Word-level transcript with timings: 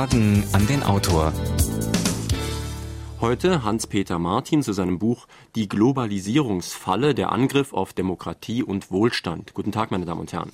Fragen 0.00 0.44
an 0.54 0.66
den 0.66 0.82
Autor. 0.82 1.30
Heute 3.20 3.64
Hans-Peter 3.64 4.18
Martin 4.18 4.62
zu 4.62 4.72
seinem 4.72 4.98
Buch 4.98 5.26
Die 5.56 5.68
Globalisierungsfalle, 5.68 7.14
der 7.14 7.32
Angriff 7.32 7.74
auf 7.74 7.92
Demokratie 7.92 8.62
und 8.62 8.90
Wohlstand. 8.90 9.52
Guten 9.52 9.72
Tag, 9.72 9.90
meine 9.90 10.06
Damen 10.06 10.22
und 10.22 10.32
Herren. 10.32 10.52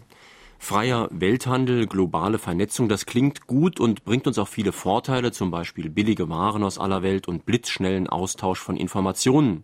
Freier 0.59 1.07
Welthandel, 1.13 1.87
globale 1.87 2.39
Vernetzung, 2.39 2.89
das 2.89 3.07
klingt 3.07 3.47
gut 3.47 3.79
und 3.79 4.05
bringt 4.05 4.27
uns 4.27 4.37
auch 4.39 4.49
viele 4.49 4.73
Vorteile, 4.73 5.31
zum 5.31 5.53
Beispiel 5.53 5.91
billige 5.91 6.29
Waren 6.29 6.65
aus 6.65 6.77
aller 6.77 7.05
Welt 7.05 7.29
und 7.29 7.47
blitzschnellen 7.47 8.09
Austausch 8.09 8.59
von 8.59 8.77
Informationen. 8.77 9.63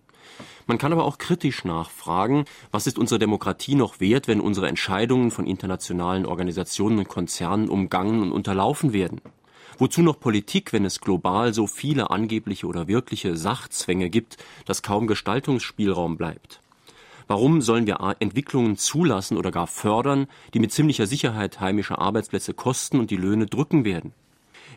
Man 0.68 0.78
kann 0.78 0.92
aber 0.92 1.06
auch 1.06 1.18
kritisch 1.18 1.64
nachfragen, 1.64 2.44
was 2.70 2.86
ist 2.86 3.00
unsere 3.00 3.18
Demokratie 3.18 3.74
noch 3.74 3.98
wert, 3.98 4.28
wenn 4.28 4.40
unsere 4.40 4.68
Entscheidungen 4.68 5.32
von 5.32 5.44
internationalen 5.44 6.24
Organisationen 6.24 7.00
und 7.00 7.08
Konzernen 7.08 7.68
umgangen 7.68 8.22
und 8.22 8.30
unterlaufen 8.30 8.92
werden? 8.92 9.20
Wozu 9.78 10.02
noch 10.02 10.20
Politik, 10.20 10.72
wenn 10.72 10.84
es 10.84 11.00
global 11.00 11.54
so 11.54 11.66
viele 11.66 12.10
angebliche 12.10 12.66
oder 12.66 12.88
wirkliche 12.88 13.36
Sachzwänge 13.36 14.10
gibt, 14.10 14.36
dass 14.66 14.82
kaum 14.82 15.06
Gestaltungsspielraum 15.06 16.16
bleibt? 16.16 16.60
Warum 17.26 17.62
sollen 17.62 17.86
wir 17.86 17.98
Entwicklungen 18.18 18.76
zulassen 18.76 19.36
oder 19.36 19.50
gar 19.50 19.66
fördern, 19.66 20.26
die 20.54 20.58
mit 20.58 20.72
ziemlicher 20.72 21.06
Sicherheit 21.06 21.60
heimische 21.60 21.98
Arbeitsplätze 21.98 22.52
kosten 22.52 22.98
und 22.98 23.10
die 23.10 23.16
Löhne 23.16 23.46
drücken 23.46 23.84
werden? 23.84 24.12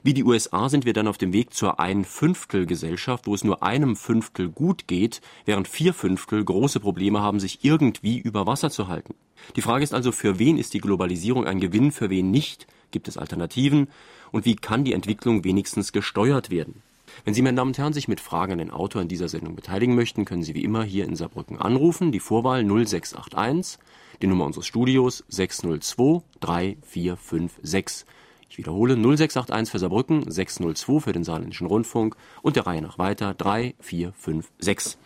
Wie 0.04 0.14
die 0.14 0.24
USA 0.24 0.70
sind 0.70 0.86
wir 0.86 0.94
dann 0.94 1.08
auf 1.08 1.18
dem 1.18 1.34
Weg 1.34 1.54
zur 1.54 1.80
Ein-Fünftel-Gesellschaft, 1.80 3.26
wo 3.26 3.34
es 3.34 3.44
nur 3.44 3.64
einem 3.64 3.96
Fünftel 3.96 4.50
gut 4.50 4.88
geht, 4.88 5.20
während 5.46 5.68
vier 5.68 5.96
Fünftel 5.96 6.46
große 6.46 6.80
Probleme 6.80 7.22
haben, 7.22 7.40
sich 7.40 7.60
irgendwie 7.64 8.20
über 8.20 8.46
Wasser 8.46 8.70
zu 8.70 8.88
halten. 8.88 9.16
Die 9.56 9.62
Frage 9.62 9.84
ist 9.84 9.96
also, 9.96 10.12
für 10.12 10.38
wen 10.38 10.60
ist 10.60 10.76
die 10.76 10.80
Globalisierung 10.80 11.46
ein 11.46 11.60
Gewinn, 11.60 11.92
für 11.92 12.12
wen 12.12 12.30
nicht? 12.30 12.68
Gibt 12.92 13.08
es 13.08 13.18
Alternativen? 13.18 13.88
Und 14.36 14.44
wie 14.44 14.58
kann 14.58 14.84
die 14.84 14.92
Entwicklung 14.92 15.46
wenigstens 15.46 15.94
gesteuert 15.94 16.50
werden? 16.50 16.82
Wenn 17.24 17.34
Sie, 17.34 17.42
meine 17.42 17.56
Damen 17.56 17.70
und 17.70 17.78
Herren, 17.78 17.94
sich 17.94 18.10
mit 18.10 18.20
Fragen 18.20 18.52
an 18.52 18.58
den 18.58 18.70
Autor 18.70 19.02
in 19.02 19.08
dieser 19.08 19.30
Sendung 19.30 19.56
beteiligen 19.56 19.96
möchten, 19.96 20.26
können 20.26 20.44
Sie 20.44 20.54
wie 20.54 20.66
immer 20.66 20.84
hier 20.84 21.06
in 21.06 21.16
Saarbrücken 21.16 21.58
anrufen. 21.58 22.12
Die 22.12 22.20
Vorwahl 22.20 22.66
0681, 22.66 23.80
die 24.22 24.28
Nummer 24.28 24.44
unseres 24.44 24.68
Studios 24.68 25.24
602 25.30 26.24
3456. 26.42 28.06
Ich 28.50 28.58
wiederhole 28.58 28.96
0681 28.96 29.72
für 29.72 29.80
Saarbrücken, 29.80 30.30
602 30.30 31.00
für 31.00 31.14
den 31.14 31.24
Saarländischen 31.24 31.68
Rundfunk 31.68 32.18
und 32.42 32.58
der 32.58 32.68
Reihe 32.68 32.82
nach 32.82 32.98
weiter 32.98 33.36
3456. 33.36 34.98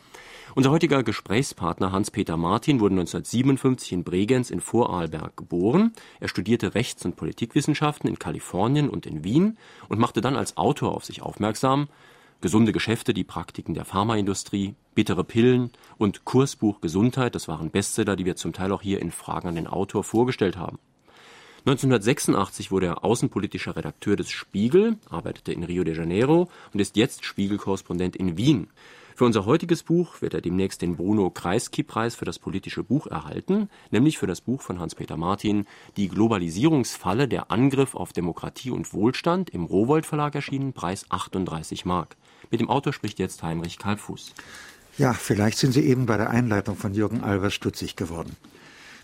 Unser 0.55 0.71
heutiger 0.71 1.03
Gesprächspartner 1.03 1.91
Hans-Peter 1.91 2.35
Martin 2.35 2.79
wurde 2.79 2.93
1957 2.93 3.91
in 3.91 4.03
Bregenz 4.03 4.49
in 4.49 4.61
Vorarlberg 4.61 5.37
geboren. 5.37 5.93
Er 6.19 6.27
studierte 6.27 6.73
Rechts- 6.73 7.05
und 7.05 7.15
Politikwissenschaften 7.15 8.09
in 8.09 8.17
Kalifornien 8.17 8.89
und 8.89 9.05
in 9.05 9.23
Wien 9.23 9.57
und 9.89 9.99
machte 9.99 10.21
dann 10.21 10.35
als 10.35 10.57
Autor 10.57 10.95
auf 10.95 11.05
sich 11.05 11.21
aufmerksam. 11.21 11.87
Gesunde 12.41 12.71
Geschäfte, 12.71 13.13
die 13.13 13.23
Praktiken 13.23 13.75
der 13.75 13.85
Pharmaindustrie, 13.85 14.73
bittere 14.95 15.23
Pillen 15.23 15.71
und 15.97 16.25
Kursbuch 16.25 16.81
Gesundheit, 16.81 17.35
das 17.35 17.47
waren 17.47 17.69
Bestseller, 17.69 18.15
die 18.15 18.25
wir 18.25 18.35
zum 18.35 18.53
Teil 18.53 18.71
auch 18.71 18.81
hier 18.81 19.01
in 19.01 19.11
Fragen 19.11 19.49
an 19.49 19.55
den 19.55 19.67
Autor 19.67 20.03
vorgestellt 20.03 20.57
haben. 20.57 20.79
1986 21.65 22.71
wurde 22.71 22.87
er 22.87 23.03
außenpolitischer 23.03 23.75
Redakteur 23.75 24.15
des 24.15 24.29
Spiegel, 24.29 24.95
arbeitete 25.09 25.51
in 25.51 25.63
Rio 25.63 25.83
de 25.83 25.95
Janeiro 25.95 26.49
und 26.73 26.79
ist 26.79 26.95
jetzt 26.95 27.25
Spiegelkorrespondent 27.25 28.15
in 28.15 28.37
Wien. 28.37 28.69
Für 29.19 29.25
unser 29.25 29.45
heutiges 29.45 29.83
Buch 29.83 30.21
wird 30.21 30.33
er 30.33 30.39
demnächst 30.39 30.81
den 30.81 30.95
Bruno 30.95 31.29
Kreisky-Preis 31.29 32.15
für 32.15 32.23
das 32.23 32.39
politische 32.39 32.83
Buch 32.83 33.05
erhalten, 33.05 33.69
nämlich 33.91 34.17
für 34.17 34.27
das 34.27 34.39
Buch 34.39 34.61
von 34.61 34.79
Hans-Peter 34.79 35.17
Martin 35.17 35.67
Die 35.97 36.07
Globalisierungsfalle, 36.07 37.27
der 37.27 37.51
Angriff 37.51 37.95
auf 37.95 38.13
Demokratie 38.13 38.71
und 38.71 38.93
Wohlstand, 38.93 39.49
im 39.49 39.65
Rowold 39.65 40.05
Verlag 40.05 40.35
erschienen, 40.35 40.71
Preis 40.71 41.05
38 41.09 41.83
Mark. 41.83 42.15
Mit 42.49 42.61
dem 42.61 42.69
Autor 42.69 42.93
spricht 42.93 43.19
jetzt 43.19 43.43
Heinrich 43.43 43.77
Kalfuß. 43.77 44.33
Ja, 44.97 45.11
vielleicht 45.11 45.57
sind 45.57 45.73
Sie 45.73 45.85
eben 45.85 46.05
bei 46.05 46.15
der 46.15 46.29
Einleitung 46.29 46.77
von 46.77 46.93
Jürgen 46.93 47.21
Albers 47.21 47.53
stutzig 47.53 47.97
geworden. 47.97 48.37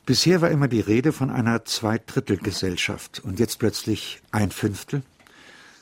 Bisher 0.05 0.41
war 0.41 0.51
immer 0.51 0.67
die 0.67 0.81
Rede 0.81 1.11
von 1.11 1.31
einer 1.31 1.65
Zweidrittelgesellschaft 1.65 3.21
und 3.23 3.39
jetzt 3.39 3.57
plötzlich 3.57 4.21
ein 4.31 4.51
Fünftel. 4.51 5.01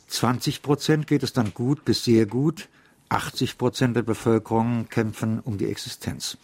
20 0.08 0.62
Prozent 0.62 1.08
geht 1.08 1.24
es 1.24 1.34
dann 1.34 1.54
gut 1.54 1.84
bis 1.84 2.06
sehr 2.06 2.26
gut. 2.26 2.70
80 3.10 3.58
Prozent 3.58 3.98
der 3.98 4.04
Bevölkerung 4.04 4.88
kämpfen 4.88 5.42
um 5.42 5.58
die 5.58 5.66
Existenz. 5.66 6.38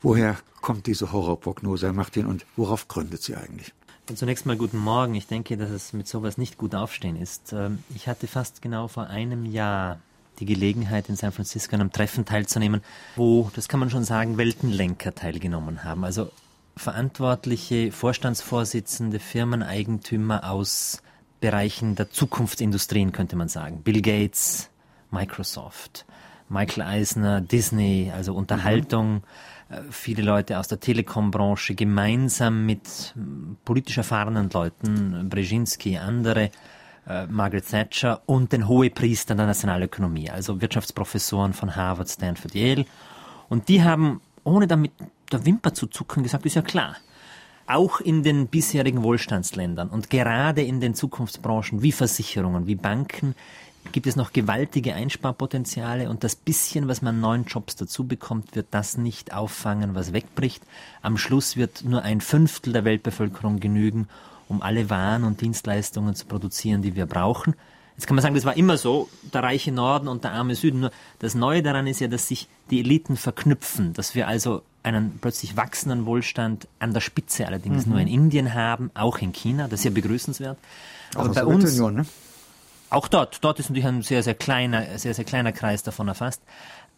Woher 0.00 0.36
kommt 0.60 0.86
diese 0.86 1.10
Horrorprognose, 1.10 1.86
Herr 1.86 1.92
Martin, 1.92 2.26
und 2.26 2.46
worauf 2.54 2.86
gründet 2.86 3.20
sie 3.20 3.34
eigentlich? 3.34 3.72
Zunächst 4.14 4.46
mal 4.46 4.56
guten 4.56 4.78
Morgen. 4.78 5.16
Ich 5.16 5.26
denke, 5.26 5.56
dass 5.56 5.70
es 5.70 5.92
mit 5.92 6.06
sowas 6.06 6.38
nicht 6.38 6.56
gut 6.56 6.76
aufstehen 6.76 7.20
ist. 7.20 7.52
Ähm, 7.52 7.80
ich 7.96 8.06
hatte 8.06 8.28
fast 8.28 8.62
genau 8.62 8.86
vor 8.86 9.08
einem 9.08 9.44
Jahr 9.44 9.98
die 10.38 10.46
Gelegenheit, 10.46 11.08
in 11.08 11.16
San 11.16 11.32
Francisco 11.32 11.74
an 11.74 11.80
einem 11.80 11.92
Treffen 11.92 12.24
teilzunehmen, 12.24 12.82
wo, 13.16 13.50
das 13.56 13.66
kann 13.66 13.80
man 13.80 13.90
schon 13.90 14.04
sagen, 14.04 14.36
Weltenlenker 14.36 15.14
teilgenommen 15.16 15.82
haben. 15.82 16.04
Also 16.04 16.30
verantwortliche 16.76 17.90
Vorstandsvorsitzende, 17.90 19.18
Firmeneigentümer 19.18 20.50
aus 20.50 21.02
Bereichen 21.40 21.94
der 21.96 22.10
Zukunftsindustrien, 22.10 23.12
könnte 23.12 23.36
man 23.36 23.48
sagen. 23.48 23.82
Bill 23.82 24.02
Gates, 24.02 24.70
Microsoft, 25.10 26.04
Michael 26.48 26.82
Eisner, 26.82 27.40
Disney, 27.40 28.12
also 28.14 28.34
Unterhaltung, 28.34 29.22
mhm. 29.68 29.90
viele 29.90 30.22
Leute 30.22 30.58
aus 30.58 30.68
der 30.68 30.80
Telekom-Branche 30.80 31.74
gemeinsam 31.74 32.66
mit 32.66 33.14
politisch 33.64 33.98
erfahrenen 33.98 34.50
Leuten, 34.50 35.28
Brzezinski, 35.28 35.98
andere, 35.98 36.50
äh, 37.08 37.26
Margaret 37.26 37.68
Thatcher 37.68 38.22
und 38.26 38.52
den 38.52 38.68
Hohepriestern 38.68 39.38
der 39.38 39.46
Nationalökonomie, 39.46 40.30
also 40.30 40.60
Wirtschaftsprofessoren 40.60 41.52
von 41.52 41.74
Harvard, 41.74 42.08
Stanford, 42.08 42.54
Yale. 42.54 42.84
Und 43.48 43.68
die 43.68 43.82
haben, 43.82 44.20
ohne 44.44 44.66
damit 44.66 44.92
der 45.32 45.44
Wimper 45.44 45.74
zu 45.74 45.86
zucken, 45.86 46.22
gesagt, 46.22 46.46
ist 46.46 46.56
ja 46.56 46.62
klar. 46.62 46.96
Auch 47.66 48.00
in 48.00 48.22
den 48.22 48.46
bisherigen 48.46 49.02
Wohlstandsländern 49.02 49.88
und 49.88 50.08
gerade 50.08 50.62
in 50.62 50.80
den 50.80 50.94
Zukunftsbranchen 50.94 51.82
wie 51.82 51.92
Versicherungen, 51.92 52.66
wie 52.66 52.76
Banken 52.76 53.34
gibt 53.92 54.06
es 54.06 54.16
noch 54.16 54.32
gewaltige 54.32 54.94
Einsparpotenziale 54.94 56.10
und 56.10 56.24
das 56.24 56.36
bisschen, 56.36 56.88
was 56.88 57.02
man 57.02 57.20
neuen 57.20 57.44
Jobs 57.44 57.76
dazu 57.76 58.04
bekommt, 58.04 58.54
wird 58.56 58.68
das 58.70 58.96
nicht 58.96 59.32
auffangen, 59.32 59.94
was 59.94 60.12
wegbricht. 60.12 60.62
Am 61.02 61.16
Schluss 61.16 61.56
wird 61.56 61.84
nur 61.84 62.02
ein 62.02 62.20
Fünftel 62.20 62.72
der 62.72 62.84
Weltbevölkerung 62.84 63.60
genügen, 63.60 64.08
um 64.48 64.62
alle 64.62 64.90
Waren 64.90 65.24
und 65.24 65.40
Dienstleistungen 65.40 66.14
zu 66.14 66.26
produzieren, 66.26 66.82
die 66.82 66.94
wir 66.94 67.06
brauchen. 67.06 67.54
Jetzt 67.96 68.06
kann 68.06 68.14
man 68.14 68.22
sagen, 68.22 68.34
das 68.34 68.44
war 68.44 68.56
immer 68.56 68.76
so, 68.76 69.08
der 69.32 69.42
reiche 69.42 69.72
Norden 69.72 70.06
und 70.08 70.22
der 70.24 70.32
arme 70.32 70.54
Süden. 70.54 70.80
Nur 70.80 70.90
das 71.18 71.34
Neue 71.34 71.62
daran 71.62 71.86
ist 71.86 72.00
ja, 72.00 72.08
dass 72.08 72.28
sich 72.28 72.48
die 72.70 72.80
Eliten 72.80 73.16
verknüpfen, 73.16 73.94
dass 73.94 74.14
wir 74.14 74.28
also 74.28 74.62
einen 74.82 75.18
plötzlich 75.18 75.56
wachsenden 75.56 76.06
Wohlstand 76.06 76.68
an 76.78 76.92
der 76.92 77.00
Spitze 77.00 77.46
allerdings 77.46 77.86
mhm. 77.86 77.92
nur 77.92 78.00
in 78.00 78.08
Indien 78.08 78.54
haben, 78.54 78.90
auch 78.94 79.18
in 79.18 79.32
China, 79.32 79.66
das 79.66 79.80
ist 79.80 79.84
ja 79.84 79.90
begrüßenswert. 79.90 80.58
Auch 81.14 81.24
Aber 81.24 81.34
bei 81.34 81.44
uns, 81.44 81.78
ne? 81.78 82.06
Auch 82.90 83.08
dort, 83.08 83.42
dort 83.42 83.58
ist 83.58 83.68
natürlich 83.68 83.86
ein 83.86 84.02
sehr, 84.02 84.22
sehr 84.22 84.34
kleiner, 84.34 84.98
sehr, 84.98 85.14
sehr 85.14 85.24
kleiner 85.24 85.52
Kreis 85.52 85.82
davon 85.82 86.06
erfasst. 86.06 86.40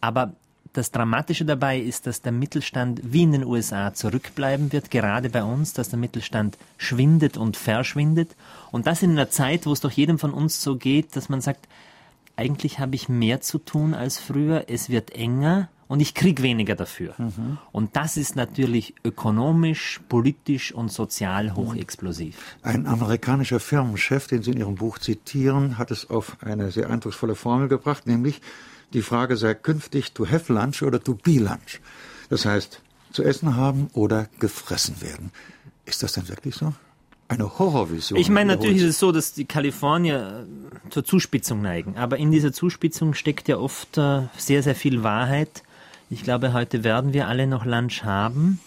Aber 0.01 0.33
das 0.73 0.91
Dramatische 0.91 1.45
dabei 1.45 1.79
ist, 1.79 2.07
dass 2.07 2.21
der 2.21 2.31
Mittelstand 2.31 3.01
wie 3.03 3.23
in 3.23 3.31
den 3.31 3.45
USA 3.45 3.93
zurückbleiben 3.93 4.71
wird, 4.71 4.91
gerade 4.91 5.29
bei 5.29 5.43
uns, 5.43 5.73
dass 5.73 5.89
der 5.89 5.99
Mittelstand 5.99 6.57
schwindet 6.77 7.37
und 7.37 7.57
verschwindet. 7.57 8.35
Und 8.71 8.87
das 8.87 9.01
in 9.01 9.11
einer 9.11 9.29
Zeit, 9.29 9.65
wo 9.65 9.73
es 9.73 9.79
doch 9.79 9.91
jedem 9.91 10.19
von 10.19 10.33
uns 10.33 10.61
so 10.61 10.75
geht, 10.75 11.15
dass 11.15 11.29
man 11.29 11.41
sagt, 11.41 11.67
eigentlich 12.35 12.79
habe 12.79 12.95
ich 12.95 13.09
mehr 13.09 13.41
zu 13.41 13.57
tun 13.57 13.93
als 13.93 14.19
früher, 14.19 14.65
es 14.67 14.89
wird 14.89 15.11
enger 15.11 15.67
und 15.89 16.01
ich 16.01 16.13
kriege 16.13 16.43
weniger 16.43 16.75
dafür. 16.75 17.15
Mhm. 17.17 17.57
Und 17.71 17.95
das 17.95 18.15
ist 18.15 18.35
natürlich 18.35 18.93
ökonomisch, 19.03 19.99
politisch 20.07 20.71
und 20.71 20.91
sozial 20.91 21.55
hochexplosiv. 21.55 22.37
Ein 22.61 22.85
amerikanischer 22.85 23.59
Firmenchef, 23.59 24.27
den 24.27 24.43
Sie 24.43 24.51
in 24.51 24.59
Ihrem 24.59 24.75
Buch 24.75 24.99
zitieren, 24.99 25.79
hat 25.79 25.89
es 25.89 26.09
auf 26.09 26.37
eine 26.41 26.71
sehr 26.71 26.91
eindrucksvolle 26.91 27.33
Formel 27.33 27.67
gebracht, 27.69 28.05
nämlich 28.05 28.39
die 28.93 29.01
Frage 29.01 29.37
sei 29.37 29.53
künftig 29.53 30.13
to 30.13 30.27
have 30.27 30.51
lunch 30.51 30.81
oder 30.81 31.03
to 31.03 31.13
be 31.13 31.39
lunch. 31.39 31.79
Das 32.29 32.45
heißt, 32.45 32.81
zu 33.11 33.23
essen 33.23 33.55
haben 33.55 33.89
oder 33.93 34.27
gefressen 34.39 35.01
werden. 35.01 35.31
Ist 35.85 36.03
das 36.03 36.13
denn 36.13 36.27
wirklich 36.27 36.55
so? 36.55 36.73
Eine 37.27 37.59
Horrorvision. 37.59 38.19
Ich 38.19 38.29
meine, 38.29 38.55
natürlich 38.55 38.81
ist 38.81 38.89
es 38.89 38.99
so, 38.99 39.11
dass 39.11 39.33
die 39.33 39.45
Kalifornier 39.45 40.47
äh, 40.85 40.89
zur 40.89 41.05
Zuspitzung 41.05 41.61
neigen. 41.61 41.95
Aber 41.95 42.17
in 42.17 42.31
dieser 42.31 42.51
Zuspitzung 42.51 43.13
steckt 43.13 43.47
ja 43.47 43.57
oft 43.57 43.97
äh, 43.97 44.23
sehr, 44.35 44.63
sehr 44.63 44.75
viel 44.75 45.03
Wahrheit. 45.03 45.63
Ich 46.09 46.23
glaube, 46.23 46.53
heute 46.53 46.83
werden 46.83 47.13
wir 47.13 47.27
alle 47.27 47.45
noch 47.45 47.65
Lunch 47.65 48.03
haben. 48.03 48.59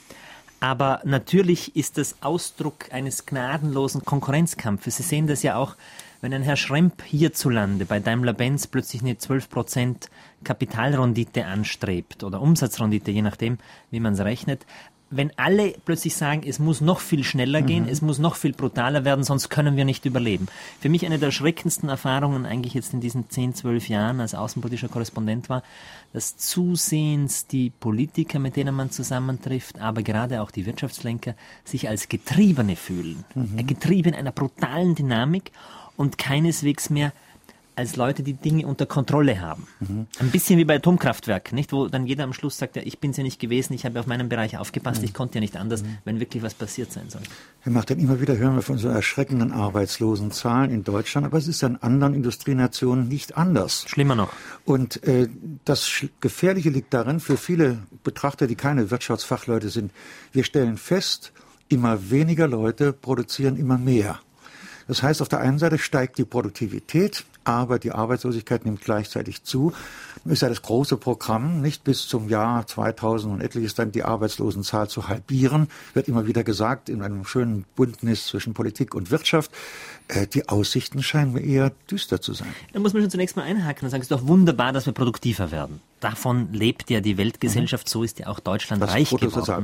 Aber 0.60 1.00
natürlich 1.04 1.74
ist 1.74 1.98
das 1.98 2.22
Ausdruck 2.22 2.92
eines 2.92 3.26
gnadenlosen 3.26 4.04
Konkurrenzkampfes. 4.04 4.96
Sie 4.96 5.02
sehen 5.02 5.26
das 5.26 5.42
ja 5.42 5.56
auch 5.56 5.74
Wenn 6.22 6.32
ein 6.32 6.42
Herr 6.42 6.54
Schremp 6.54 7.02
hierzulande 7.02 7.84
bei 7.84 7.98
Daimler-Benz 7.98 8.68
plötzlich 8.68 9.02
eine 9.02 9.14
12% 9.14 10.08
Kapitalrendite 10.44 11.44
anstrebt 11.46 12.22
oder 12.22 12.40
Umsatzrendite, 12.40 13.10
je 13.10 13.22
nachdem, 13.22 13.58
wie 13.90 13.98
man 13.98 14.12
es 14.12 14.20
rechnet, 14.20 14.64
wenn 15.10 15.36
alle 15.36 15.74
plötzlich 15.84 16.14
sagen, 16.14 16.42
es 16.46 16.60
muss 16.60 16.80
noch 16.80 17.00
viel 17.00 17.24
schneller 17.24 17.60
gehen, 17.60 17.84
mhm. 17.84 17.90
es 17.90 18.02
muss 18.02 18.20
noch 18.20 18.36
viel 18.36 18.52
brutaler 18.52 19.04
werden, 19.04 19.24
sonst 19.24 19.48
können 19.48 19.76
wir 19.76 19.84
nicht 19.84 20.06
überleben. 20.06 20.46
Für 20.80 20.88
mich 20.88 21.04
eine 21.04 21.18
der 21.18 21.26
erschreckendsten 21.26 21.88
Erfahrungen 21.88 22.46
eigentlich 22.46 22.74
jetzt 22.74 22.94
in 22.94 23.00
diesen 23.00 23.28
10, 23.28 23.56
12 23.56 23.88
Jahren 23.88 24.20
als 24.20 24.36
außenpolitischer 24.36 24.88
Korrespondent 24.88 25.48
war, 25.48 25.64
dass 26.12 26.36
zusehends 26.36 27.48
die 27.48 27.70
Politiker, 27.70 28.38
mit 28.38 28.54
denen 28.54 28.76
man 28.76 28.92
zusammentrifft, 28.92 29.80
aber 29.80 30.02
gerade 30.02 30.40
auch 30.40 30.52
die 30.52 30.66
Wirtschaftslenker, 30.66 31.34
sich 31.64 31.88
als 31.88 32.08
Getriebene 32.08 32.76
fühlen. 32.76 33.24
Mhm. 33.34 33.66
Getrieben 33.66 34.14
einer 34.14 34.32
brutalen 34.32 34.94
Dynamik 34.94 35.50
und 35.96 36.18
keineswegs 36.18 36.90
mehr 36.90 37.12
als 37.74 37.96
Leute, 37.96 38.22
die 38.22 38.34
Dinge 38.34 38.66
unter 38.66 38.84
Kontrolle 38.84 39.40
haben. 39.40 39.66
Mhm. 39.80 40.06
Ein 40.18 40.30
bisschen 40.30 40.58
wie 40.58 40.64
bei 40.64 40.76
Atomkraftwerken, 40.76 41.54
nicht? 41.54 41.72
Wo 41.72 41.88
dann 41.88 42.06
jeder 42.06 42.24
am 42.24 42.32
Schluss 42.32 42.58
sagt, 42.58 42.76
ja, 42.76 42.82
ich 42.84 42.98
bin 42.98 43.12
ja 43.12 43.22
nicht 43.22 43.40
gewesen, 43.40 43.72
ich 43.72 43.86
habe 43.86 43.98
auf 43.98 44.06
meinen 44.06 44.28
Bereich 44.28 44.58
aufgepasst, 44.58 45.00
mhm. 45.00 45.06
ich 45.06 45.14
konnte 45.14 45.36
ja 45.36 45.40
nicht 45.40 45.56
anders, 45.56 45.82
mhm. 45.82 45.98
wenn 46.04 46.20
wirklich 46.20 46.42
was 46.42 46.54
passiert 46.54 46.92
sein 46.92 47.08
soll. 47.08 47.22
Herr 47.60 47.72
Martin, 47.72 47.98
immer 47.98 48.20
wieder 48.20 48.36
hören 48.36 48.56
wir 48.56 48.62
von 48.62 48.76
so 48.76 48.88
erschreckenden 48.88 49.52
Arbeitslosenzahlen 49.52 50.70
in 50.70 50.84
Deutschland, 50.84 51.26
aber 51.26 51.38
es 51.38 51.48
ist 51.48 51.62
in 51.62 51.76
anderen 51.76 52.14
Industrienationen 52.14 53.08
nicht 53.08 53.38
anders. 53.38 53.84
Schlimmer 53.88 54.16
noch. 54.16 54.32
Und 54.64 55.02
äh, 55.04 55.28
das 55.64 56.04
Gefährliche 56.20 56.68
liegt 56.68 56.92
darin, 56.92 57.20
für 57.20 57.38
viele 57.38 57.78
Betrachter, 58.04 58.46
die 58.46 58.56
keine 58.56 58.90
Wirtschaftsfachleute 58.90 59.70
sind, 59.70 59.92
wir 60.32 60.44
stellen 60.44 60.76
fest, 60.76 61.32
immer 61.68 62.10
weniger 62.10 62.48
Leute 62.48 62.92
produzieren 62.92 63.56
immer 63.56 63.78
mehr. 63.78 64.20
Das 64.88 65.02
heißt, 65.02 65.22
auf 65.22 65.28
der 65.28 65.40
einen 65.40 65.58
Seite 65.58 65.78
steigt 65.78 66.18
die 66.18 66.24
Produktivität, 66.24 67.24
aber 67.44 67.78
die 67.78 67.92
Arbeitslosigkeit 67.92 68.64
nimmt 68.64 68.80
gleichzeitig 68.80 69.44
zu. 69.44 69.72
Ist 70.24 70.42
ja 70.42 70.48
das 70.48 70.62
große 70.62 70.96
Programm, 70.96 71.60
nicht 71.60 71.84
bis 71.84 72.06
zum 72.06 72.28
Jahr 72.28 72.66
2000 72.66 73.34
und 73.34 73.40
etliches 73.40 73.74
dann 73.74 73.90
die 73.90 74.04
Arbeitslosenzahl 74.04 74.88
zu 74.88 75.08
halbieren, 75.08 75.68
wird 75.94 76.08
immer 76.08 76.26
wieder 76.26 76.44
gesagt 76.44 76.88
in 76.88 77.02
einem 77.02 77.24
schönen 77.24 77.64
Bündnis 77.76 78.26
zwischen 78.26 78.54
Politik 78.54 78.94
und 78.94 79.10
Wirtschaft. 79.10 79.50
Äh, 80.08 80.26
die 80.26 80.48
Aussichten 80.48 81.02
scheinen 81.02 81.32
mir 81.32 81.40
eher 81.40 81.72
düster 81.90 82.20
zu 82.20 82.34
sein. 82.34 82.54
Da 82.72 82.80
muss 82.80 82.92
man 82.92 83.02
schon 83.02 83.10
zunächst 83.10 83.36
mal 83.36 83.42
einhaken 83.42 83.84
und 83.84 83.90
sagen, 83.90 84.02
es 84.02 84.10
ist 84.10 84.12
doch 84.12 84.26
wunderbar, 84.26 84.72
dass 84.72 84.86
wir 84.86 84.92
produktiver 84.92 85.50
werden. 85.50 85.80
Davon 86.00 86.52
lebt 86.52 86.90
ja 86.90 87.00
die 87.00 87.16
Weltgesellschaft, 87.16 87.86
mhm. 87.86 87.90
so 87.90 88.02
ist 88.02 88.18
ja 88.18 88.26
auch 88.26 88.40
Deutschland 88.40 88.82
das 88.82 88.90
reich 88.90 89.10
geworden. 89.10 89.56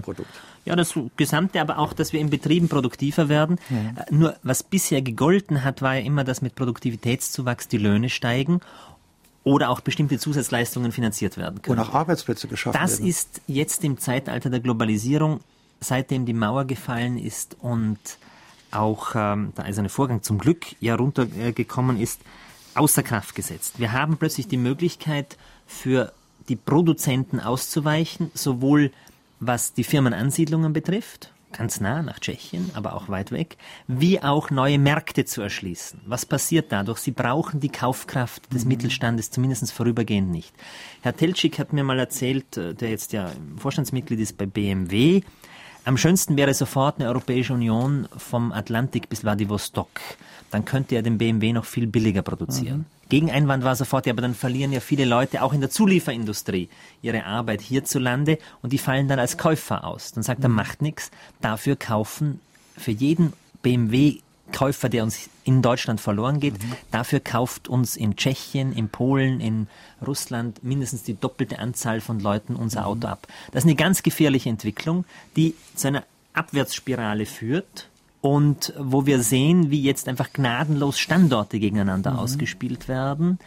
Ja, 0.64 0.76
das 0.76 0.94
Gesamte, 1.16 1.60
aber 1.60 1.78
auch, 1.78 1.92
dass 1.92 2.12
wir 2.12 2.20
in 2.20 2.30
Betrieben 2.30 2.68
produktiver 2.68 3.28
werden. 3.28 3.58
Mhm. 3.68 4.18
Nur 4.18 4.36
was 4.42 4.62
bisher 4.62 5.02
gegolten 5.02 5.64
hat, 5.64 5.82
war 5.82 5.96
ja 5.96 6.02
immer, 6.02 6.24
dass 6.24 6.42
mit 6.42 6.54
Produktivitätszuwachs 6.54 7.67
die 7.72 7.78
Löhne 7.78 8.08
steigen 8.08 8.60
oder 9.44 9.70
auch 9.70 9.80
bestimmte 9.80 10.18
Zusatzleistungen 10.18 10.92
finanziert 10.92 11.36
werden 11.36 11.62
können. 11.62 11.78
Und 11.78 11.86
auch 11.86 11.94
Arbeitsplätze 11.94 12.48
geschaffen 12.48 12.78
das 12.78 12.98
werden. 12.98 13.06
Das 13.06 13.16
ist 13.16 13.40
jetzt 13.46 13.84
im 13.84 13.98
Zeitalter 13.98 14.50
der 14.50 14.60
Globalisierung, 14.60 15.40
seitdem 15.80 16.26
die 16.26 16.34
Mauer 16.34 16.64
gefallen 16.64 17.18
ist 17.18 17.56
und 17.60 17.98
auch 18.70 19.14
ähm, 19.14 19.52
der 19.56 19.64
eiserne 19.64 19.88
Vorgang 19.88 20.22
zum 20.22 20.38
Glück 20.38 20.66
ja 20.80 20.94
runtergekommen 20.94 21.98
ist, 21.98 22.20
außer 22.74 23.02
Kraft 23.02 23.34
gesetzt. 23.34 23.78
Wir 23.78 23.92
haben 23.92 24.18
plötzlich 24.18 24.48
die 24.48 24.56
Möglichkeit, 24.58 25.36
für 25.66 26.12
die 26.48 26.56
Produzenten 26.56 27.40
auszuweichen, 27.40 28.30
sowohl 28.34 28.90
was 29.40 29.74
die 29.74 29.84
Firmenansiedlungen 29.84 30.72
betrifft, 30.72 31.32
ganz 31.52 31.80
nah 31.80 32.02
nach 32.02 32.18
Tschechien, 32.18 32.70
aber 32.74 32.94
auch 32.94 33.08
weit 33.08 33.32
weg, 33.32 33.56
wie 33.86 34.22
auch 34.22 34.50
neue 34.50 34.78
Märkte 34.78 35.24
zu 35.24 35.42
erschließen. 35.42 36.00
Was 36.06 36.26
passiert 36.26 36.72
dadurch? 36.72 36.98
Sie 36.98 37.10
brauchen 37.10 37.60
die 37.60 37.70
Kaufkraft 37.70 38.52
des 38.52 38.64
mhm. 38.64 38.68
Mittelstandes 38.68 39.30
zumindest 39.30 39.72
vorübergehend 39.72 40.30
nicht. 40.30 40.54
Herr 41.02 41.16
Teltschik 41.16 41.58
hat 41.58 41.72
mir 41.72 41.84
mal 41.84 41.98
erzählt, 41.98 42.56
äh, 42.56 42.74
der 42.74 42.90
jetzt 42.90 43.12
ja 43.12 43.30
Vorstandsmitglied 43.56 44.20
ist 44.20 44.36
bei 44.36 44.46
BMW, 44.46 45.22
am 45.88 45.96
schönsten 45.96 46.36
wäre 46.36 46.52
sofort 46.52 46.98
eine 46.98 47.08
Europäische 47.08 47.54
Union 47.54 48.08
vom 48.14 48.52
Atlantik 48.52 49.08
bis 49.08 49.20
Vladivostok. 49.20 49.88
Dann 50.50 50.66
könnte 50.66 50.96
er 50.96 51.02
den 51.02 51.16
BMW 51.16 51.54
noch 51.54 51.64
viel 51.64 51.86
billiger 51.86 52.20
produzieren. 52.20 52.80
Mhm. 52.80 52.97
Gegeneinwand 53.08 53.64
war 53.64 53.74
sofort, 53.76 54.06
ja, 54.06 54.12
aber 54.12 54.22
dann 54.22 54.34
verlieren 54.34 54.72
ja 54.72 54.80
viele 54.80 55.04
Leute 55.04 55.42
auch 55.42 55.52
in 55.52 55.60
der 55.60 55.70
Zulieferindustrie 55.70 56.68
ihre 57.02 57.24
Arbeit 57.24 57.60
hierzulande 57.60 58.38
und 58.62 58.72
die 58.72 58.78
fallen 58.78 59.08
dann 59.08 59.18
als 59.18 59.38
Käufer 59.38 59.84
aus. 59.84 60.12
Dann 60.12 60.22
sagt 60.22 60.42
er, 60.42 60.48
mhm. 60.48 60.56
macht 60.56 60.82
nichts. 60.82 61.10
Dafür 61.40 61.76
kaufen 61.76 62.40
für 62.76 62.90
jeden 62.90 63.32
BMW 63.62 64.18
Käufer, 64.52 64.88
der 64.88 65.02
uns 65.02 65.28
in 65.44 65.62
Deutschland 65.62 66.00
verloren 66.00 66.40
geht. 66.40 66.62
Mhm. 66.62 66.72
Dafür 66.90 67.20
kauft 67.20 67.68
uns 67.68 67.96
in 67.96 68.16
Tschechien, 68.16 68.72
in 68.72 68.88
Polen, 68.88 69.40
in 69.40 69.68
Russland 70.06 70.62
mindestens 70.64 71.02
die 71.02 71.14
doppelte 71.14 71.58
Anzahl 71.58 72.00
von 72.00 72.20
Leuten 72.20 72.56
unser 72.56 72.80
mhm. 72.80 72.86
Auto 72.86 73.08
ab. 73.08 73.26
Das 73.52 73.64
ist 73.64 73.68
eine 73.68 73.76
ganz 73.76 74.02
gefährliche 74.02 74.48
Entwicklung, 74.48 75.04
die 75.36 75.54
zu 75.74 75.88
einer 75.88 76.04
Abwärtsspirale 76.32 77.26
führt 77.26 77.88
und 78.20 78.72
wo 78.78 79.06
wir 79.06 79.22
sehen, 79.22 79.70
wie 79.70 79.82
jetzt 79.82 80.08
einfach 80.08 80.32
gnadenlos 80.32 80.98
Standorte 80.98 81.58
gegeneinander 81.58 82.12
mhm. 82.12 82.18
ausgespielt 82.18 82.88
werden 82.88 83.38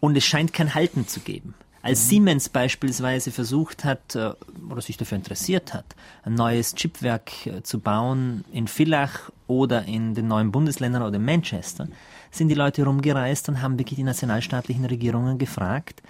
und 0.00 0.16
es 0.16 0.24
scheint 0.24 0.52
kein 0.52 0.74
Halten 0.74 1.06
zu 1.06 1.20
geben. 1.20 1.54
Als 1.82 2.04
mhm. 2.04 2.08
Siemens 2.08 2.48
beispielsweise 2.48 3.30
versucht 3.30 3.84
hat 3.84 4.14
äh, 4.14 4.32
oder 4.70 4.80
sich 4.80 4.96
dafür 4.96 5.16
interessiert 5.16 5.74
hat, 5.74 5.84
ein 6.22 6.34
neues 6.34 6.74
Chipwerk 6.74 7.46
äh, 7.46 7.62
zu 7.62 7.78
bauen 7.78 8.44
in 8.52 8.66
Villach 8.66 9.30
oder 9.46 9.84
in 9.84 10.14
den 10.14 10.26
neuen 10.26 10.50
Bundesländern 10.50 11.02
oder 11.02 11.16
in 11.16 11.24
Manchester, 11.24 11.88
sind 12.30 12.48
die 12.48 12.54
Leute 12.54 12.84
rumgereist 12.84 13.48
und 13.50 13.60
haben 13.60 13.78
wirklich 13.78 13.96
die 13.96 14.02
nationalstaatlichen 14.02 14.86
Regierungen 14.86 15.38
gefragt, 15.38 16.02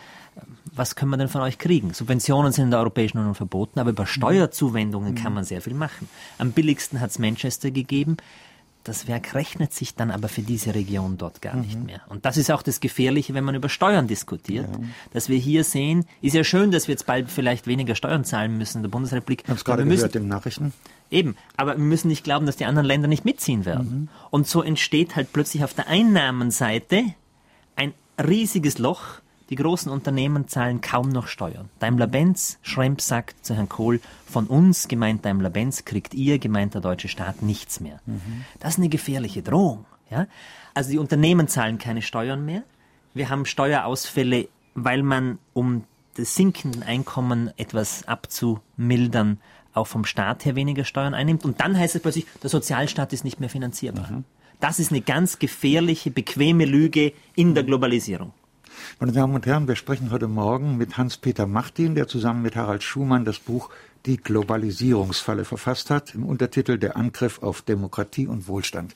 was 0.77 0.97
können 0.97 1.11
wir 1.11 1.17
denn 1.17 1.29
von 1.29 1.41
euch 1.41 1.59
kriegen? 1.59 1.95
Subventionen 1.95 2.53
sind 2.53 2.65
in 2.65 2.71
der 2.71 2.81
Europäischen 2.81 3.19
Union 3.19 3.35
verboten, 3.35 3.79
aber 3.79 3.91
über 3.91 4.05
mhm. 4.05 4.09
Steuerzuwendungen 4.09 5.15
kann 5.15 5.33
mhm. 5.33 5.35
man 5.37 5.45
sehr 5.45 5.61
viel 5.61 5.75
machen. 5.75 6.09
Am 6.39 6.53
billigsten 6.53 7.01
hat 7.01 7.11
es 7.11 7.19
Manchester 7.19 7.71
gegeben. 7.71 8.17
Das 8.83 9.09
Werk 9.09 9.35
rechnet 9.35 9.73
sich 9.73 9.95
dann 9.95 10.11
aber 10.11 10.29
für 10.29 10.43
diese 10.43 10.75
Region 10.75 11.17
dort 11.17 11.41
gar 11.41 11.55
mhm. 11.55 11.63
nicht 11.63 11.83
mehr. 11.83 12.03
Und 12.09 12.27
das 12.27 12.37
ist 12.37 12.51
auch 12.51 12.63
das 12.63 12.81
Gefährliche, 12.81 13.33
wenn 13.33 13.45
man 13.45 13.55
über 13.55 13.71
Steuern 13.71 14.07
diskutiert. 14.07 14.69
Ja. 14.71 14.79
Dass 15.13 15.31
wir 15.31 15.39
hier 15.39 15.65
sehen, 15.65 16.05
ist 16.21 16.35
ja 16.35 16.45
schön, 16.45 16.71
dass 16.71 16.87
wir 16.87 16.93
jetzt 16.93 17.07
bald 17.07 17.31
vielleicht 17.31 17.67
weniger 17.67 17.95
Steuern 17.95 18.25
zahlen 18.25 18.59
müssen 18.59 18.79
in 18.79 18.83
der 18.83 18.91
Bundesrepublik. 18.91 19.43
Ich 19.45 19.49
habe 19.49 19.59
es 19.59 19.65
gerade 19.65 19.87
gehört 19.87 20.17
in 20.17 20.29
Nachrichten. 20.29 20.75
Eben, 21.11 21.37
aber 21.57 21.77
wir 21.77 21.85
müssen 21.85 22.09
nicht 22.09 22.25
glauben, 22.25 22.45
dass 22.45 22.57
die 22.57 22.67
anderen 22.67 22.87
Länder 22.87 23.09
nicht 23.09 23.25
mitziehen 23.25 23.65
werden. 23.65 23.89
Mhm. 23.89 24.09
Und 24.31 24.49
so 24.49 24.63
entsteht 24.63 25.17
halt 25.17 25.33
plötzlich 25.33 25.65
auf 25.65 25.73
der 25.73 25.89
Einnahmenseite 25.89 27.05
ein 27.77 27.95
riesiges 28.19 28.79
Loch, 28.79 29.21
die 29.51 29.57
großen 29.57 29.93
Unternehmen 29.93 30.49
zahlen 30.49 30.81
kaum 30.81 31.11
noch 31.11 31.27
Steuern. 31.27 31.69
Daimler-Benz, 31.79 32.59
Schremp 32.63 33.01
sagt 33.01 33.45
zu 33.45 33.55
Herrn 33.55 33.69
Kohl, 33.69 34.01
von 34.27 34.47
uns, 34.47 34.89
gemeint 34.89 35.25
Daimler-Benz, 35.25 35.85
kriegt 35.85 36.15
ihr, 36.15 36.39
gemeint 36.39 36.75
der 36.75 36.81
deutsche 36.81 37.09
Staat, 37.09 37.43
nichts 37.43 37.81
mehr. 37.81 38.01
Mhm. 38.07 38.45
Das 38.61 38.75
ist 38.75 38.79
eine 38.79 38.89
gefährliche 38.89 39.43
Drohung. 39.43 39.85
Ja? 40.11 40.27
Also 40.73 40.91
die 40.91 40.99
Unternehmen 40.99 41.49
zahlen 41.49 41.79
keine 41.79 42.03
Steuern 42.03 42.45
mehr. 42.45 42.63
Wir 43.13 43.29
haben 43.29 43.45
Steuerausfälle, 43.45 44.49
weil 44.75 45.03
man, 45.03 45.39
um 45.53 45.85
das 46.17 46.35
sinkenden 46.35 46.83
Einkommen 46.83 47.51
etwas 47.57 48.09
abzumildern, 48.09 49.41
auch 49.75 49.87
vom 49.87 50.05
Staat 50.05 50.45
her 50.45 50.55
weniger 50.55 50.85
Steuern 50.85 51.15
einnimmt. 51.15 51.45
Und 51.45 51.61
dann 51.61 51.77
heißt 51.77 51.97
es 51.97 52.03
plötzlich, 52.03 52.27
der 52.43 52.51
Sozialstaat 52.51 53.13
ist 53.13 53.25
nicht 53.25 53.41
mehr 53.41 53.51
finanzierbar. 53.51 54.11
Mhm. 54.11 54.25
Das 54.61 54.79
ist 54.79 54.91
eine 54.91 55.01
ganz 55.01 55.39
gefährliche, 55.39 56.11
bequeme 56.11 56.65
Lüge 56.65 57.13
in 57.35 57.55
der 57.55 57.65
Globalisierung. 57.65 58.33
Meine 59.01 59.13
Damen 59.13 59.35
und 59.35 59.47
Herren, 59.47 59.69
wir 59.69 59.77
sprechen 59.77 60.11
heute 60.11 60.29
Morgen 60.29 60.77
mit 60.77 60.97
Hans-Peter 60.97 61.47
Martin, 61.47 61.95
der 61.95 62.07
zusammen 62.07 62.43
mit 62.43 62.57
Harald 62.57 62.83
Schumann 62.83 63.25
das 63.25 63.39
Buch 63.39 63.71
Die 64.07 64.17
Globalisierungsfalle 64.17 65.45
verfasst 65.45 65.91
hat, 65.91 66.15
im 66.15 66.25
Untertitel 66.25 66.79
Der 66.79 66.97
Angriff 66.97 67.43
auf 67.43 67.63
Demokratie 67.63 68.27
und 68.27 68.49
Wohlstand. 68.49 68.95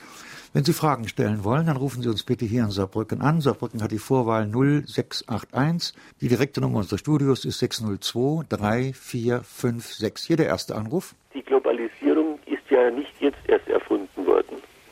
Wenn 0.55 0.65
Sie 0.65 0.73
Fragen 0.73 1.07
stellen 1.09 1.45
wollen, 1.45 1.67
dann 1.67 1.77
rufen 1.77 2.03
Sie 2.03 2.09
uns 2.09 2.23
bitte 2.23 2.47
hier 2.47 2.65
in 2.65 2.71
Saarbrücken 2.71 3.21
an. 3.21 3.43
Saarbrücken 3.43 3.83
hat 3.83 3.91
die 3.91 3.99
Vorwahl 3.99 4.47
0681. 4.47 5.95
Die 6.23 6.29
direkte 6.29 6.63
Nummer 6.63 6.79
unseres 6.79 7.01
Studios 7.01 7.45
ist 7.45 7.59
602 7.59 8.45
3456. 8.49 10.27
Hier 10.27 10.37
der 10.37 10.47
erste 10.47 10.75
Anruf. 10.75 11.15
Die 11.35 11.43
Globalisierung 11.43 12.39
ist 12.47 12.63
ja 12.71 12.91
nicht 12.91 13.13
jetzt 13.21 13.39
erst 13.47 13.69
erfunden 13.69 14.27
worden. 14.27 14.48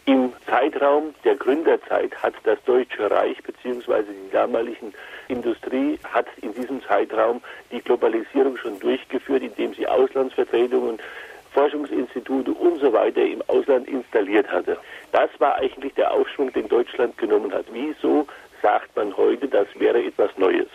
Im 0.07 0.33
Zeitraum 0.47 1.15
der 1.25 1.35
Gründerzeit 1.35 2.15
hat 2.23 2.35
das 2.45 2.63
Deutsche 2.65 3.11
Reich 3.11 3.43
bzw. 3.43 4.05
die 4.05 4.31
damaligen 4.31 4.95
Industrie 5.27 5.99
hat 6.05 6.27
in 6.43 6.55
diesem 6.55 6.81
Zeitraum 6.85 7.43
die 7.73 7.81
Globalisierung 7.81 8.57
schon 8.57 8.79
durchgeführt, 8.79 9.43
indem 9.43 9.75
sie 9.75 9.89
Auslandsvertretungen, 9.89 10.99
Forschungsinstitute 11.53 12.53
und 12.53 12.79
so 12.81 12.93
weiter 12.93 13.27
im 13.27 13.43
Ausland 13.49 13.89
installiert 13.89 14.47
hatte. 14.49 14.79
Das 15.11 15.29
war 15.39 15.57
eigentlich 15.57 15.95
der 15.95 16.13
Aufschwung, 16.13 16.53
den 16.53 16.69
Deutschland 16.69 17.19
genommen 17.19 17.53
hat. 17.53 17.67
Wieso 17.73 18.29
sagt 18.63 18.95
man 18.95 19.17
heute, 19.17 19.49
das 19.49 19.67
wäre 19.77 20.01
etwas 20.05 20.31
Neues? 20.39 20.69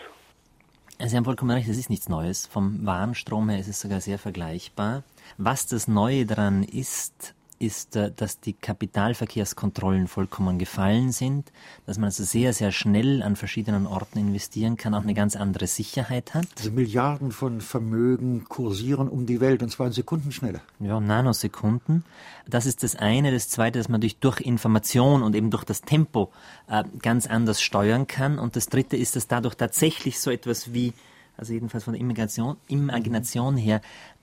Sie 1.00 1.16
haben 1.16 1.24
vollkommen 1.24 1.52
recht, 1.52 1.70
das 1.70 1.78
ist 1.78 1.90
nichts 1.90 2.10
Neues. 2.10 2.48
Vom 2.48 2.86
Warenstrom 2.86 3.48
her 3.48 3.60
ist 3.60 3.70
es 3.70 3.80
sogar 3.80 4.02
sehr 4.02 4.20
vergleichbar. 4.20 5.04
Was 5.38 5.68
das 5.68 5.88
Neue 5.88 6.26
daran 6.26 6.64
ist, 6.64 7.34
ist, 7.62 7.96
äh, 7.96 8.12
dass 8.16 8.40
die 8.40 8.54
Kapitalverkehrskontrollen 8.54 10.08
vollkommen 10.08 10.58
gefallen 10.58 11.12
sind, 11.12 11.52
dass 11.86 11.98
man 11.98 12.06
also 12.06 12.24
sehr, 12.24 12.54
sehr 12.54 12.72
schnell 12.72 13.22
an 13.22 13.36
verschiedenen 13.36 13.88
Orten 13.88 14.20
investieren 14.20 14.78
kann, 14.78 14.94
auch 14.94 15.04
eine 15.04 15.14
ganz 15.14 15.36
andere 15.36 15.68
Sicherheit 15.68 16.34
hat. 16.34 16.48
Also 16.58 16.72
Milliarden 16.72 17.32
von 17.32 17.62
Vermögen 17.62 18.46
kursieren 18.46 19.08
um 19.08 19.26
die 19.26 19.40
Welt 19.40 19.64
und 19.64 19.70
zwar 19.70 19.88
in 19.88 19.94
Sekundenschnelle. 19.94 20.62
Ja, 20.80 21.00
Nanosekunden. 21.00 22.04
Das 22.48 22.66
ist 22.66 22.84
das 22.84 22.96
eine. 22.96 23.32
Das 23.32 23.50
zweite, 23.50 23.80
dass 23.80 23.90
man 23.90 24.02
durch, 24.02 24.18
durch 24.18 24.42
Information 24.42 25.22
und 25.24 25.36
eben 25.36 25.52
durch 25.52 25.64
das 25.64 25.82
Tempo 25.82 26.32
äh, 26.68 26.84
ganz 27.02 27.28
anders 27.28 27.62
steuern 27.62 28.08
kann. 28.08 28.40
Und 28.40 28.56
das 28.56 28.68
dritte 28.68 28.98
ist, 28.98 29.16
dass 29.16 29.28
dadurch 29.28 29.56
tatsächlich 29.56 30.20
so 30.20 30.32
etwas 30.32 30.74
wie 30.74 30.94
also 31.38 31.54
jedenfalls 31.54 31.84
von 31.84 31.94
der 31.94 32.02
Immigration, 32.02 32.58
Imagination 32.68 33.58
her, 33.58 33.82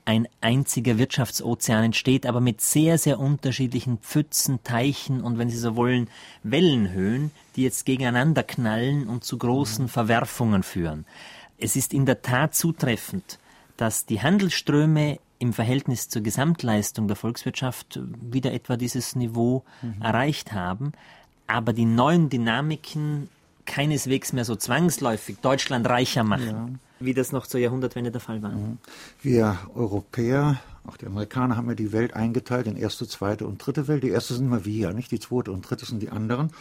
ein 0.09 0.27
einziger 0.41 0.97
Wirtschaftsozean 0.97 1.83
entsteht, 1.83 2.25
aber 2.25 2.41
mit 2.41 2.61
sehr, 2.61 2.97
sehr 2.97 3.19
unterschiedlichen 3.19 3.99
Pfützen, 3.99 4.63
Teichen 4.63 5.21
und, 5.21 5.37
wenn 5.37 5.49
Sie 5.49 5.57
so 5.57 5.75
wollen, 5.75 6.09
Wellenhöhen, 6.41 7.29
die 7.55 7.61
jetzt 7.61 7.85
gegeneinander 7.85 8.41
knallen 8.41 9.07
und 9.07 9.23
zu 9.23 9.37
großen 9.37 9.85
mhm. 9.85 9.89
Verwerfungen 9.89 10.63
führen. 10.63 11.05
Es 11.59 11.75
ist 11.75 11.93
in 11.93 12.07
der 12.07 12.23
Tat 12.23 12.55
zutreffend, 12.55 13.37
dass 13.77 14.07
die 14.07 14.21
Handelsströme 14.21 15.19
im 15.37 15.53
Verhältnis 15.53 16.09
zur 16.09 16.23
Gesamtleistung 16.23 17.07
der 17.07 17.15
Volkswirtschaft 17.15 17.99
wieder 18.19 18.51
etwa 18.51 18.77
dieses 18.77 19.15
Niveau 19.15 19.63
mhm. 19.83 20.01
erreicht 20.01 20.53
haben, 20.53 20.93
aber 21.45 21.71
die 21.71 21.85
neuen 21.85 22.29
Dynamiken 22.29 23.29
keineswegs 23.65 24.33
mehr 24.33 24.45
so 24.45 24.55
zwangsläufig 24.55 25.37
Deutschland 25.41 25.87
reicher 25.87 26.23
machen. 26.23 26.47
Ja 26.47 26.69
wie 26.99 27.13
das 27.13 27.31
noch 27.31 27.47
zur 27.47 27.59
Jahrhundertwende 27.59 28.11
der 28.11 28.21
Fall 28.21 28.41
war. 28.41 28.51
Mhm. 28.51 28.77
Wir 29.21 29.57
Europäer, 29.75 30.59
auch 30.85 30.97
die 30.97 31.05
Amerikaner, 31.05 31.57
haben 31.57 31.69
ja 31.69 31.75
die 31.75 31.91
Welt 31.91 32.13
eingeteilt 32.13 32.67
in 32.67 32.75
erste, 32.75 33.07
zweite 33.07 33.45
und 33.45 33.57
dritte 33.65 33.87
Welt. 33.87 34.03
Die 34.03 34.09
erste 34.09 34.33
sind 34.33 34.45
immer 34.45 34.65
wir, 34.65 34.93
nicht 34.93 35.11
die 35.11 35.19
zweite 35.19 35.51
und 35.51 35.69
dritte 35.69 35.85
sind 35.85 36.01
die 36.01 36.09
anderen. 36.09 36.51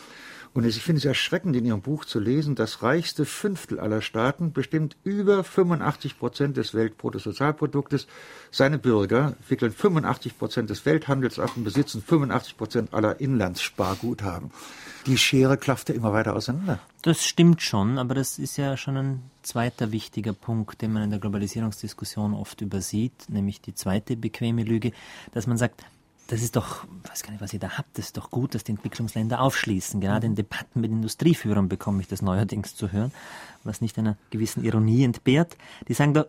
Und 0.55 0.65
ich 0.65 0.83
finde 0.83 0.99
es 0.99 1.05
erschreckend, 1.05 1.55
in 1.57 1.65
Ihrem 1.65 1.83
Buch 1.83 2.05
zu 2.05 2.19
lesen, 2.19 2.55
das 2.55 2.83
reichste 2.83 3.25
Fünftel 3.25 3.79
aller 3.79 4.01
Staaten 4.01 4.53
bestimmt 4.53 4.97
über 5.05 5.45
85 5.45 6.19
Prozent 6.19 6.57
des 6.57 6.75
Weltbruttosozialproduktes. 6.75 8.07
Seine 8.51 8.79
Bürger 8.79 9.37
wickeln 9.49 9.73
85 9.73 10.39
Prozent 10.39 10.71
des 10.71 10.87
Welthandels 10.87 11.39
ab 11.39 11.53
und 11.55 11.65
besitzen 11.65 12.03
85 12.03 12.57
Prozent 12.57 12.95
aller 12.95 13.21
Inlandssparguthaben. 13.21 14.51
Die 15.07 15.19
Schere 15.19 15.57
klafft 15.57 15.89
ja 15.89 15.95
immer 15.95 16.13
weiter 16.13 16.35
auseinander. 16.35 16.79
Das 17.03 17.25
stimmt 17.25 17.63
schon, 17.63 17.99
aber 17.99 18.15
das 18.15 18.39
ist 18.39 18.57
ja 18.57 18.77
schon 18.77 18.97
ein 18.97 19.23
zweiter 19.43 19.93
wichtiger 19.93 20.33
Punkt, 20.33 20.83
den 20.83 20.93
man 20.93 21.03
in 21.05 21.11
der 21.11 21.19
Globalisierungsdiskussion 21.19 22.35
oft 22.35 22.61
übersieht, 22.61 23.29
nämlich 23.29 23.61
die 23.61 23.75
zweite 23.75 24.17
bequeme 24.17 24.65
Lüge, 24.65 24.93
dass 25.33 25.47
man 25.47 25.57
sagt, 25.57 25.85
das 26.29 26.43
ist 26.43 26.57
doch, 26.57 26.85
weiß 27.09 27.23
gar 27.23 27.31
nicht, 27.31 27.41
was 27.41 27.55
ihr 27.55 27.59
da 27.59 27.79
habt, 27.79 27.97
das 27.97 28.07
ist 28.07 28.19
doch 28.19 28.31
gut, 28.31 28.55
dass 28.55 28.63
die 28.63 28.73
Entwicklungsländer 28.73 29.41
aufschließen. 29.41 29.99
Gerade 30.01 30.27
in 30.27 30.35
Debatten 30.35 30.83
mit 30.83 30.91
Industrieführern 30.91 31.71
bekomme 31.71 32.03
ich 32.03 32.09
das 32.09 32.21
neuerdings 32.21 32.77
zu 32.77 32.93
hören, 32.93 33.13
was 33.65 33.81
nicht 33.81 33.99
einer 33.99 34.19
gewissen 34.29 34.63
Ironie 34.63 35.05
entbehrt. 35.05 35.57
Die 35.89 35.95
sagen 35.95 36.13
da, 36.13 36.27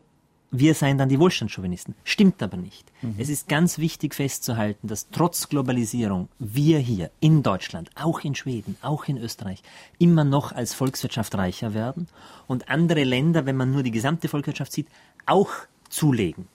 wir 0.52 0.74
seien 0.74 0.98
dann 0.98 1.10
die 1.10 1.20
Wohlstandschauvinisten. 1.20 1.96
Stimmt 2.04 2.42
aber 2.42 2.58
nicht. 2.58 2.92
Mhm. 3.02 3.16
Es 3.18 3.30
ist 3.30 3.48
ganz 3.48 3.78
wichtig 3.78 4.16
festzuhalten, 4.16 4.88
dass 4.88 5.10
trotz 5.10 5.50
Globalisierung 5.50 6.30
wir 6.40 6.80
hier 6.80 7.12
in 7.20 7.44
Deutschland, 7.44 7.90
auch 7.96 8.22
in 8.22 8.36
Schweden, 8.36 8.76
auch 8.82 9.06
in 9.06 9.18
Österreich, 9.18 9.62
immer 10.00 10.24
noch 10.24 10.52
als 10.52 10.74
Volkswirtschaft 10.74 11.36
reicher 11.36 11.74
werden 11.74 12.08
und 12.48 12.70
andere 12.70 13.04
Länder, 13.04 13.46
wenn 13.46 13.58
man 13.58 13.72
nur 13.72 13.84
die 13.84 13.92
gesamte 13.92 14.28
Volkswirtschaft 14.28 14.72
sieht, 14.72 14.88
auch 15.26 15.50
zulegen. 15.90 16.48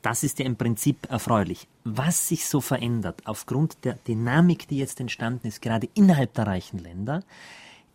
Das 0.00 0.22
ist 0.22 0.38
ja 0.38 0.46
im 0.46 0.56
Prinzip 0.56 1.10
erfreulich. 1.10 1.68
Was 1.84 2.28
sich 2.28 2.48
so 2.48 2.62
verändert 2.62 3.20
aufgrund 3.26 3.84
der 3.84 3.98
Dynamik, 4.08 4.66
die 4.66 4.78
jetzt 4.78 4.98
entstanden 4.98 5.46
ist, 5.46 5.60
gerade 5.60 5.88
innerhalb 5.92 6.32
der 6.32 6.46
reichen 6.46 6.78
Länder, 6.78 7.22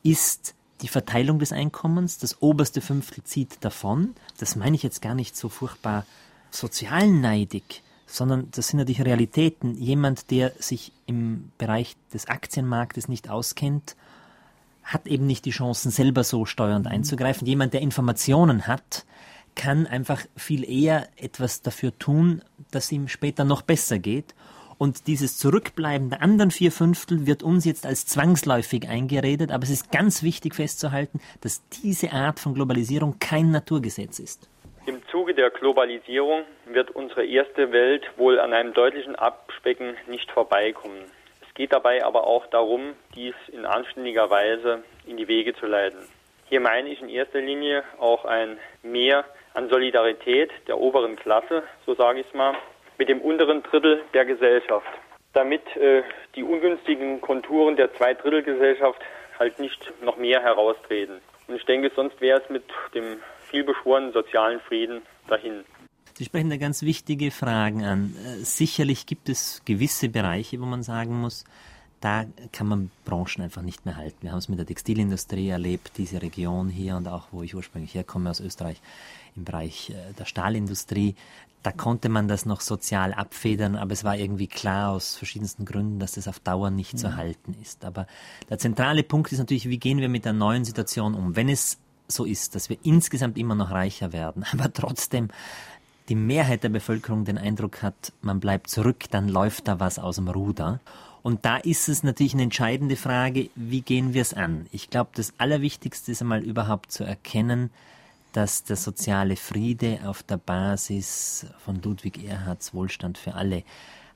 ist 0.04 0.54
die 0.82 0.88
Verteilung 0.88 1.39
des 1.39 1.51
Einkommens. 1.51 2.18
Das 2.18 2.42
oberste 2.42 2.82
Fünftel 2.82 3.24
zieht 3.24 3.58
davon. 3.62 4.15
Das 4.38 4.56
meine 4.56 4.75
ich 4.75 4.84
jetzt 4.84 5.01
gar 5.01 5.15
nicht 5.15 5.36
so 5.36 5.50
furchtbar 5.50 6.06
sozialneidig, 6.51 7.84
sondern 8.06 8.50
das 8.51 8.68
sind 8.68 8.80
natürlich 8.80 9.03
Realitäten. 9.03 9.75
Jemand, 9.75 10.30
der 10.32 10.51
sich 10.60 10.92
im 11.06 11.51
Bereich 11.58 11.96
des 12.13 12.27
Aktienmarktes 12.27 13.08
nicht 13.08 13.30
auskennt, 13.30 13.96
hat 14.84 15.08
eben 15.08 15.25
nicht 15.25 15.46
die 15.46 15.51
Chancen, 15.51 15.92
selber 15.92 16.24
so 16.24 16.46
steuernd 16.46 16.88
einzugreifen. 16.88 17.48
Jemand, 17.48 17.74
der 17.74 17.82
Informationen 17.82 18.68
hat, 18.68 19.06
kann 19.56 19.88
einfach 19.88 20.22
viel 20.36 20.70
eher 20.70 21.08
etwas 21.15 21.62
dafür 21.62 21.98
tun, 21.98 22.42
dass 22.72 22.92
ihm 22.92 23.08
später 23.08 23.46
noch 23.46 23.62
besser 23.62 24.00
geht. 24.00 24.36
Und 24.77 25.08
dieses 25.08 25.38
Zurückbleiben 25.38 26.10
der 26.10 26.22
anderen 26.22 26.51
vier 26.51 26.72
Fünftel 26.72 27.25
wird 27.27 27.44
uns 27.44 27.65
jetzt 27.65 27.86
als 27.86 28.06
zwangsläufig 28.06 28.88
eingeredet. 28.88 29.51
Aber 29.51 29.63
es 29.63 29.70
ist 29.70 29.92
ganz 29.92 30.24
wichtig 30.24 30.56
festzuhalten, 30.56 31.20
dass 31.42 31.68
diese 31.70 32.12
Art 32.12 32.39
von 32.39 32.53
Globalisierung 32.53 33.18
kein 33.20 33.51
Naturgesetz 33.51 34.20
ist. 34.20 34.50
Im 34.86 35.01
Zuge 35.10 35.34
der 35.34 35.50
Globalisierung 35.50 36.44
wird 36.65 36.92
unsere 36.92 37.25
erste 37.25 37.72
Welt 37.72 38.03
wohl 38.18 38.39
an 38.39 38.53
einem 38.53 38.74
deutlichen 38.74 39.15
Abspecken 39.15 39.96
nicht 40.08 40.30
vorbeikommen. 40.32 41.06
Es 41.48 41.53
geht 41.53 41.72
dabei 41.72 42.03
aber 42.03 42.27
auch 42.27 42.46
darum, 42.48 42.94
dies 43.15 43.36
in 43.51 43.65
anständiger 43.65 44.30
Weise 44.30 44.84
in 45.06 45.18
die 45.18 45.27
Wege 45.27 45.56
zu 45.56 45.68
leiten. 45.68 46.00
Hier 46.50 46.60
meine 46.60 46.89
ich 46.89 47.01
in 47.01 47.10
erster 47.10 47.39
Linie 47.39 47.84
auch 48.00 48.25
ein 48.25 48.58
Mehr 48.82 49.24
an 49.53 49.70
Solidarität 49.70 50.51
der 50.68 50.77
oberen 50.77 51.15
Klasse, 51.15 51.63
so 51.86 51.96
sage 51.96 52.20
ich 52.20 52.27
es 52.27 52.34
mal, 52.34 52.56
mit 52.98 53.10
dem 53.10 53.22
unteren 53.22 53.64
Drittel 53.64 54.04
der 54.14 54.26
Gesellschaft, 54.26 54.88
damit 55.34 55.62
äh, 55.76 56.04
die 56.36 56.44
ungünstigen 56.44 57.22
Konturen 57.22 57.76
der 57.76 57.94
Zweidrittelgesellschaft 57.96 59.02
halt 59.40 59.60
nicht 59.60 59.92
noch 60.04 60.18
mehr 60.18 60.42
heraustreten. 60.42 61.20
Und 61.48 61.56
ich 61.56 61.66
denke, 61.66 61.92
sonst 61.96 62.20
wäre 62.22 62.42
es 62.42 62.50
mit 62.50 62.64
dem 62.94 63.18
vielbeschworenen 63.50 64.14
sozialen 64.14 64.60
Frieden 64.62 65.02
dahin. 65.28 65.64
Sie 66.16 66.26
sprechen 66.26 66.52
da 66.52 66.58
ganz 66.58 66.84
wichtige 66.84 67.32
Fragen 67.32 67.84
an. 67.84 68.16
Äh, 68.24 68.44
sicherlich 68.44 69.06
gibt 69.06 69.30
es 69.30 69.64
gewisse 69.66 70.10
Bereiche, 70.10 70.60
wo 70.62 70.66
man 70.66 70.84
sagen 70.84 71.20
muss, 71.20 71.44
da 72.02 72.26
kann 72.52 72.68
man 72.68 72.92
Branchen 73.06 73.42
einfach 73.42 73.62
nicht 73.62 73.86
mehr 73.86 73.96
halten. 73.96 74.18
Wir 74.22 74.32
haben 74.32 74.40
es 74.40 74.50
mit 74.50 74.60
der 74.60 74.66
Textilindustrie 74.66 75.50
erlebt, 75.50 75.94
diese 75.98 76.22
Region 76.22 76.68
hier 76.68 76.98
und 76.98 77.08
auch, 77.08 77.28
wo 77.32 77.44
ich 77.44 77.56
ursprünglich 77.56 77.96
herkomme 77.96 78.30
aus 78.30 78.42
Österreich, 78.42 78.82
im 79.36 79.46
Bereich 79.46 79.90
äh, 79.90 80.14
der 80.20 80.26
Stahlindustrie. 80.26 81.16
Da 81.63 81.72
konnte 81.72 82.10
man 82.10 82.27
das 82.27 82.46
noch 82.46 82.62
sozial 82.62 83.13
abfedern, 83.13 83.75
aber 83.77 83.93
es 83.93 84.03
war 84.03 84.17
irgendwie 84.17 84.48
klar 84.48 84.91
aus 84.91 85.15
verschiedensten 85.15 85.63
Gründen, 85.63 86.00
dass 86.00 86.13
das 86.13 86.27
auf 86.27 86.39
Dauer 86.39 86.70
nicht 86.70 86.93
mhm. 86.93 86.98
zu 86.98 87.15
halten 87.15 87.55
ist. 87.62 87.86
Aber 87.86 88.05
der 88.50 88.60
zentrale 88.60 89.03
Punkt 89.03 89.32
ist 89.32 89.39
natürlich, 89.39 89.70
wie 89.70 89.79
gehen 89.79 90.00
wir 90.00 90.10
mit 90.10 90.25
der 90.25 90.34
neuen 90.34 90.65
Situation 90.65 91.15
um? 91.15 91.36
Wenn 91.36 91.48
es 91.48 91.77
so 92.08 92.25
ist, 92.25 92.55
dass 92.55 92.70
wir 92.70 92.77
insgesamt 92.84 93.38
immer 93.38 93.55
noch 93.55 93.72
reicher 93.72 94.12
werden, 94.12 94.46
aber 94.51 94.72
trotzdem 94.72 95.29
die 96.10 96.15
Mehrheit 96.15 96.63
der 96.63 96.70
Bevölkerung 96.70 97.24
den 97.24 97.38
Eindruck 97.38 97.82
hat, 97.82 98.12
man 98.22 98.41
bleibt 98.41 98.70
zurück, 98.70 99.05
dann 99.10 99.29
läuft 99.29 99.70
da 99.70 99.79
was 99.79 100.00
aus 100.00 100.17
dem 100.17 100.27
Ruder. 100.27 100.82
Und 101.22 101.46
da 101.46 101.55
ist 101.55 101.88
es 101.88 102.03
natürlich 102.03 102.34
eine 102.34 102.43
entscheidende 102.43 102.98
Frage, 102.98 103.50
wie 103.55 103.79
gehen 103.79 104.13
wir 104.13 104.22
es 104.22 104.34
an? 104.34 104.67
Ich 104.74 104.89
glaube, 104.89 105.12
das 105.15 105.34
Allerwichtigste 105.38 106.12
ist 106.12 106.22
einmal 106.22 106.43
überhaupt 106.43 106.91
zu 106.91 107.05
erkennen, 107.05 107.70
dass 108.34 108.63
der 108.63 108.75
soziale 108.75 109.36
Friede 109.36 110.00
auf 110.06 110.24
der 110.24 110.38
Basis 110.38 111.46
von 111.63 111.82
Ludwig 111.82 112.24
Erhards 112.24 112.74
Wohlstand 112.74 113.18
für 113.18 113.36
alle, 113.36 113.63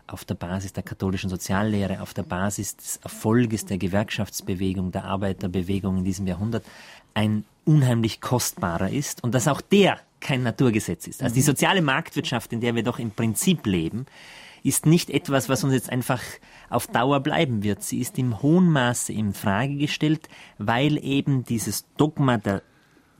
auf 0.08 0.26
der 0.26 0.36
Basis 0.36 0.74
der 0.74 0.84
katholischen 0.84 1.30
Soziallehre, 1.30 2.02
auf 2.02 2.14
der 2.14 2.24
Basis 2.24 2.78
des 2.78 2.98
Erfolges 2.98 3.66
der 3.66 3.78
Gewerkschaftsbewegung, 3.78 4.92
der 4.92 5.04
Arbeiterbewegung 5.06 5.98
in 5.98 6.06
diesem 6.06 6.28
Jahrhundert 6.28 6.66
ein 7.14 7.46
unheimlich 7.66 8.22
kostbarer 8.22 8.90
ist 8.90 9.24
und 9.24 9.36
dass 9.36 9.48
auch 9.48 9.62
der 9.62 10.00
kein 10.20 10.44
Naturgesetz 10.44 11.08
ist. 11.08 11.22
Also 11.22 11.36
die 11.36 11.42
mhm. 11.42 11.46
soziale 11.46 11.82
Marktwirtschaft, 11.82 12.54
in 12.54 12.62
der 12.62 12.76
wir 12.76 12.84
doch 12.84 13.00
im 13.00 13.12
Prinzip 13.12 13.66
leben, 13.66 14.06
ist 14.64 14.86
nicht 14.86 15.10
etwas, 15.10 15.50
was 15.50 15.64
uns 15.64 15.74
jetzt 15.74 15.90
einfach 15.90 16.22
auf 16.70 16.88
Dauer 16.88 17.20
bleiben 17.20 17.64
wird. 17.64 17.84
Sie 17.84 18.00
ist 18.00 18.18
im 18.18 18.42
hohen 18.42 18.70
Maße 18.72 19.14
in 19.14 19.34
Frage 19.34 19.76
gestellt, 19.76 20.28
weil 20.58 21.04
eben 21.04 21.44
dieses 21.44 21.86
Dogma 21.98 22.38
der 22.38 22.64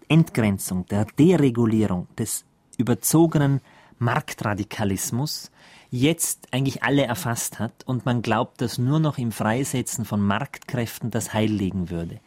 Entgrenzung, 0.08 0.86
der 0.88 1.06
Deregulierung, 1.18 2.08
des 2.18 2.46
überzogenen 2.78 3.62
Marktradikalismus 4.00 5.52
jetzt 5.90 6.48
eigentlich 6.52 6.84
alle 6.84 7.06
erfasst 7.06 7.60
hat 7.60 7.74
und 7.86 8.06
man 8.06 8.22
glaubt, 8.22 8.62
dass 8.62 8.78
nur 8.78 9.00
noch 9.00 9.18
im 9.18 9.32
Freisetzen 9.32 10.06
von 10.06 10.22
Marktkräften 10.22 11.12
das 11.12 11.34
Heil 11.34 11.52
liegen 11.52 11.90
würde. 11.90 12.20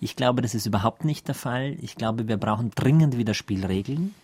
Ich 0.00 0.16
glaube, 0.16 0.42
das 0.42 0.54
ist 0.54 0.66
überhaupt 0.66 1.04
nicht 1.04 1.28
der 1.28 1.34
Fall. 1.34 1.76
Ich 1.80 1.94
glaube, 1.94 2.26
wir 2.26 2.36
brauchen 2.36 2.70
dringend 2.74 3.16
wieder 3.16 3.34
Spielregeln 3.34 4.14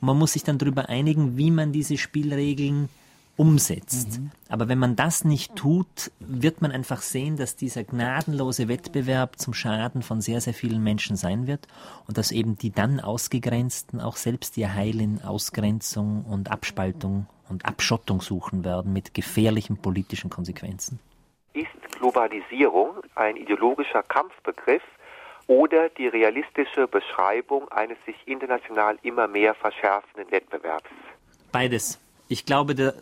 und 0.00 0.06
man 0.06 0.18
muss 0.18 0.32
sich 0.32 0.44
dann 0.44 0.58
darüber 0.58 0.88
einigen, 0.88 1.36
wie 1.36 1.50
man 1.50 1.72
diese 1.72 1.98
Spielregeln 1.98 2.88
umsetzt. 3.36 4.20
Mhm. 4.20 4.30
Aber 4.48 4.68
wenn 4.68 4.78
man 4.78 4.96
das 4.96 5.24
nicht 5.24 5.56
tut, 5.56 6.10
wird 6.20 6.62
man 6.62 6.72
einfach 6.72 7.02
sehen, 7.02 7.36
dass 7.36 7.56
dieser 7.56 7.84
gnadenlose 7.84 8.68
Wettbewerb 8.68 9.38
zum 9.38 9.54
Schaden 9.54 10.02
von 10.02 10.20
sehr, 10.20 10.40
sehr 10.40 10.54
vielen 10.54 10.82
Menschen 10.82 11.16
sein 11.16 11.46
wird 11.46 11.66
und 12.06 12.18
dass 12.18 12.32
eben 12.32 12.56
die 12.56 12.70
dann 12.70 13.00
Ausgegrenzten 13.00 14.00
auch 14.00 14.16
selbst 14.16 14.56
ihr 14.56 14.74
Heil 14.74 15.00
in 15.00 15.22
Ausgrenzung 15.22 16.24
und 16.24 16.50
Abspaltung 16.50 17.26
und 17.48 17.66
Abschottung 17.66 18.20
suchen 18.20 18.64
werden 18.64 18.92
mit 18.92 19.14
gefährlichen 19.14 19.76
politischen 19.76 20.30
Konsequenzen. 20.30 20.98
Ist 21.52 21.68
Globalisierung 21.98 22.96
ein 23.14 23.36
ideologischer 23.36 24.02
Kampfbegriff 24.02 24.82
oder 25.46 25.88
die 25.90 26.08
realistische 26.08 26.88
Beschreibung 26.88 27.68
eines 27.70 27.98
sich 28.04 28.16
international 28.26 28.98
immer 29.02 29.28
mehr 29.28 29.54
verschärfenden 29.54 30.30
Wettbewerbs? 30.30 30.90
Beides. 31.52 32.00
Ich 32.28 32.44
glaube, 32.44 32.74
der 32.74 32.94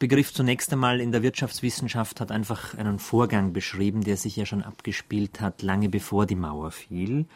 Begriff 0.00 0.32
zunächst 0.32 0.72
einmal 0.72 0.98
in 0.98 1.12
der 1.12 1.22
Wirtschaftswissenschaft 1.22 2.22
hat 2.22 2.32
einfach 2.32 2.74
einen 2.74 2.98
Vorgang 2.98 3.52
beschrieben, 3.52 4.02
der 4.02 4.16
sich 4.16 4.34
ja 4.34 4.46
schon 4.46 4.62
abgespielt 4.62 5.42
hat, 5.42 5.60
lange 5.60 5.90
bevor 5.90 6.24
die 6.24 6.36
Mauer 6.36 6.70
fiel. 6.70 7.26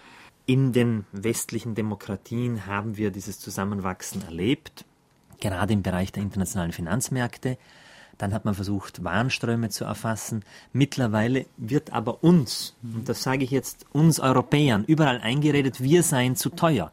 In 0.47 0.73
den 0.73 1.05
westlichen 1.13 1.75
Demokratien 1.75 2.65
haben 2.65 2.97
wir 2.97 3.11
dieses 3.11 3.39
Zusammenwachsen 3.39 4.23
erlebt, 4.23 4.87
gerade 5.41 5.75
im 5.75 5.83
Bereich 5.83 6.11
der 6.11 6.23
internationalen 6.23 6.73
Finanzmärkte. 6.73 7.59
Dann 8.17 8.33
hat 8.33 8.47
man 8.47 8.55
versucht, 8.55 9.05
Warenströme 9.05 9.69
zu 9.69 9.85
erfassen. 9.85 10.43
Mittlerweile 10.73 11.45
wird 11.59 11.93
aber 11.93 12.25
uns, 12.25 12.77
und 12.83 13.11
das 13.11 13.23
sage 13.23 13.45
ich 13.45 13.51
jetzt 13.51 13.85
uns 13.93 14.21
Europäern, 14.21 14.85
überall 14.87 15.21
eingeredet, 15.21 15.83
wir 15.83 16.03
seien 16.03 16.35
zu 16.35 16.49
teuer. 16.49 16.93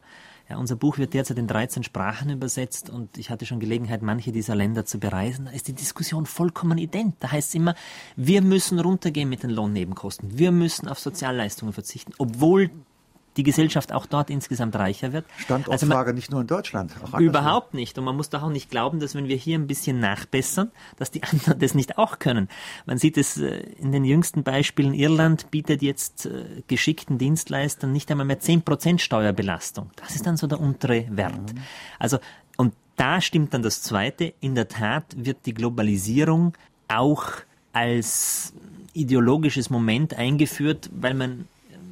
Ja, 0.52 0.58
unser 0.58 0.76
Buch 0.76 0.98
wird 0.98 1.14
derzeit 1.14 1.38
in 1.38 1.46
13 1.46 1.82
Sprachen 1.82 2.28
übersetzt 2.28 2.90
und 2.90 3.16
ich 3.16 3.30
hatte 3.30 3.46
schon 3.46 3.58
Gelegenheit, 3.58 4.02
manche 4.02 4.32
dieser 4.32 4.54
Länder 4.54 4.84
zu 4.84 4.98
bereisen. 4.98 5.46
Da 5.46 5.50
ist 5.50 5.66
die 5.66 5.72
Diskussion 5.72 6.26
vollkommen 6.26 6.76
ident. 6.76 7.14
Da 7.20 7.32
heißt 7.32 7.48
es 7.48 7.54
immer, 7.54 7.74
wir 8.16 8.42
müssen 8.42 8.78
runtergehen 8.78 9.30
mit 9.30 9.44
den 9.44 9.48
Lohnnebenkosten. 9.48 10.36
Wir 10.36 10.52
müssen 10.52 10.88
auf 10.88 10.98
Sozialleistungen 10.98 11.72
verzichten, 11.72 12.12
obwohl 12.18 12.68
die 13.36 13.42
Gesellschaft 13.42 13.92
auch 13.92 14.06
dort 14.06 14.30
insgesamt 14.30 14.76
reicher 14.76 15.12
wird. 15.12 15.24
Standortfrage 15.38 15.72
also 15.72 15.86
man, 15.86 16.14
nicht 16.14 16.30
nur 16.30 16.40
in 16.42 16.46
Deutschland. 16.46 16.92
überhaupt 17.18 17.74
nicht. 17.74 17.98
Und 17.98 18.04
man 18.04 18.16
muss 18.16 18.30
doch 18.30 18.42
auch 18.42 18.50
nicht 18.50 18.70
glauben, 18.70 19.00
dass 19.00 19.14
wenn 19.14 19.28
wir 19.28 19.36
hier 19.36 19.58
ein 19.58 19.66
bisschen 19.66 20.00
nachbessern, 20.00 20.70
dass 20.98 21.10
die 21.10 21.22
anderen 21.22 21.58
das 21.58 21.74
nicht 21.74 21.98
auch 21.98 22.18
können. 22.18 22.48
Man 22.86 22.98
sieht 22.98 23.16
es 23.16 23.38
äh, 23.38 23.60
in 23.78 23.92
den 23.92 24.04
jüngsten 24.04 24.42
Beispielen. 24.42 24.94
Irland 24.94 25.50
bietet 25.50 25.82
jetzt 25.82 26.26
äh, 26.26 26.62
geschickten 26.66 27.18
Dienstleistern 27.18 27.92
nicht 27.92 28.10
einmal 28.10 28.26
mehr 28.26 28.40
10% 28.40 28.98
Steuerbelastung. 28.98 29.90
Das 29.96 30.14
ist 30.14 30.26
dann 30.26 30.36
so 30.36 30.46
der 30.46 30.60
untere 30.60 31.06
Wert. 31.10 31.54
Also, 31.98 32.18
und 32.56 32.74
da 32.96 33.20
stimmt 33.20 33.54
dann 33.54 33.62
das 33.62 33.82
Zweite. 33.82 34.34
In 34.40 34.54
der 34.54 34.68
Tat 34.68 35.04
wird 35.16 35.46
die 35.46 35.54
Globalisierung 35.54 36.54
auch 36.88 37.24
als 37.72 38.52
ideologisches 38.92 39.70
Moment 39.70 40.14
eingeführt, 40.14 40.90
weil 40.92 41.14
man 41.14 41.48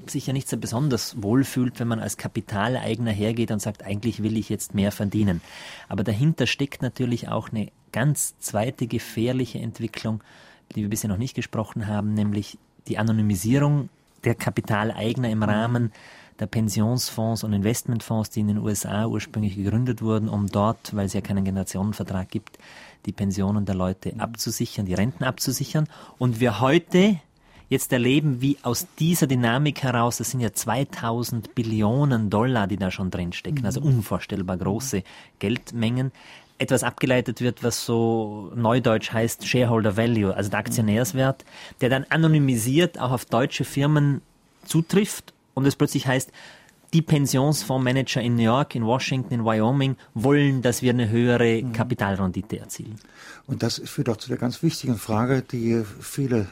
sich 0.06 0.26
ja 0.26 0.32
nicht 0.32 0.48
so 0.48 0.56
besonders 0.56 1.22
wohlfühlt, 1.22 1.80
wenn 1.80 1.88
man 1.88 2.00
als 2.00 2.16
Kapitaleigner 2.16 3.10
hergeht 3.10 3.50
und 3.50 3.60
sagt, 3.60 3.84
eigentlich 3.84 4.22
will 4.22 4.36
ich 4.36 4.48
jetzt 4.48 4.74
mehr 4.74 4.92
verdienen. 4.92 5.40
Aber 5.88 6.04
dahinter 6.04 6.46
steckt 6.46 6.82
natürlich 6.82 7.28
auch 7.28 7.50
eine 7.50 7.68
ganz 7.92 8.38
zweite 8.38 8.86
gefährliche 8.86 9.58
Entwicklung, 9.58 10.22
die 10.74 10.82
wir 10.82 10.88
bisher 10.88 11.10
noch 11.10 11.18
nicht 11.18 11.34
gesprochen 11.34 11.86
haben, 11.86 12.14
nämlich 12.14 12.58
die 12.88 12.98
Anonymisierung 12.98 13.88
der 14.24 14.34
Kapitaleigner 14.34 15.30
im 15.30 15.42
Rahmen 15.42 15.92
der 16.38 16.46
Pensionsfonds 16.46 17.44
und 17.44 17.52
Investmentfonds, 17.52 18.30
die 18.30 18.40
in 18.40 18.48
den 18.48 18.58
USA 18.58 19.06
ursprünglich 19.06 19.56
gegründet 19.56 20.00
wurden, 20.00 20.28
um 20.28 20.46
dort, 20.46 20.96
weil 20.96 21.06
es 21.06 21.12
ja 21.12 21.20
keinen 21.20 21.44
Generationenvertrag 21.44 22.28
gibt, 22.30 22.58
die 23.06 23.12
Pensionen 23.12 23.66
der 23.66 23.74
Leute 23.74 24.14
abzusichern, 24.18 24.86
die 24.86 24.94
Renten 24.94 25.24
abzusichern. 25.24 25.86
Und 26.18 26.40
wir 26.40 26.60
heute 26.60 27.20
jetzt 27.70 27.92
erleben, 27.92 28.42
wie 28.42 28.58
aus 28.62 28.86
dieser 28.98 29.26
Dynamik 29.26 29.82
heraus, 29.82 30.18
das 30.18 30.32
sind 30.32 30.40
ja 30.40 30.52
2000 30.52 31.54
Billionen 31.54 32.28
Dollar, 32.28 32.66
die 32.66 32.76
da 32.76 32.90
schon 32.90 33.10
drinstecken, 33.10 33.64
also 33.64 33.80
mhm. 33.80 33.86
unvorstellbar 33.86 34.58
große 34.58 35.02
Geldmengen, 35.38 36.12
etwas 36.58 36.82
abgeleitet 36.82 37.40
wird, 37.40 37.62
was 37.62 37.86
so 37.86 38.52
neudeutsch 38.54 39.12
heißt 39.12 39.46
Shareholder 39.46 39.96
Value, 39.96 40.34
also 40.36 40.50
der 40.50 40.58
Aktionärswert, 40.58 41.46
der 41.80 41.88
dann 41.88 42.04
anonymisiert 42.10 43.00
auch 43.00 43.12
auf 43.12 43.24
deutsche 43.24 43.64
Firmen 43.64 44.20
zutrifft 44.66 45.32
und 45.54 45.64
es 45.64 45.76
plötzlich 45.76 46.06
heißt, 46.06 46.30
die 46.92 47.02
Pensionsfondsmanager 47.02 48.20
in 48.20 48.34
New 48.34 48.42
York, 48.42 48.74
in 48.74 48.84
Washington, 48.84 49.32
in 49.32 49.44
Wyoming 49.44 49.96
wollen, 50.14 50.60
dass 50.60 50.82
wir 50.82 50.90
eine 50.90 51.08
höhere 51.08 51.62
mhm. 51.62 51.72
Kapitalrendite 51.72 52.58
erzielen. 52.58 52.96
Und 53.46 53.62
das 53.62 53.80
führt 53.84 54.08
auch 54.08 54.16
zu 54.16 54.28
der 54.28 54.38
ganz 54.38 54.60
wichtigen 54.62 54.96
Frage, 54.96 55.42
die 55.42 55.84
viele 56.00 56.48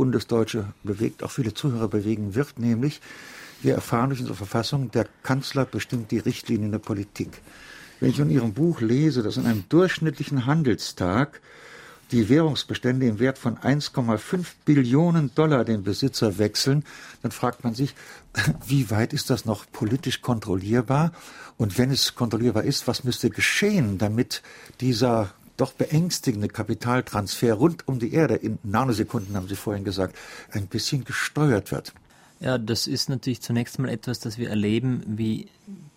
Bundesdeutsche 0.00 0.64
bewegt, 0.82 1.22
auch 1.22 1.30
viele 1.30 1.52
Zuhörer 1.52 1.88
bewegen 1.88 2.34
wird, 2.34 2.58
nämlich 2.58 3.02
wir 3.60 3.74
erfahren 3.74 4.08
durch 4.08 4.20
unsere 4.20 4.34
Verfassung, 4.34 4.90
der 4.90 5.06
Kanzler 5.22 5.66
bestimmt 5.66 6.10
die 6.10 6.20
Richtlinien 6.20 6.72
der 6.72 6.78
Politik. 6.78 7.42
Wenn 8.00 8.08
ich 8.08 8.18
in 8.18 8.30
Ihrem 8.30 8.54
Buch 8.54 8.80
lese, 8.80 9.22
dass 9.22 9.36
in 9.36 9.44
einem 9.44 9.64
durchschnittlichen 9.68 10.46
Handelstag 10.46 11.42
die 12.12 12.30
Währungsbestände 12.30 13.06
im 13.06 13.18
Wert 13.18 13.36
von 13.36 13.58
1,5 13.58 14.46
Billionen 14.64 15.32
Dollar 15.34 15.66
den 15.66 15.82
Besitzer 15.82 16.38
wechseln, 16.38 16.82
dann 17.20 17.30
fragt 17.30 17.62
man 17.62 17.74
sich, 17.74 17.94
wie 18.66 18.88
weit 18.90 19.12
ist 19.12 19.28
das 19.28 19.44
noch 19.44 19.70
politisch 19.70 20.22
kontrollierbar? 20.22 21.12
Und 21.58 21.76
wenn 21.76 21.90
es 21.90 22.14
kontrollierbar 22.14 22.64
ist, 22.64 22.88
was 22.88 23.04
müsste 23.04 23.28
geschehen, 23.28 23.98
damit 23.98 24.40
dieser 24.80 25.34
doch 25.60 25.72
beängstigende 25.72 26.48
Kapitaltransfer 26.48 27.54
rund 27.54 27.86
um 27.86 27.98
die 27.98 28.12
Erde 28.12 28.34
in 28.34 28.58
Nanosekunden, 28.62 29.36
haben 29.36 29.48
Sie 29.48 29.56
vorhin 29.56 29.84
gesagt, 29.84 30.16
ein 30.52 30.66
bisschen 30.66 31.04
gesteuert 31.04 31.70
wird. 31.70 31.92
Ja, 32.40 32.56
das 32.56 32.86
ist 32.86 33.10
natürlich 33.10 33.42
zunächst 33.42 33.78
mal 33.78 33.90
etwas, 33.90 34.18
das 34.18 34.38
wir 34.38 34.48
erleben, 34.48 35.02
wie 35.06 35.48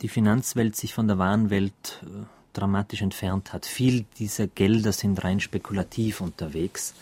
die 0.02 0.10
Finanzwelt 0.10 0.76
sich 0.76 0.94
von 0.94 1.08
der 1.08 1.18
Warenwelt 1.18 2.02
äh, 2.04 2.26
dramatisch 2.52 3.02
entfernt 3.02 3.54
hat. 3.54 3.66
Viel 3.66 4.06
dieser 4.20 4.48
Gelder 4.48 4.92
sind 4.92 5.24
rein 5.24 5.40
spekulativ 5.40 6.20
unterwegs. 6.20 6.94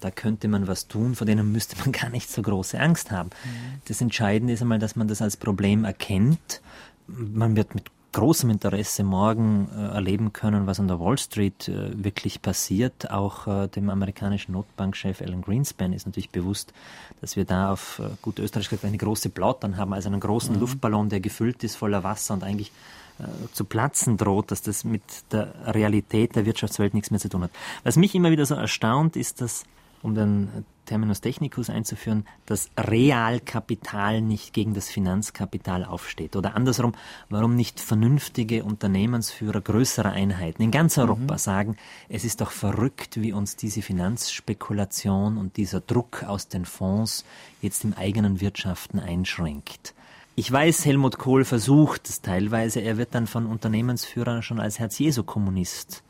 Da 0.00 0.10
könnte 0.10 0.48
man 0.48 0.66
was 0.66 0.88
tun, 0.88 1.14
vor 1.14 1.26
denen 1.26 1.52
müsste 1.52 1.76
man 1.78 1.92
gar 1.92 2.08
nicht 2.08 2.30
so 2.30 2.40
große 2.40 2.80
Angst 2.80 3.10
haben. 3.10 3.30
Mhm. 3.44 3.80
Das 3.86 4.00
Entscheidende 4.00 4.54
ist 4.54 4.62
einmal, 4.62 4.78
dass 4.78 4.96
man 4.96 5.08
das 5.08 5.20
als 5.20 5.36
Problem 5.36 5.84
erkennt. 5.84 6.62
Man 7.06 7.54
wird 7.54 7.74
mit 7.74 7.90
großem 8.16 8.48
Interesse 8.48 9.04
morgen 9.04 9.68
äh, 9.76 9.88
erleben 9.94 10.32
können, 10.32 10.66
was 10.66 10.80
an 10.80 10.88
der 10.88 10.98
Wall 10.98 11.18
Street 11.18 11.68
äh, 11.68 12.02
wirklich 12.02 12.40
passiert. 12.40 13.10
Auch 13.10 13.46
äh, 13.46 13.68
dem 13.68 13.90
amerikanischen 13.90 14.52
Notbankchef 14.52 15.20
Alan 15.20 15.42
Greenspan 15.42 15.92
ist 15.92 16.06
natürlich 16.06 16.30
bewusst, 16.30 16.72
dass 17.20 17.36
wir 17.36 17.44
da 17.44 17.70
auf 17.70 17.98
äh, 17.98 18.08
gut 18.22 18.38
Österreich 18.38 18.70
gesagt 18.70 18.86
eine 18.86 18.96
große 18.96 19.28
Plautern 19.28 19.76
haben, 19.76 19.92
also 19.92 20.08
einen 20.08 20.20
großen 20.20 20.54
mhm. 20.54 20.60
Luftballon, 20.60 21.10
der 21.10 21.20
gefüllt 21.20 21.62
ist 21.62 21.76
voller 21.76 22.04
Wasser 22.04 22.32
und 22.32 22.42
eigentlich 22.42 22.72
äh, 23.18 23.24
zu 23.52 23.66
platzen 23.66 24.16
droht, 24.16 24.50
dass 24.50 24.62
das 24.62 24.84
mit 24.84 25.02
der 25.30 25.52
Realität 25.66 26.36
der 26.36 26.46
Wirtschaftswelt 26.46 26.94
nichts 26.94 27.10
mehr 27.10 27.20
zu 27.20 27.28
tun 27.28 27.42
hat. 27.42 27.50
Was 27.84 27.96
mich 27.96 28.14
immer 28.14 28.30
wieder 28.30 28.46
so 28.46 28.54
erstaunt, 28.54 29.16
ist, 29.16 29.42
dass 29.42 29.64
um 30.02 30.14
den 30.14 30.48
Terminus 30.86 31.20
technicus 31.20 31.68
einzuführen, 31.68 32.24
dass 32.46 32.70
Realkapital 32.78 34.22
nicht 34.22 34.52
gegen 34.54 34.72
das 34.72 34.88
Finanzkapital 34.88 35.84
aufsteht. 35.84 36.36
Oder 36.36 36.56
andersrum, 36.56 36.92
warum 37.28 37.54
nicht 37.54 37.80
vernünftige 37.80 38.64
Unternehmensführer 38.64 39.60
größerer 39.60 40.12
Einheiten 40.12 40.62
in 40.62 40.70
ganz 40.70 40.96
Europa 40.96 41.34
mhm. 41.34 41.38
sagen, 41.38 41.76
es 42.08 42.24
ist 42.24 42.40
doch 42.40 42.50
verrückt, 42.50 43.20
wie 43.20 43.32
uns 43.32 43.56
diese 43.56 43.82
Finanzspekulation 43.82 45.36
und 45.36 45.56
dieser 45.58 45.80
Druck 45.80 46.24
aus 46.24 46.48
den 46.48 46.64
Fonds 46.64 47.24
jetzt 47.60 47.84
im 47.84 47.92
eigenen 47.92 48.40
Wirtschaften 48.40 48.98
einschränkt. 48.98 49.94
Ich 50.38 50.50
weiß, 50.52 50.84
Helmut 50.84 51.18
Kohl 51.18 51.44
versucht 51.44 52.08
es 52.08 52.20
teilweise, 52.20 52.80
er 52.80 52.98
wird 52.98 53.14
dann 53.14 53.26
von 53.26 53.46
Unternehmensführern 53.46 54.42
schon 54.42 54.60
als 54.60 54.78
Herz-Jesu-Kommunist 54.78 56.02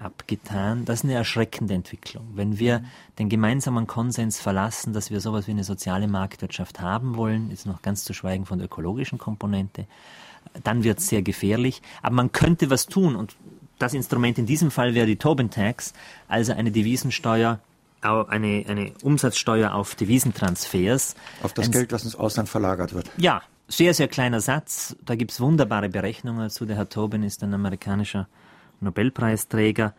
abgetan. 0.00 0.84
Das 0.84 1.00
ist 1.00 1.04
eine 1.04 1.14
erschreckende 1.14 1.74
Entwicklung. 1.74 2.26
Wenn 2.34 2.58
wir 2.58 2.82
den 3.18 3.28
gemeinsamen 3.28 3.86
Konsens 3.86 4.40
verlassen, 4.40 4.92
dass 4.92 5.10
wir 5.10 5.20
sowas 5.20 5.46
wie 5.46 5.52
eine 5.52 5.64
soziale 5.64 6.08
Marktwirtschaft 6.08 6.80
haben 6.80 7.16
wollen, 7.16 7.50
ist 7.50 7.66
noch 7.66 7.82
ganz 7.82 8.04
zu 8.04 8.14
schweigen 8.14 8.46
von 8.46 8.58
der 8.58 8.66
ökologischen 8.66 9.18
Komponente, 9.18 9.86
dann 10.64 10.84
wird 10.84 10.98
es 10.98 11.08
sehr 11.08 11.22
gefährlich. 11.22 11.82
Aber 12.02 12.14
man 12.14 12.32
könnte 12.32 12.70
was 12.70 12.86
tun 12.86 13.14
und 13.14 13.36
das 13.78 13.94
Instrument 13.94 14.38
in 14.38 14.46
diesem 14.46 14.70
Fall 14.70 14.94
wäre 14.94 15.06
die 15.06 15.16
Tobin 15.16 15.50
Tax, 15.50 15.94
also 16.28 16.52
eine 16.52 16.70
Devisensteuer, 16.70 17.60
eine, 18.02 18.64
eine 18.66 18.92
Umsatzsteuer 19.02 19.74
auf 19.74 19.94
Devisentransfers. 19.94 21.14
Auf 21.42 21.52
das 21.52 21.66
Ein, 21.66 21.72
Geld, 21.72 21.92
das 21.92 22.04
ins 22.04 22.14
Ausland 22.14 22.48
verlagert 22.48 22.94
wird. 22.94 23.10
Ja, 23.16 23.42
sehr, 23.68 23.94
sehr 23.94 24.08
kleiner 24.08 24.40
Satz. 24.40 24.96
Da 25.04 25.14
gibt 25.14 25.30
es 25.30 25.40
wunderbare 25.40 25.88
Berechnungen 25.88 26.40
dazu. 26.40 26.66
Der 26.66 26.76
Herr 26.76 26.88
Tobin 26.88 27.22
ist 27.22 27.42
ein 27.42 27.54
amerikanischer 27.54 28.26
Nobelpreisträger. 28.80 29.94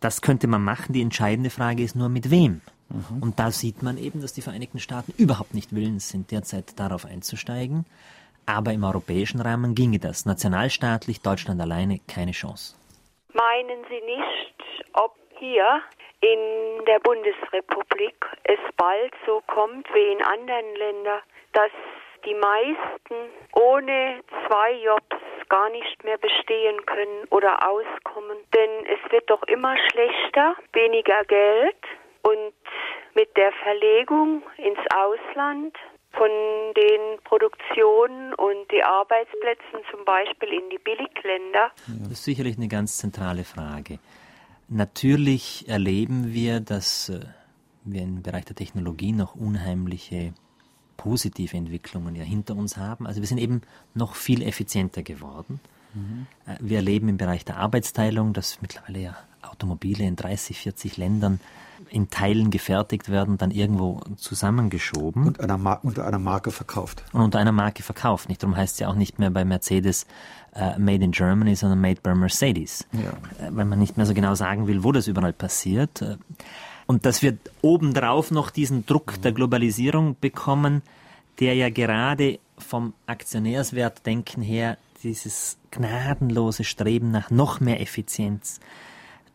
Das 0.00 0.22
könnte 0.22 0.46
man 0.46 0.62
machen. 0.62 0.92
Die 0.92 1.02
entscheidende 1.02 1.50
Frage 1.50 1.82
ist 1.82 1.96
nur, 1.96 2.08
mit 2.08 2.30
wem? 2.30 2.60
Mhm. 2.88 3.22
Und 3.22 3.38
da 3.38 3.50
sieht 3.50 3.82
man 3.82 3.98
eben, 3.98 4.20
dass 4.20 4.32
die 4.32 4.42
Vereinigten 4.42 4.78
Staaten 4.78 5.12
überhaupt 5.16 5.54
nicht 5.54 5.74
willens 5.74 6.08
sind, 6.08 6.30
derzeit 6.30 6.78
darauf 6.78 7.04
einzusteigen. 7.04 7.86
Aber 8.46 8.72
im 8.72 8.84
europäischen 8.84 9.40
Rahmen 9.40 9.74
ginge 9.74 9.98
das. 9.98 10.24
Nationalstaatlich, 10.24 11.20
Deutschland 11.20 11.60
alleine, 11.60 12.00
keine 12.06 12.32
Chance. 12.32 12.76
Meinen 13.32 13.84
Sie 13.88 14.00
nicht, 14.06 14.54
ob 14.92 15.16
hier 15.38 15.82
in 16.20 16.84
der 16.86 17.00
Bundesrepublik 17.00 18.14
es 18.44 18.58
bald 18.76 19.12
so 19.26 19.42
kommt 19.46 19.86
wie 19.92 20.12
in 20.12 20.22
anderen 20.22 20.76
Ländern, 20.76 21.20
dass 21.52 21.70
die 22.24 22.34
meisten 22.34 23.14
ohne 23.52 24.20
zwei 24.46 24.72
Jobs 24.82 25.16
gar 25.48 25.70
nicht 25.70 26.04
mehr 26.04 26.18
bestehen 26.18 26.84
können 26.86 27.26
oder 27.30 27.68
auskommen. 27.68 28.38
Denn 28.54 28.86
es 28.86 29.12
wird 29.12 29.30
doch 29.30 29.42
immer 29.44 29.76
schlechter, 29.90 30.56
weniger 30.72 31.22
Geld 31.24 31.76
und 32.22 32.54
mit 33.14 33.36
der 33.36 33.52
Verlegung 33.62 34.42
ins 34.56 34.78
Ausland 34.94 35.76
von 36.12 36.30
den 36.76 37.22
Produktionen 37.24 38.34
und 38.34 38.70
die 38.72 38.82
Arbeitsplätzen 38.82 39.80
zum 39.90 40.04
Beispiel 40.04 40.48
in 40.48 40.70
die 40.70 40.78
Billigländer. 40.78 41.70
Das 41.86 42.12
ist 42.12 42.24
sicherlich 42.24 42.56
eine 42.56 42.68
ganz 42.68 42.96
zentrale 42.98 43.44
Frage. 43.44 43.98
Natürlich 44.68 45.68
erleben 45.68 46.32
wir, 46.32 46.60
dass 46.60 47.08
äh, 47.08 47.20
wir 47.84 48.02
im 48.02 48.22
Bereich 48.22 48.44
der 48.46 48.56
Technologie 48.56 49.12
noch 49.12 49.36
unheimliche 49.36 50.34
positive 50.96 51.56
Entwicklungen 51.56 52.14
ja 52.14 52.24
hinter 52.24 52.56
uns 52.56 52.76
haben. 52.76 53.06
Also 53.06 53.20
wir 53.20 53.28
sind 53.28 53.38
eben 53.38 53.62
noch 53.94 54.14
viel 54.14 54.42
effizienter 54.42 55.02
geworden. 55.02 55.60
Mhm. 55.94 56.26
Wir 56.60 56.78
erleben 56.78 57.08
im 57.08 57.16
Bereich 57.16 57.44
der 57.44 57.56
Arbeitsteilung, 57.56 58.32
dass 58.32 58.60
mittlerweile 58.60 58.98
ja 59.00 59.16
Automobile 59.42 60.04
in 60.04 60.16
30, 60.16 60.58
40 60.58 60.96
Ländern 60.96 61.40
in 61.90 62.10
Teilen 62.10 62.50
gefertigt 62.50 63.08
werden, 63.08 63.38
dann 63.38 63.50
irgendwo 63.50 64.00
zusammengeschoben. 64.16 65.26
Und 65.26 65.40
einer 65.40 65.84
unter 65.84 66.06
einer 66.06 66.18
Marke 66.18 66.50
verkauft. 66.50 67.04
Und 67.12 67.20
unter 67.20 67.38
einer 67.38 67.52
Marke 67.52 67.82
verkauft. 67.82 68.28
Nicht 68.28 68.42
darum 68.42 68.56
heißt 68.56 68.74
es 68.74 68.80
ja 68.80 68.88
auch 68.88 68.94
nicht 68.94 69.18
mehr 69.18 69.30
bei 69.30 69.44
Mercedes 69.44 70.06
uh, 70.54 70.78
Made 70.78 71.04
in 71.04 71.12
Germany, 71.12 71.54
sondern 71.54 71.80
Made 71.80 72.00
by 72.02 72.14
Mercedes. 72.14 72.86
Ja. 72.92 73.10
Uh, 73.46 73.56
weil 73.56 73.66
man 73.66 73.78
nicht 73.78 73.96
mehr 73.96 74.06
so 74.06 74.14
genau 74.14 74.34
sagen 74.34 74.66
will, 74.66 74.84
wo 74.84 74.92
das 74.92 75.06
überall 75.06 75.32
passiert. 75.32 76.02
Und 76.86 77.04
dass 77.04 77.22
wir 77.22 77.36
obendrauf 77.62 78.30
noch 78.30 78.50
diesen 78.50 78.86
Druck 78.86 79.20
der 79.22 79.32
Globalisierung 79.32 80.16
bekommen, 80.20 80.82
der 81.40 81.54
ja 81.54 81.68
gerade 81.68 82.38
vom 82.58 82.94
Aktionärswertdenken 83.06 84.42
her 84.42 84.78
dieses 85.02 85.58
gnadenlose 85.70 86.64
Streben 86.64 87.10
nach 87.10 87.30
noch 87.30 87.60
mehr 87.60 87.80
Effizienz, 87.80 88.60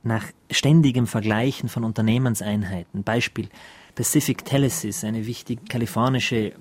nach 0.04 0.26
ständigem 0.50 1.08
Vergleichen 1.08 1.70
von 1.70 1.84
Unternehmenseinheiten. 1.84 3.04
Beispiel 3.04 3.50
Pacific 3.96 4.44
Telesis, 4.46 5.04
eine 5.04 5.28
wichtige 5.28 5.64
kalifornische 5.66 6.54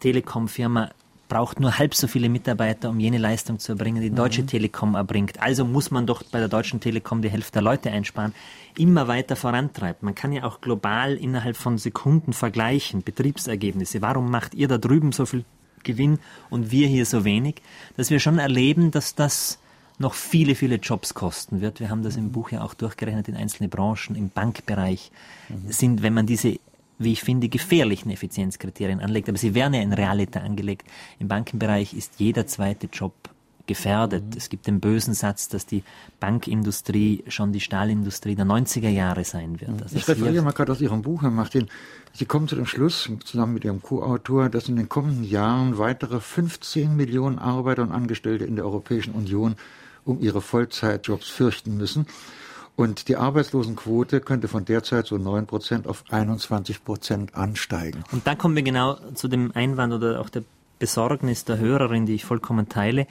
Telekom-Firma, 0.00 0.90
braucht 1.28 1.60
nur 1.60 1.78
halb 1.78 1.94
so 1.94 2.06
viele 2.06 2.28
Mitarbeiter, 2.28 2.90
um 2.90 3.00
jene 3.00 3.18
Leistung 3.18 3.58
zu 3.58 3.72
erbringen, 3.72 4.02
die 4.02 4.10
Deutsche 4.10 4.42
mhm. 4.42 4.46
Telekom 4.46 4.94
erbringt. 4.94 5.40
Also 5.40 5.64
muss 5.64 5.90
man 5.90 6.06
doch 6.06 6.22
bei 6.22 6.38
der 6.38 6.48
Deutschen 6.48 6.80
Telekom 6.80 7.22
die 7.22 7.30
Hälfte 7.30 7.52
der 7.54 7.62
Leute 7.62 7.90
einsparen. 7.90 8.34
Immer 8.76 9.08
weiter 9.08 9.36
vorantreibt. 9.36 10.02
Man 10.02 10.14
kann 10.14 10.32
ja 10.32 10.44
auch 10.44 10.60
global 10.60 11.14
innerhalb 11.14 11.56
von 11.56 11.78
Sekunden 11.78 12.32
vergleichen, 12.32 13.02
Betriebsergebnisse. 13.02 14.02
Warum 14.02 14.30
macht 14.30 14.54
ihr 14.54 14.68
da 14.68 14.78
drüben 14.78 15.12
so 15.12 15.26
viel 15.26 15.44
Gewinn 15.82 16.18
und 16.50 16.70
wir 16.70 16.86
hier 16.88 17.06
so 17.06 17.24
wenig? 17.24 17.56
Dass 17.96 18.10
wir 18.10 18.20
schon 18.20 18.38
erleben, 18.38 18.90
dass 18.90 19.14
das 19.14 19.58
noch 19.98 20.14
viele, 20.14 20.54
viele 20.54 20.76
Jobs 20.76 21.14
kosten 21.14 21.60
wird. 21.60 21.80
Wir 21.80 21.88
haben 21.88 22.02
das 22.02 22.16
im 22.16 22.30
Buch 22.30 22.50
ja 22.50 22.62
auch 22.62 22.74
durchgerechnet 22.74 23.28
in 23.28 23.36
einzelne 23.36 23.68
Branchen, 23.68 24.14
im 24.14 24.28
Bankbereich 24.28 25.10
mhm. 25.48 25.72
sind, 25.72 26.02
wenn 26.02 26.12
man 26.12 26.26
diese 26.26 26.58
wie 26.98 27.12
ich 27.12 27.22
finde, 27.22 27.48
gefährlichen 27.48 28.10
Effizienzkriterien 28.10 29.00
anlegt. 29.00 29.28
Aber 29.28 29.38
sie 29.38 29.54
werden 29.54 29.74
ja 29.74 29.82
in 29.82 29.92
Realita 29.92 30.40
angelegt. 30.40 30.86
Im 31.18 31.28
Bankenbereich 31.28 31.94
ist 31.94 32.14
jeder 32.18 32.46
zweite 32.46 32.88
Job 32.92 33.12
gefährdet. 33.66 34.24
Mhm. 34.24 34.36
Es 34.36 34.48
gibt 34.48 34.66
den 34.66 34.80
bösen 34.80 35.14
Satz, 35.14 35.48
dass 35.48 35.66
die 35.66 35.82
Bankindustrie 36.20 37.24
schon 37.28 37.52
die 37.52 37.60
Stahlindustrie 37.60 38.34
der 38.34 38.46
90er 38.46 38.88
Jahre 38.88 39.24
sein 39.24 39.60
wird. 39.60 39.82
Also 39.82 39.96
ich 39.96 40.08
referiere 40.08 40.42
mal 40.42 40.52
gerade 40.52 40.72
aus 40.72 40.80
Ihrem 40.80 41.02
Buch, 41.02 41.22
Herr 41.22 41.30
Martin. 41.30 41.68
Sie 42.12 42.24
kommen 42.24 42.48
zu 42.48 42.56
dem 42.56 42.66
Schluss, 42.66 43.10
zusammen 43.24 43.54
mit 43.54 43.64
Ihrem 43.64 43.82
Co-Autor, 43.82 44.48
dass 44.48 44.68
in 44.68 44.76
den 44.76 44.88
kommenden 44.88 45.24
Jahren 45.24 45.78
weitere 45.78 46.20
15 46.20 46.96
Millionen 46.96 47.38
Arbeiter 47.38 47.82
und 47.82 47.92
Angestellte 47.92 48.44
in 48.44 48.56
der 48.56 48.64
Europäischen 48.64 49.12
Union 49.12 49.56
um 50.04 50.20
ihre 50.20 50.40
Vollzeitjobs 50.40 51.28
fürchten 51.28 51.76
müssen. 51.76 52.06
Und 52.76 53.08
die 53.08 53.16
Arbeitslosenquote 53.16 54.20
könnte 54.20 54.48
von 54.48 54.66
derzeit 54.66 55.06
so 55.06 55.16
9 55.16 55.46
Prozent 55.46 55.86
auf 55.86 56.04
21 56.10 56.84
Prozent 56.84 57.34
ansteigen. 57.34 58.04
Und 58.12 58.26
da 58.26 58.34
kommen 58.34 58.54
wir 58.54 58.62
genau 58.62 58.94
zu 59.14 59.28
dem 59.28 59.50
Einwand 59.54 59.94
oder 59.94 60.20
auch 60.20 60.28
der 60.28 60.44
Besorgnis 60.78 61.46
der 61.46 61.58
Hörerin, 61.58 62.04
die 62.04 62.14
ich 62.14 62.26
vollkommen 62.26 62.68
teile. 62.68 63.06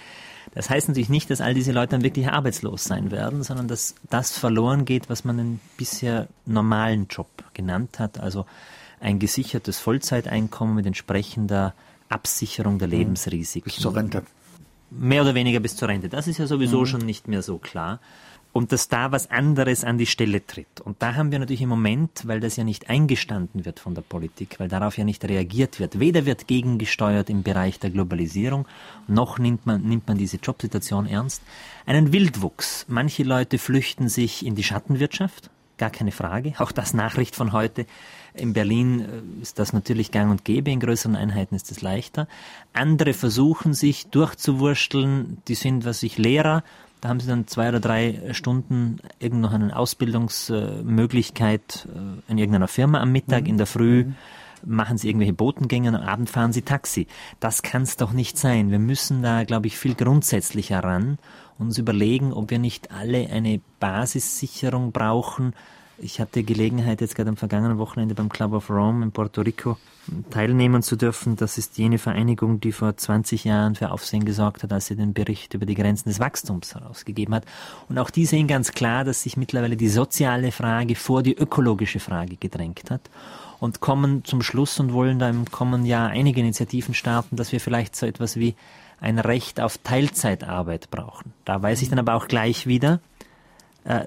Das 0.53 0.69
heißt 0.69 0.87
natürlich 0.87 1.09
nicht, 1.09 1.31
dass 1.31 1.41
all 1.41 1.55
diese 1.55 1.71
Leute 1.71 1.91
dann 1.91 2.03
wirklich 2.03 2.27
arbeitslos 2.27 2.83
sein 2.83 3.09
werden, 3.09 3.41
sondern 3.41 3.67
dass 3.67 3.95
das 4.09 4.37
verloren 4.37 4.85
geht, 4.85 5.09
was 5.09 5.25
man 5.25 5.39
einen 5.39 5.59
bisher 5.77 6.27
normalen 6.45 7.07
Job 7.09 7.27
genannt 7.55 7.97
hat. 7.97 8.19
Also 8.19 8.45
ein 8.99 9.17
gesichertes 9.17 9.79
Vollzeiteinkommen 9.79 10.75
mit 10.75 10.85
entsprechender 10.85 11.73
Absicherung 12.07 12.77
der 12.77 12.87
mhm. 12.87 12.93
Lebensrisiken. 12.93 13.65
Bis 13.65 13.81
zur 13.81 13.95
Rente 13.95 14.21
mehr 14.91 15.21
oder 15.21 15.35
weniger 15.35 15.59
bis 15.59 15.75
zur 15.75 15.87
Rente. 15.87 16.09
Das 16.09 16.27
ist 16.27 16.37
ja 16.37 16.47
sowieso 16.47 16.81
mhm. 16.81 16.85
schon 16.85 17.01
nicht 17.01 17.27
mehr 17.27 17.41
so 17.41 17.57
klar. 17.57 17.99
Und 18.57 18.71
dass 18.71 18.87
da 18.87 19.11
was 19.11 19.29
anderes 19.29 19.83
an 19.83 19.97
die 19.97 20.05
Stelle 20.05 20.47
tritt. 20.47 20.79
Und 20.79 21.01
da 21.01 21.15
haben 21.15 21.29
wir 21.29 21.39
natürlich 21.39 21.63
im 21.63 21.67
Moment, 21.67 22.25
weil 22.25 22.39
das 22.39 22.55
ja 22.55 22.63
nicht 22.63 22.89
eingestanden 22.89 23.65
wird 23.65 23.81
von 23.81 23.95
der 23.95 24.01
Politik, 24.01 24.61
weil 24.61 24.69
darauf 24.69 24.97
ja 24.97 25.03
nicht 25.03 25.25
reagiert 25.25 25.81
wird, 25.81 25.99
weder 25.99 26.25
wird 26.25 26.47
gegengesteuert 26.47 27.29
im 27.29 27.43
Bereich 27.43 27.79
der 27.79 27.89
Globalisierung, 27.89 28.65
noch 29.09 29.39
nimmt 29.39 29.65
man, 29.65 29.81
nimmt 29.81 30.07
man 30.07 30.17
diese 30.17 30.37
Jobsituation 30.37 31.05
ernst, 31.05 31.43
einen 31.85 32.13
Wildwuchs. 32.13 32.85
Manche 32.87 33.23
Leute 33.23 33.57
flüchten 33.57 34.07
sich 34.07 34.45
in 34.45 34.55
die 34.55 34.63
Schattenwirtschaft, 34.63 35.49
gar 35.77 35.89
keine 35.89 36.13
Frage. 36.13 36.53
Auch 36.57 36.71
das 36.71 36.93
Nachricht 36.93 37.35
von 37.35 37.51
heute. 37.51 37.85
In 38.33 38.53
Berlin 38.53 39.01
äh, 39.01 39.41
ist 39.41 39.59
das 39.59 39.73
natürlich 39.73 40.11
gang 40.11 40.31
und 40.31 40.45
gäbe, 40.45 40.71
in 40.71 40.79
größeren 40.79 41.17
Einheiten 41.17 41.55
ist 41.55 41.71
es 41.71 41.81
leichter. 41.81 42.25
Andere 42.71 43.13
versuchen 43.13 43.73
sich 43.73 44.07
durchzuwursteln, 44.07 45.41
die 45.49 45.55
sind, 45.55 45.83
was 45.83 46.03
ich, 46.03 46.17
Lehrer, 46.17 46.63
da 47.05 47.09
haben 47.09 47.19
sie 47.19 47.27
dann 47.27 47.45
zwei 47.45 47.69
oder 47.69 47.79
drei 47.79 48.19
Stunden 48.31 48.97
irgend 49.19 49.41
noch 49.41 49.53
eine 49.53 49.77
Ausbildungsmöglichkeit 49.77 51.87
äh, 51.93 52.31
in 52.31 52.39
irgendeiner 52.39 52.67
Firma 52.67 52.99
am 52.99 53.11
Mittag, 53.11 53.43
mhm. 53.43 53.49
in 53.49 53.57
der 53.57 53.67
Früh. 53.67 54.05
Mhm 54.05 54.15
machen 54.67 54.97
sie 54.97 55.09
irgendwelche 55.09 55.33
Botengänge 55.33 55.89
und 55.89 55.95
am 55.95 56.07
Abend 56.07 56.27
fahren 56.27 56.51
sie 56.51 56.63
Taxi. 56.63 57.05
Das 57.39 57.61
kann 57.61 57.83
es 57.83 57.97
doch 57.97 58.13
nicht 58.13 58.35
sein. 58.35 58.71
Wir 58.71 58.79
müssen 58.79 59.21
da, 59.21 59.43
glaube 59.43 59.67
ich, 59.67 59.77
viel 59.77 59.93
grundsätzlicher 59.93 60.79
ran 60.79 61.19
und 61.59 61.67
uns 61.67 61.77
überlegen, 61.77 62.33
ob 62.33 62.49
wir 62.49 62.57
nicht 62.57 62.89
alle 62.89 63.29
eine 63.29 63.61
Basissicherung 63.79 64.91
brauchen, 64.91 65.53
ich 65.97 66.19
hatte 66.19 66.43
Gelegenheit, 66.43 67.01
jetzt 67.01 67.15
gerade 67.15 67.29
am 67.29 67.37
vergangenen 67.37 67.77
Wochenende 67.77 68.15
beim 68.15 68.29
Club 68.29 68.53
of 68.53 68.69
Rome 68.69 69.03
in 69.03 69.11
Puerto 69.11 69.41
Rico 69.41 69.77
teilnehmen 70.29 70.83
zu 70.83 70.95
dürfen. 70.95 71.35
Das 71.35 71.57
ist 71.57 71.77
jene 71.77 71.97
Vereinigung, 71.97 72.59
die 72.59 72.71
vor 72.71 72.95
20 72.95 73.43
Jahren 73.43 73.75
für 73.75 73.91
Aufsehen 73.91 74.25
gesorgt 74.25 74.63
hat, 74.63 74.71
als 74.71 74.87
sie 74.87 74.95
den 74.95 75.13
Bericht 75.13 75.53
über 75.53 75.65
die 75.65 75.75
Grenzen 75.75 76.09
des 76.09 76.19
Wachstums 76.19 76.75
herausgegeben 76.75 77.33
hat. 77.33 77.45
Und 77.89 77.97
auch 77.97 78.09
die 78.09 78.25
sehen 78.25 78.47
ganz 78.47 78.71
klar, 78.71 79.03
dass 79.03 79.23
sich 79.23 79.37
mittlerweile 79.37 79.77
die 79.77 79.89
soziale 79.89 80.51
Frage 80.51 80.95
vor 80.95 81.23
die 81.23 81.35
ökologische 81.35 81.99
Frage 81.99 82.35
gedrängt 82.35 82.91
hat 82.91 83.09
und 83.59 83.79
kommen 83.79 84.23
zum 84.25 84.41
Schluss 84.41 84.79
und 84.79 84.93
wollen 84.93 85.19
da 85.19 85.29
im 85.29 85.49
kommenden 85.49 85.85
Jahr 85.85 86.09
einige 86.09 86.41
Initiativen 86.41 86.93
starten, 86.93 87.35
dass 87.35 87.51
wir 87.51 87.59
vielleicht 87.59 87.95
so 87.95 88.05
etwas 88.05 88.35
wie 88.35 88.55
ein 88.99 89.19
Recht 89.19 89.59
auf 89.59 89.77
Teilzeitarbeit 89.77 90.89
brauchen. 90.89 91.33
Da 91.45 91.61
weiß 91.61 91.81
ich 91.81 91.89
dann 91.89 91.99
aber 91.99 92.15
auch 92.15 92.27
gleich 92.27 92.67
wieder, 92.67 92.99
äh, 93.83 94.05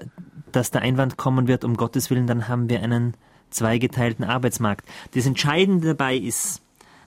dass 0.55 0.71
der 0.71 0.81
Einwand 0.81 1.17
kommen 1.17 1.47
wird, 1.47 1.63
um 1.63 1.77
Gottes 1.77 2.09
Willen, 2.09 2.27
dann 2.27 2.47
haben 2.47 2.69
wir 2.69 2.81
einen 2.81 3.13
zweigeteilten 3.49 4.25
Arbeitsmarkt. 4.25 4.87
Das 5.13 5.25
Entscheidende 5.25 5.89
dabei 5.89 6.15
ist, 6.15 6.61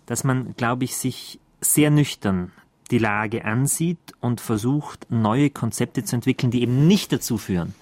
dass 0.07 0.25
man, 0.25 0.55
glaube 0.57 0.85
ich, 0.85 0.97
sich 0.97 1.39
sehr 1.61 1.91
nüchtern 1.91 2.53
die 2.91 2.99
Lage 2.99 3.45
ansieht 3.45 4.13
und 4.21 4.41
versucht, 4.41 5.07
neue 5.11 5.51
Konzepte 5.51 6.05
zu 6.05 6.17
entwickeln, 6.17 6.51
die 6.51 6.63
eben 6.63 6.87
nicht 6.87 7.13
dazu 7.13 7.39
führen, 7.39 7.75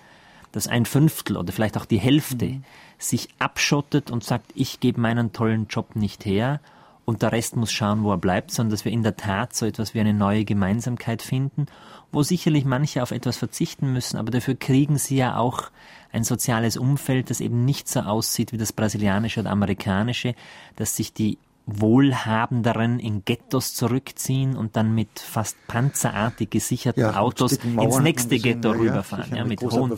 dass 0.52 0.68
ein 0.68 0.86
Fünftel 0.86 1.36
oder 1.36 1.52
vielleicht 1.52 1.76
auch 1.76 1.84
die 1.84 1.98
Hälfte 1.98 2.46
mhm. 2.46 2.64
sich 2.98 3.28
abschottet 3.38 4.10
und 4.10 4.22
sagt, 4.22 4.52
ich 4.54 4.78
gebe 4.78 5.00
meinen 5.00 5.32
tollen 5.32 5.66
Job 5.68 5.96
nicht 5.96 6.24
her 6.24 6.60
und 7.04 7.22
der 7.22 7.32
Rest 7.32 7.56
muss 7.56 7.72
schauen, 7.72 8.04
wo 8.04 8.12
er 8.12 8.18
bleibt, 8.18 8.52
sondern 8.52 8.70
dass 8.70 8.84
wir 8.84 8.92
in 8.92 9.02
der 9.02 9.16
Tat 9.16 9.54
so 9.54 9.66
etwas 9.66 9.94
wie 9.94 10.00
eine 10.00 10.14
neue 10.14 10.44
Gemeinsamkeit 10.44 11.22
finden 11.22 11.66
wo 12.12 12.22
sicherlich 12.22 12.64
manche 12.64 13.02
auf 13.02 13.10
etwas 13.10 13.36
verzichten 13.36 13.92
müssen, 13.92 14.16
aber 14.16 14.30
dafür 14.30 14.54
kriegen 14.54 14.98
sie 14.98 15.16
ja 15.16 15.36
auch 15.36 15.70
ein 16.12 16.24
soziales 16.24 16.76
Umfeld, 16.76 17.30
das 17.30 17.40
eben 17.40 17.64
nicht 17.64 17.88
so 17.88 18.00
aussieht 18.00 18.52
wie 18.52 18.58
das 18.58 18.72
brasilianische 18.72 19.40
oder 19.40 19.50
amerikanische, 19.50 20.34
dass 20.76 20.96
sich 20.96 21.12
die 21.12 21.38
Wohlhabenderen 21.66 22.98
in 22.98 23.24
Ghettos 23.24 23.74
zurückziehen 23.74 24.56
und 24.56 24.76
dann 24.76 24.94
mit 24.94 25.20
fast 25.20 25.56
panzerartig 25.68 26.50
gesicherten 26.50 27.02
ja, 27.02 27.16
Autos 27.16 27.52
ins 27.52 28.00
nächste 28.00 28.38
Ghetto 28.38 28.70
rüberfahren. 28.72 29.36
Ja, 29.36 29.44
mit, 29.44 29.62
mit, 29.62 29.70
hohen, 29.70 29.92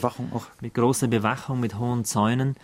mit 0.61 0.75
großer 0.75 1.09
Bewachung, 1.09 1.61
mit 1.61 1.79
hohen 1.79 2.05
Zäunen. 2.05 2.57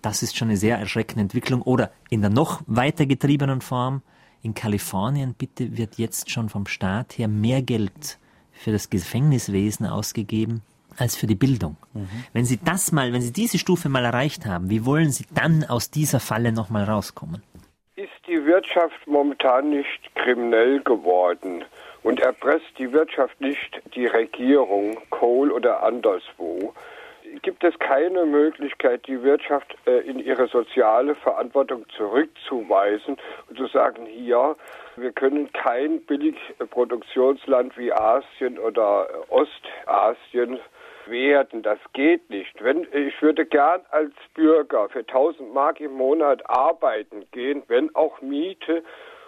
Das 0.00 0.22
ist 0.22 0.36
schon 0.36 0.48
eine 0.48 0.56
sehr 0.56 0.78
erschreckende 0.78 1.22
Entwicklung. 1.22 1.62
Oder 1.62 1.90
in 2.10 2.20
der 2.20 2.30
noch 2.30 2.62
weiter 2.66 3.06
getriebenen 3.06 3.60
Form, 3.60 4.02
in 4.42 4.54
Kalifornien 4.54 5.34
bitte 5.34 5.76
wird 5.76 5.98
jetzt 5.98 6.30
schon 6.30 6.48
vom 6.48 6.66
Staat 6.66 7.18
her 7.18 7.28
mehr 7.28 7.60
Geld 7.60 8.18
für 8.58 8.72
das 8.72 8.90
Gefängniswesen 8.90 9.86
ausgegeben 9.86 10.62
als 10.98 11.16
für 11.16 11.26
die 11.26 11.34
Bildung. 11.34 11.76
Mhm. 11.94 12.08
Wenn 12.32 12.44
Sie 12.44 12.58
das 12.62 12.92
mal, 12.92 13.12
wenn 13.12 13.22
Sie 13.22 13.32
diese 13.32 13.58
Stufe 13.58 13.88
mal 13.88 14.04
erreicht 14.04 14.46
haben, 14.46 14.70
wie 14.70 14.84
wollen 14.84 15.10
Sie 15.10 15.24
dann 15.34 15.64
aus 15.68 15.90
dieser 15.90 16.20
Falle 16.20 16.52
nochmal 16.52 16.84
rauskommen? 16.84 17.42
Ist 17.96 18.10
die 18.26 18.44
Wirtschaft 18.44 19.06
momentan 19.06 19.70
nicht 19.70 20.14
kriminell 20.14 20.80
geworden 20.80 21.64
und 22.02 22.20
erpresst 22.20 22.78
die 22.78 22.92
Wirtschaft 22.92 23.40
nicht 23.40 23.80
die 23.94 24.06
Regierung, 24.06 24.98
Kohl 25.10 25.50
oder 25.50 25.82
anderswo? 25.82 26.74
Gibt 27.42 27.62
es 27.62 27.78
keine 27.78 28.24
Möglichkeit, 28.24 29.06
die 29.06 29.22
Wirtschaft 29.22 29.76
äh, 29.86 29.98
in 29.98 30.18
ihre 30.18 30.48
soziale 30.48 31.14
Verantwortung 31.14 31.84
zurückzuweisen 31.96 33.16
und 33.48 33.58
zu 33.58 33.66
sagen, 33.66 34.06
hier, 34.06 34.56
wir 35.00 35.12
können 35.12 35.50
kein 35.52 36.00
Billigproduktionsland 36.02 37.76
wie 37.76 37.92
Asien 37.92 38.58
oder 38.58 39.08
Ostasien 39.28 40.58
werden. 41.06 41.62
Das 41.62 41.78
geht 41.92 42.28
nicht. 42.30 42.62
Wenn, 42.62 42.86
ich 42.92 43.20
würde 43.20 43.46
gern 43.46 43.80
als 43.90 44.12
Bürger 44.34 44.88
für 44.88 45.00
1000 45.00 45.52
Mark 45.52 45.80
im 45.80 45.92
Monat 45.92 46.48
arbeiten 46.48 47.24
gehen, 47.32 47.62
wenn 47.68 47.94
auch 47.94 48.20
Miete 48.20 48.82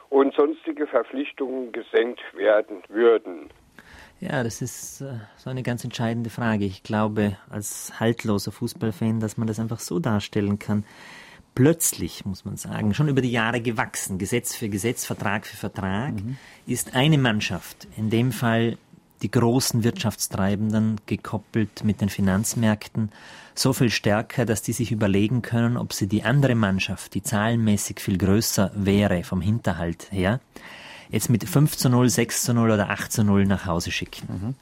und 0.09 0.35
sonstige 0.35 0.87
Verpflichtungen 0.87 1.73
gesenkt 1.73 2.21
werden 2.35 2.83
würden. 2.89 3.51
Ja, 4.21 4.43
das 4.45 4.61
ist 4.61 5.01
äh, 5.01 5.15
so 5.37 5.49
eine 5.49 5.63
ganz 5.63 5.83
entscheidende 5.83 6.29
Frage. 6.29 6.67
Ich 6.67 6.83
glaube, 6.83 7.39
als 7.49 7.99
haltloser 7.99 8.53
Fußballfan, 8.53 9.19
dass 9.19 9.39
man 9.39 9.47
das 9.47 9.59
einfach 9.59 9.79
so 9.79 9.99
darstellen 9.99 10.59
kann. 10.59 10.85
Plötzlich, 11.61 12.25
muss 12.25 12.47
man 12.47 12.57
sagen, 12.57 12.95
schon 12.95 13.09
über 13.09 13.21
die 13.21 13.31
Jahre 13.31 13.61
gewachsen, 13.61 14.17
Gesetz 14.17 14.55
für 14.55 14.71
Gesetz, 14.71 15.05
Vertrag 15.05 15.47
für 15.47 15.59
Vertrag, 15.59 16.15
mhm. 16.15 16.39
ist 16.67 16.95
eine 16.95 17.19
Mannschaft, 17.19 17.87
in 17.99 18.09
dem 18.09 18.33
Fall 18.33 18.79
die 19.21 19.31
großen 19.31 19.85
Wirtschaftstreibenden 19.85 21.03
gekoppelt 21.05 21.85
mit 21.85 22.01
den 22.01 22.09
Finanzmärkten 22.09 23.13
so 23.55 23.75
viel 23.75 23.91
stärker, 23.91 24.47
dass 24.47 24.63
die 24.63 24.73
sich 24.73 24.91
überlegen 24.91 25.43
können, 25.43 25.77
ob 25.77 25.93
sie 25.93 26.07
die 26.07 26.23
andere 26.23 26.55
Mannschaft, 26.55 27.13
die 27.13 27.23
zahlenmäßig 27.23 28.01
viel 28.01 28.17
größer 28.17 28.71
wäre 28.75 29.23
vom 29.23 29.43
Hinterhalt 29.43 30.11
her, 30.11 30.41
jetzt 31.11 31.29
mit 31.29 31.47
5 31.47 31.77
zu 31.77 31.91
0, 31.91 32.09
6 32.09 32.43
zu 32.43 32.55
0 32.55 32.71
oder 32.71 32.89
8 32.89 33.13
zu 33.13 33.23
0 33.23 33.45
nach 33.45 33.67
Hause 33.67 33.91
schicken. 33.91 34.29
Mhm. 34.33 34.55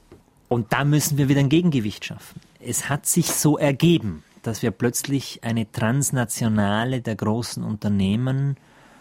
Und 0.49 0.73
da 0.73 0.83
müssen 0.83 1.17
wir 1.17 1.29
wieder 1.29 1.39
ein 1.39 1.49
Gegengewicht 1.49 2.07
schaffen. 2.07 2.41
Es 2.59 2.89
hat 2.89 3.07
sich 3.07 3.27
so 3.27 3.57
ergeben, 3.57 4.25
dass 4.43 4.63
wir 4.63 4.71
plötzlich 4.71 5.41
eine 5.43 5.71
Transnationale 5.71 7.01
der 7.01 7.17
großen 7.17 7.63
Unternehmen 7.63 8.57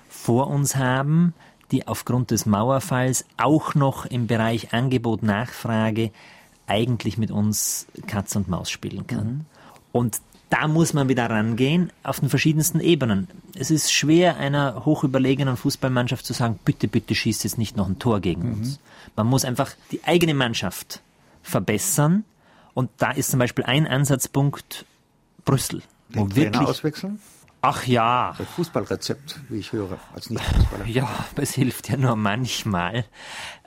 vor 0.10 0.48
uns 0.48 0.76
haben, 0.76 1.34
die 1.72 1.88
aufgrund 1.88 2.32
des 2.32 2.46
Mauerfalls 2.46 3.26
auch 3.38 3.76
noch 3.76 4.06
im 4.06 4.28
Bereich 4.28 4.74
Angebot-Nachfrage 4.74 6.12
eigentlich 6.66 7.18
mit 7.18 7.32
uns 7.32 7.88
Katz 8.08 8.36
und 8.36 8.48
Maus 8.48 8.70
spielen 8.70 9.08
kann. 9.08 9.28
Mhm. 9.28 9.46
Und 9.92 10.22
da 10.50 10.68
muss 10.68 10.94
man 10.94 11.10
wieder 11.10 11.30
rangehen 11.30 11.92
auf 12.04 12.22
den 12.22 12.30
verschiedensten 12.30 12.80
Ebenen. 12.80 13.28
Es 13.56 13.70
ist 13.70 13.92
schwer, 13.92 14.38
einer 14.38 14.86
hochüberlegenen 14.86 15.58
Fußballmannschaft 15.58 16.26
zu 16.26 16.34
sagen, 16.34 16.60
bitte, 16.64 16.88
bitte 16.88 17.16
schießt 17.16 17.44
jetzt 17.44 17.58
nicht 17.58 17.76
noch 17.76 17.88
ein 17.88 18.00
Tor 18.00 18.22
gegen 18.22 18.44
mhm. 18.44 18.54
uns. 18.54 18.80
Man 19.16 19.28
muss 19.28 19.44
einfach 19.44 19.72
die 19.92 20.04
eigene 20.06 20.34
Mannschaft 20.34 21.02
verbessern. 21.42 22.24
Und 22.74 22.90
da 22.98 23.12
ist 23.12 23.32
zum 23.32 23.40
Beispiel 23.40 23.66
ein 23.66 23.88
Ansatzpunkt 23.88 24.86
Brüssel. 25.48 25.82
Den 26.10 26.30
Trainer 26.30 26.68
auswechseln? 26.68 27.20
Ach 27.62 27.88
ja. 27.88 28.36
Das 28.38 28.48
Fußballrezept, 28.50 29.40
wie 29.50 29.58
ich 29.58 29.72
höre, 29.72 29.98
als 30.14 30.30
Nicht-Fußballer. 30.30 30.86
Ja, 30.88 31.10
es 31.36 31.54
hilft 31.54 31.90
ja 31.90 31.98
nur 31.98 32.16
manchmal. 32.16 33.06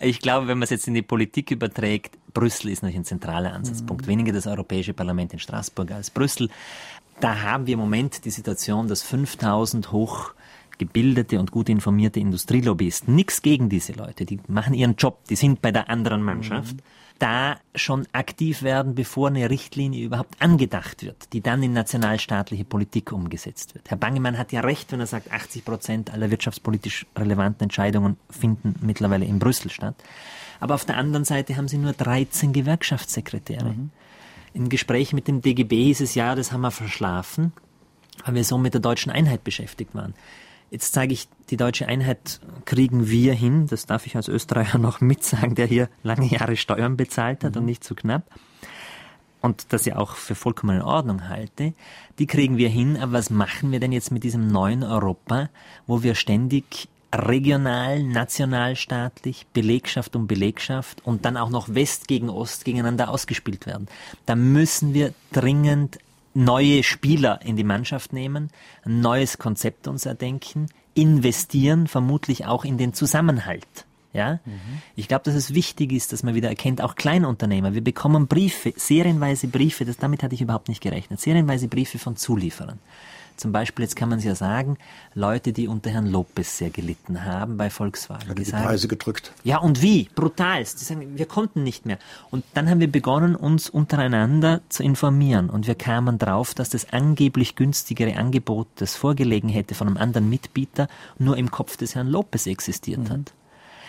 Ich 0.01 0.21
glaube, 0.21 0.47
wenn 0.47 0.59
man 0.59 0.65
es 0.65 0.71
jetzt 0.71 0.87
in 0.87 0.95
die 0.95 1.03
Politik 1.03 1.51
überträgt, 1.51 2.17
Brüssel 2.33 2.71
ist 2.71 2.83
noch 2.83 2.95
ein 2.95 3.05
zentraler 3.05 3.53
Ansatzpunkt. 3.53 4.07
Mhm. 4.07 4.11
Weniger 4.11 4.33
das 4.33 4.47
Europäische 4.47 4.95
Parlament 4.95 5.33
in 5.33 5.39
Straßburg 5.39 5.91
als 5.91 6.11
Brüssel. 6.11 6.49
Da 7.19 7.43
haben 7.43 7.67
wir 7.67 7.75
im 7.75 7.81
Moment 7.81 8.25
die 8.25 8.31
Situation, 8.31 8.87
dass 8.87 9.03
5000 9.03 9.91
hoch 9.91 10.33
gebildete 10.79 11.39
und 11.39 11.51
gut 11.51 11.69
informierte 11.69 12.21
Industrielobbyisten, 12.21 13.15
nichts 13.15 13.43
gegen 13.43 13.69
diese 13.69 13.93
Leute, 13.93 14.25
die 14.25 14.41
machen 14.47 14.73
ihren 14.73 14.97
Job, 14.97 15.25
die 15.29 15.37
sind 15.37 15.61
bei 15.61 15.73
der 15.73 15.91
anderen 15.91 16.23
Mannschaft. 16.23 16.77
Mhm 16.77 16.83
da 17.21 17.59
schon 17.75 18.07
aktiv 18.13 18.63
werden, 18.63 18.95
bevor 18.95 19.29
eine 19.29 19.49
Richtlinie 19.49 20.05
überhaupt 20.05 20.41
angedacht 20.41 21.05
wird, 21.05 21.33
die 21.33 21.41
dann 21.41 21.63
in 21.63 21.73
nationalstaatliche 21.73 22.65
Politik 22.65 23.13
umgesetzt 23.13 23.75
wird. 23.75 23.91
Herr 23.91 23.97
Bangemann 23.97 24.39
hat 24.39 24.51
ja 24.53 24.61
recht, 24.61 24.91
wenn 24.91 25.01
er 25.01 25.07
sagt, 25.07 25.31
80 25.31 25.65
Prozent 25.65 26.13
aller 26.13 26.31
wirtschaftspolitisch 26.31 27.07
relevanten 27.17 27.65
Entscheidungen 27.65 28.17
finden 28.31 28.75
mittlerweile 28.81 29.27
in 29.27 29.39
Brüssel 29.39 29.71
statt. 29.71 29.95
Aber 30.59 30.75
auf 30.75 30.85
der 30.85 30.97
anderen 30.97 31.25
Seite 31.25 31.57
haben 31.57 31.69
sie 31.69 31.79
nur 31.79 31.93
13 31.93 32.53
Gewerkschaftssekretäre. 32.53 33.71
Mhm. 33.71 33.91
In 34.53 34.69
Gesprächen 34.69 35.15
mit 35.17 35.29
dem 35.29 35.43
DGB 35.43 35.85
hieß 35.85 36.01
es 36.01 36.15
ja, 36.15 36.35
das 36.35 36.53
haben 36.53 36.63
wir 36.63 36.71
verschlafen, 36.71 37.53
weil 38.25 38.35
wir 38.35 38.45
so 38.45 38.59
mit 38.59 38.75
der 38.75 38.81
deutschen 38.81 39.13
Einheit 39.13 39.45
beschäftigt 39.45 39.95
waren. 39.95 40.15
Jetzt 40.71 40.93
sage 40.93 41.13
ich, 41.13 41.29
die 41.51 41.57
deutsche 41.57 41.89
Einheit 41.89 42.41
kriegen 42.65 43.09
wir 43.09 43.35
hin. 43.35 43.67
Das 43.67 43.87
darf 43.87 44.07
ich 44.07 44.17
als 44.17 44.29
Österreicher 44.29 44.79
noch 44.79 45.01
mitsagen, 45.01 45.55
der 45.55 45.67
hier 45.67 45.89
lange 46.03 46.27
Jahre 46.27 46.57
Steuern 46.57 46.97
bezahlt 46.97 47.43
hat 47.45 47.55
mhm. 47.55 47.61
und 47.61 47.67
nicht 47.67 47.85
zu 47.85 47.95
so 47.95 48.01
knapp. 48.01 48.23
Und 49.41 49.73
das 49.73 49.87
ja 49.87 49.97
auch 49.97 50.17
für 50.17 50.35
vollkommen 50.35 50.77
in 50.77 50.83
Ordnung 50.83 51.29
halte. 51.29 51.73
Die 52.19 52.27
kriegen 52.27 52.57
wir 52.59 52.69
hin. 52.69 52.99
Aber 52.99 53.13
was 53.13 53.31
machen 53.31 53.73
wir 53.73 53.81
denn 53.81 53.91
jetzt 53.91 54.13
mit 54.13 54.23
diesem 54.23 54.49
neuen 54.49 54.85
Europa, 54.85 55.49
wo 55.87 56.03
wir 56.03 56.15
ständig 56.15 56.89
regional, 57.13 58.03
nationalstaatlich, 58.05 59.47
Belegschaft 59.53 60.15
um 60.15 60.27
Belegschaft 60.27 61.05
und 61.05 61.25
dann 61.25 61.37
auch 61.37 61.51
noch 61.51 61.75
West 61.75 62.07
gegen 62.07 62.31
Ost 62.31 62.65
gegeneinander 62.65 63.09
ausgespielt 63.11 63.67
werden. 63.67 63.89
Da 64.27 64.37
müssen 64.37 64.95
wir 64.95 65.13
dringend 65.33 65.99
neue 66.35 66.83
Spieler 66.83 67.41
in 67.43 67.57
die 67.57 67.65
Mannschaft 67.65 68.13
nehmen, 68.13 68.51
ein 68.85 69.01
neues 69.01 69.39
Konzept 69.39 69.89
uns 69.89 70.07
erdenken, 70.07 70.67
investieren, 70.95 71.87
vermutlich 71.87 72.47
auch 72.47 72.65
in 72.65 72.79
den 72.79 72.95
Zusammenhalt. 72.95 73.87
Ja, 74.13 74.41
mhm. 74.45 74.83
ich 74.97 75.07
glaube, 75.07 75.23
dass 75.25 75.37
es 75.37 75.55
wichtig 75.55 75.93
ist, 75.93 76.13
dass 76.13 76.25
man 76.25 76.35
wieder 76.35 76.49
erkennt, 76.49 76.83
auch 76.83 76.97
Kleinunternehmer. 76.97 77.75
Wir 77.75 77.85
bekommen 77.85 78.27
Briefe, 78.27 78.73
serienweise 78.75 79.47
Briefe. 79.47 79.85
Das 79.85 79.99
damit 79.99 80.25
hatte 80.25 80.35
ich 80.35 80.41
überhaupt 80.41 80.69
nicht 80.69 80.83
gerechnet. 80.83 81.21
Serienweise 81.21 81.69
Briefe 81.69 82.01
von 82.01 82.17
Zulieferern. 82.17 82.81
Zum 83.41 83.53
Beispiel, 83.53 83.85
jetzt 83.85 83.97
kann 83.97 84.11
man 84.11 84.19
es 84.19 84.25
ja 84.27 84.35
sagen, 84.35 84.77
Leute, 85.15 85.55
die 85.55 85.67
unter 85.67 85.89
Herrn 85.89 86.07
Lopez 86.07 86.59
sehr 86.59 86.69
gelitten 86.69 87.25
haben 87.25 87.57
bei 87.57 87.71
Volkswagen. 87.71 88.29
Hat 88.29 88.39
die, 88.39 88.45
sagen, 88.45 88.65
Preise 88.65 88.87
gedrückt. 88.87 89.33
Ja, 89.45 89.59
und 89.59 89.81
wie? 89.81 90.11
Brutal. 90.15 90.63
Die 90.63 90.85
sagen, 90.85 91.17
wir 91.17 91.25
konnten 91.25 91.63
nicht 91.63 91.87
mehr. 91.87 91.99
Und 92.31 92.45
dann 92.53 92.69
haben 92.69 92.81
wir 92.81 92.93
begonnen, 92.93 93.35
uns 93.35 93.71
untereinander 93.71 94.61
zu 94.69 94.83
informieren. 94.83 95.49
Und 95.49 95.67
wir 95.67 95.75
kamen 95.75 96.19
drauf, 96.19 96.53
dass 96.53 96.69
das 96.69 96.93
angeblich 96.93 97.57
günstigere 97.57 98.17
Angebot, 98.17 98.69
das 98.75 98.95
vorgelegen 98.95 99.49
hätte 99.49 99.75
von 99.75 99.87
einem 99.87 99.97
anderen 99.97 100.29
Mitbieter, 100.29 100.89
nur 101.19 101.39
im 101.39 101.51
Kopf 101.51 101.79
des 101.79 101.95
Herrn 101.95 102.09
Lopez 102.09 102.47
existiert 102.47 103.01
mhm. 103.01 103.09
hat. 103.09 103.33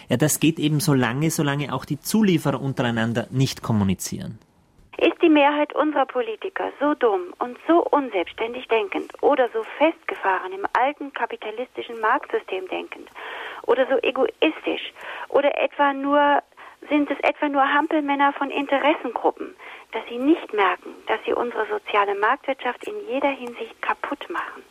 Ja, 0.07 0.15
das 0.15 0.39
geht 0.39 0.59
eben 0.59 0.79
so 0.79 0.93
lange, 0.93 1.29
solange 1.29 1.73
auch 1.73 1.83
die 1.83 1.99
Zulieferer 1.99 2.61
untereinander 2.61 3.27
nicht 3.31 3.61
kommunizieren. 3.61 4.39
Ist 4.97 5.21
die 5.21 5.29
Mehrheit 5.29 5.73
unserer 5.73 6.05
Politiker 6.05 6.71
so 6.79 6.93
dumm 6.93 7.33
und 7.39 7.57
so 7.67 7.83
unselbstständig 7.85 8.67
denkend 8.67 9.11
oder 9.21 9.49
so 9.53 9.63
festgefahren 9.77 10.51
im 10.51 10.67
alten 10.73 11.11
kapitalistischen 11.13 11.99
Marktsystem 11.99 12.67
denkend 12.67 13.09
oder 13.63 13.87
so 13.87 13.97
egoistisch 14.01 14.93
oder 15.29 15.57
etwa 15.57 15.93
nur 15.93 16.43
sind 16.89 17.09
es 17.11 17.17
etwa 17.21 17.47
nur 17.47 17.61
Hampelmänner 17.61 18.33
von 18.33 18.49
Interessengruppen, 18.49 19.55
dass 19.91 20.01
sie 20.09 20.17
nicht 20.17 20.53
merken, 20.53 20.89
dass 21.07 21.19
sie 21.25 21.33
unsere 21.33 21.67
soziale 21.67 22.15
Marktwirtschaft 22.15 22.83
in 22.85 22.93
jeder 23.07 23.29
Hinsicht 23.29 23.79
kaputt 23.81 24.27
machen? 24.29 24.63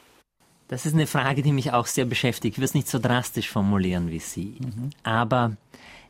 Das 0.68 0.87
ist 0.87 0.94
eine 0.94 1.06
Frage, 1.06 1.42
die 1.42 1.52
mich 1.52 1.72
auch 1.72 1.87
sehr 1.87 2.04
beschäftigt. 2.04 2.54
Ich 2.54 2.59
will 2.59 2.64
es 2.64 2.74
nicht 2.74 2.88
so 2.88 2.98
drastisch 2.98 3.50
formulieren 3.50 4.11
wie 4.11 4.20
Sie. 4.20 4.56
Mhm. 4.61 4.90
Aber 5.02 5.56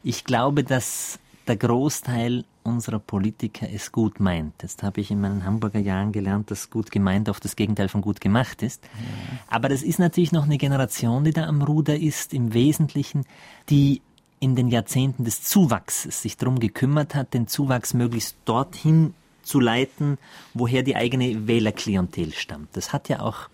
ich 0.03 0.25
glaube, 0.25 0.65
dass 0.65 1.19
der 1.47 1.57
Großteil 1.57 2.45
unserer 2.63 2.99
Politiker 2.99 3.67
es 3.73 3.91
gut 3.93 4.21
meint. 4.21 4.55
Das 4.59 4.77
habe 4.83 5.01
ich 5.01 5.11
in 5.11 5.21
meinen 5.21 5.45
Hamburger 5.45 5.81
Jahren 5.81 6.13
gelernt, 6.13 6.51
dass 6.51 6.71
gut 6.71 6.91
gemeint 6.91 7.29
oft 7.29 7.45
das 7.45 7.57
Gegenteil 7.57 7.89
von 7.89 8.03
gut 8.03 8.21
gemacht 8.21 8.63
ist. 8.63 8.85
Ja. 8.85 9.39
Aber 9.49 9.69
das 9.69 9.83
ist 9.83 9.99
natürlich 9.99 10.33
noch 10.33 10.45
eine 10.45 10.59
Generation, 10.59 11.25
die 11.25 11.33
da 11.33 11.47
am 11.47 11.63
Ruder 11.63 11.99
ist, 11.99 12.35
im 12.35 12.53
Wesentlichen, 12.55 13.25
die 13.69 14.03
in 14.41 14.57
den 14.57 14.69
Jahrzehnten 14.69 15.25
des 15.25 15.43
Zuwachses 15.43 16.23
sich 16.23 16.37
darum 16.37 16.59
gekümmert 16.61 17.15
hat, 17.15 17.35
den 17.35 17.47
Zuwachs 17.47 17.95
möglichst 17.95 18.37
dorthin 18.45 19.15
zu 19.43 19.61
leiten, 19.61 20.19
woher 20.55 20.83
die 20.83 20.97
eigene 20.97 21.47
Wählerklientel 21.47 22.33
stammt. 22.33 22.69
Das 22.77 22.93
hat 22.93 23.09
ja 23.09 23.21
auch 23.21 23.49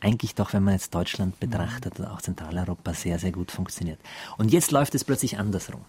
eigentlich 0.00 0.34
doch, 0.34 0.52
wenn 0.52 0.62
man 0.62 0.74
jetzt 0.74 0.94
Deutschland 0.94 1.38
betrachtet 1.40 1.98
oder 1.98 2.12
auch 2.12 2.20
Zentraleuropa, 2.20 2.94
sehr, 2.94 3.18
sehr 3.18 3.32
gut 3.32 3.50
funktioniert. 3.50 3.98
Und 4.36 4.52
jetzt 4.52 4.70
läuft 4.70 4.94
es 4.94 5.04
plötzlich 5.04 5.38
andersrum. 5.38 5.82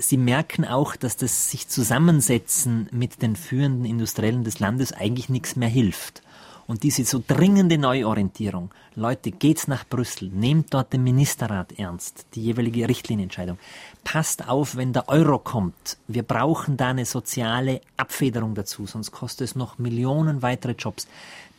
Sie 0.00 0.16
merken 0.16 0.64
auch, 0.64 0.96
dass 0.96 1.16
das 1.16 1.50
sich 1.50 1.68
Zusammensetzen 1.68 2.88
mit 2.90 3.20
den 3.20 3.36
führenden 3.36 3.84
Industriellen 3.84 4.44
des 4.44 4.58
Landes 4.58 4.92
eigentlich 4.92 5.28
nichts 5.28 5.56
mehr 5.56 5.68
hilft. 5.68 6.22
Und 6.66 6.84
diese 6.84 7.04
so 7.04 7.22
dringende 7.26 7.78
Neuorientierung, 7.78 8.70
Leute, 8.94 9.30
geht's 9.30 9.66
nach 9.66 9.84
Brüssel, 9.86 10.28
nehmt 10.28 10.72
dort 10.72 10.92
den 10.92 11.02
Ministerrat 11.02 11.78
ernst, 11.78 12.26
die 12.34 12.42
jeweilige 12.42 12.88
Richtlinienentscheidung. 12.88 13.58
Passt 14.04 14.48
auf, 14.48 14.76
wenn 14.76 14.92
der 14.92 15.08
Euro 15.08 15.38
kommt. 15.38 15.98
Wir 16.06 16.22
brauchen 16.22 16.76
da 16.76 16.88
eine 16.90 17.04
soziale 17.04 17.80
Abfederung 17.96 18.54
dazu, 18.54 18.86
sonst 18.86 19.10
kostet 19.10 19.48
es 19.48 19.56
noch 19.56 19.78
Millionen 19.78 20.42
weitere 20.42 20.72
Jobs. 20.72 21.08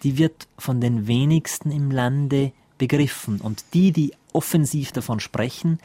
Die 0.04 0.18
wird 0.18 0.48
von 0.58 0.82
den 0.82 1.08
wenigsten 1.08 1.72
im 1.72 1.92
Lande 1.92 2.54
begriffen. 2.78 3.42
Und 3.42 3.66
die, 3.74 3.92
die 3.92 4.14
offensiv 4.34 4.94
davon 4.94 5.20
sprechen, 5.20 5.80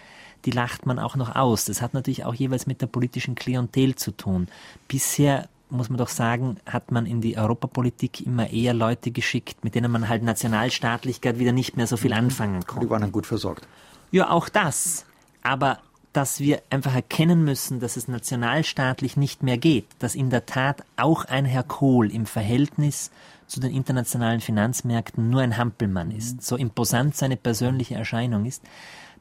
die 0.47 0.53
lacht 0.53 0.87
man 0.87 0.99
auch 0.99 1.17
noch 1.17 1.35
aus. 1.35 1.65
Das 1.67 1.83
hat 1.83 1.93
natürlich 1.93 2.25
auch 2.25 2.35
jeweils 2.35 2.67
mit 2.67 2.81
der 2.81 2.87
politischen 2.87 3.35
Klientel 3.35 3.97
zu 3.97 4.13
tun. 4.13 4.49
Bisher 4.89 5.49
muss 5.69 5.89
man 5.89 5.99
doch 5.99 6.09
sagen, 6.09 6.59
hat 6.65 6.93
man 6.93 7.07
in 7.07 7.21
die 7.21 7.37
Europapolitik 7.37 8.25
immer 8.25 8.51
eher 8.51 8.73
Leute 8.73 9.11
geschickt, 9.11 9.65
mit 9.65 9.75
denen 9.75 9.91
man 9.91 10.09
halt 10.09 10.23
Nationalstaatlichkeit 10.23 11.39
wieder 11.41 11.53
nicht 11.53 11.77
mehr 11.77 11.89
so 11.89 11.97
viel 11.97 12.13
anfangen 12.13 12.65
konnte. 12.65 12.87
Die 12.87 12.91
waren 12.91 13.03
dann 13.03 13.13
gut 13.13 13.27
versorgt. 13.27 13.67
Ja, 14.13 14.31
auch 14.31 14.49
das. 14.49 15.05
Aber 15.43 15.81
dass 16.13 16.41
wir 16.41 16.63
einfach 16.71 16.95
erkennen 16.95 17.45
müssen, 17.45 17.81
dass 17.81 17.97
es 17.97 18.09
nationalstaatlich 18.09 19.17
nicht 19.17 19.43
mehr 19.43 19.59
geht, 19.59 19.87
dass 19.99 20.15
in 20.15 20.31
der 20.31 20.47
Tat 20.47 20.85
auch 20.97 21.25
ein 21.25 21.45
Herr 21.45 21.65
Kohl 21.65 22.11
im 22.11 22.25
Verhältnis 22.25 23.11
zu 23.47 23.61
den 23.61 23.73
internationalen 23.73 24.41
Finanzmärkten 24.41 25.29
nur 25.29 25.43
ein 25.43 25.57
Hampelmann 25.57 26.11
ist, 26.11 26.43
so 26.43 26.57
imposant 26.57 27.17
seine 27.17 27.37
persönliche 27.37 27.97
Erscheinung 27.97 28.47
ist, 28.47 28.63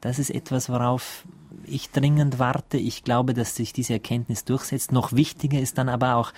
das 0.05 0.19
ist 0.19 0.29
etwas, 0.29 0.69
worauf 0.69 1.25
ich 1.65 1.89
dringend 1.89 2.37
warte. 2.37 2.77
Ich 2.77 3.03
glaube, 3.03 3.33
dass 3.33 3.55
sich 3.55 3.73
diese 3.73 3.93
Erkenntnis 3.93 4.45
durchsetzt. 4.45 4.91
Noch 4.91 5.13
wichtiger 5.13 5.59
ist 5.59 5.79
dann 5.79 5.89
aber 5.89 6.15
auch 6.15 6.31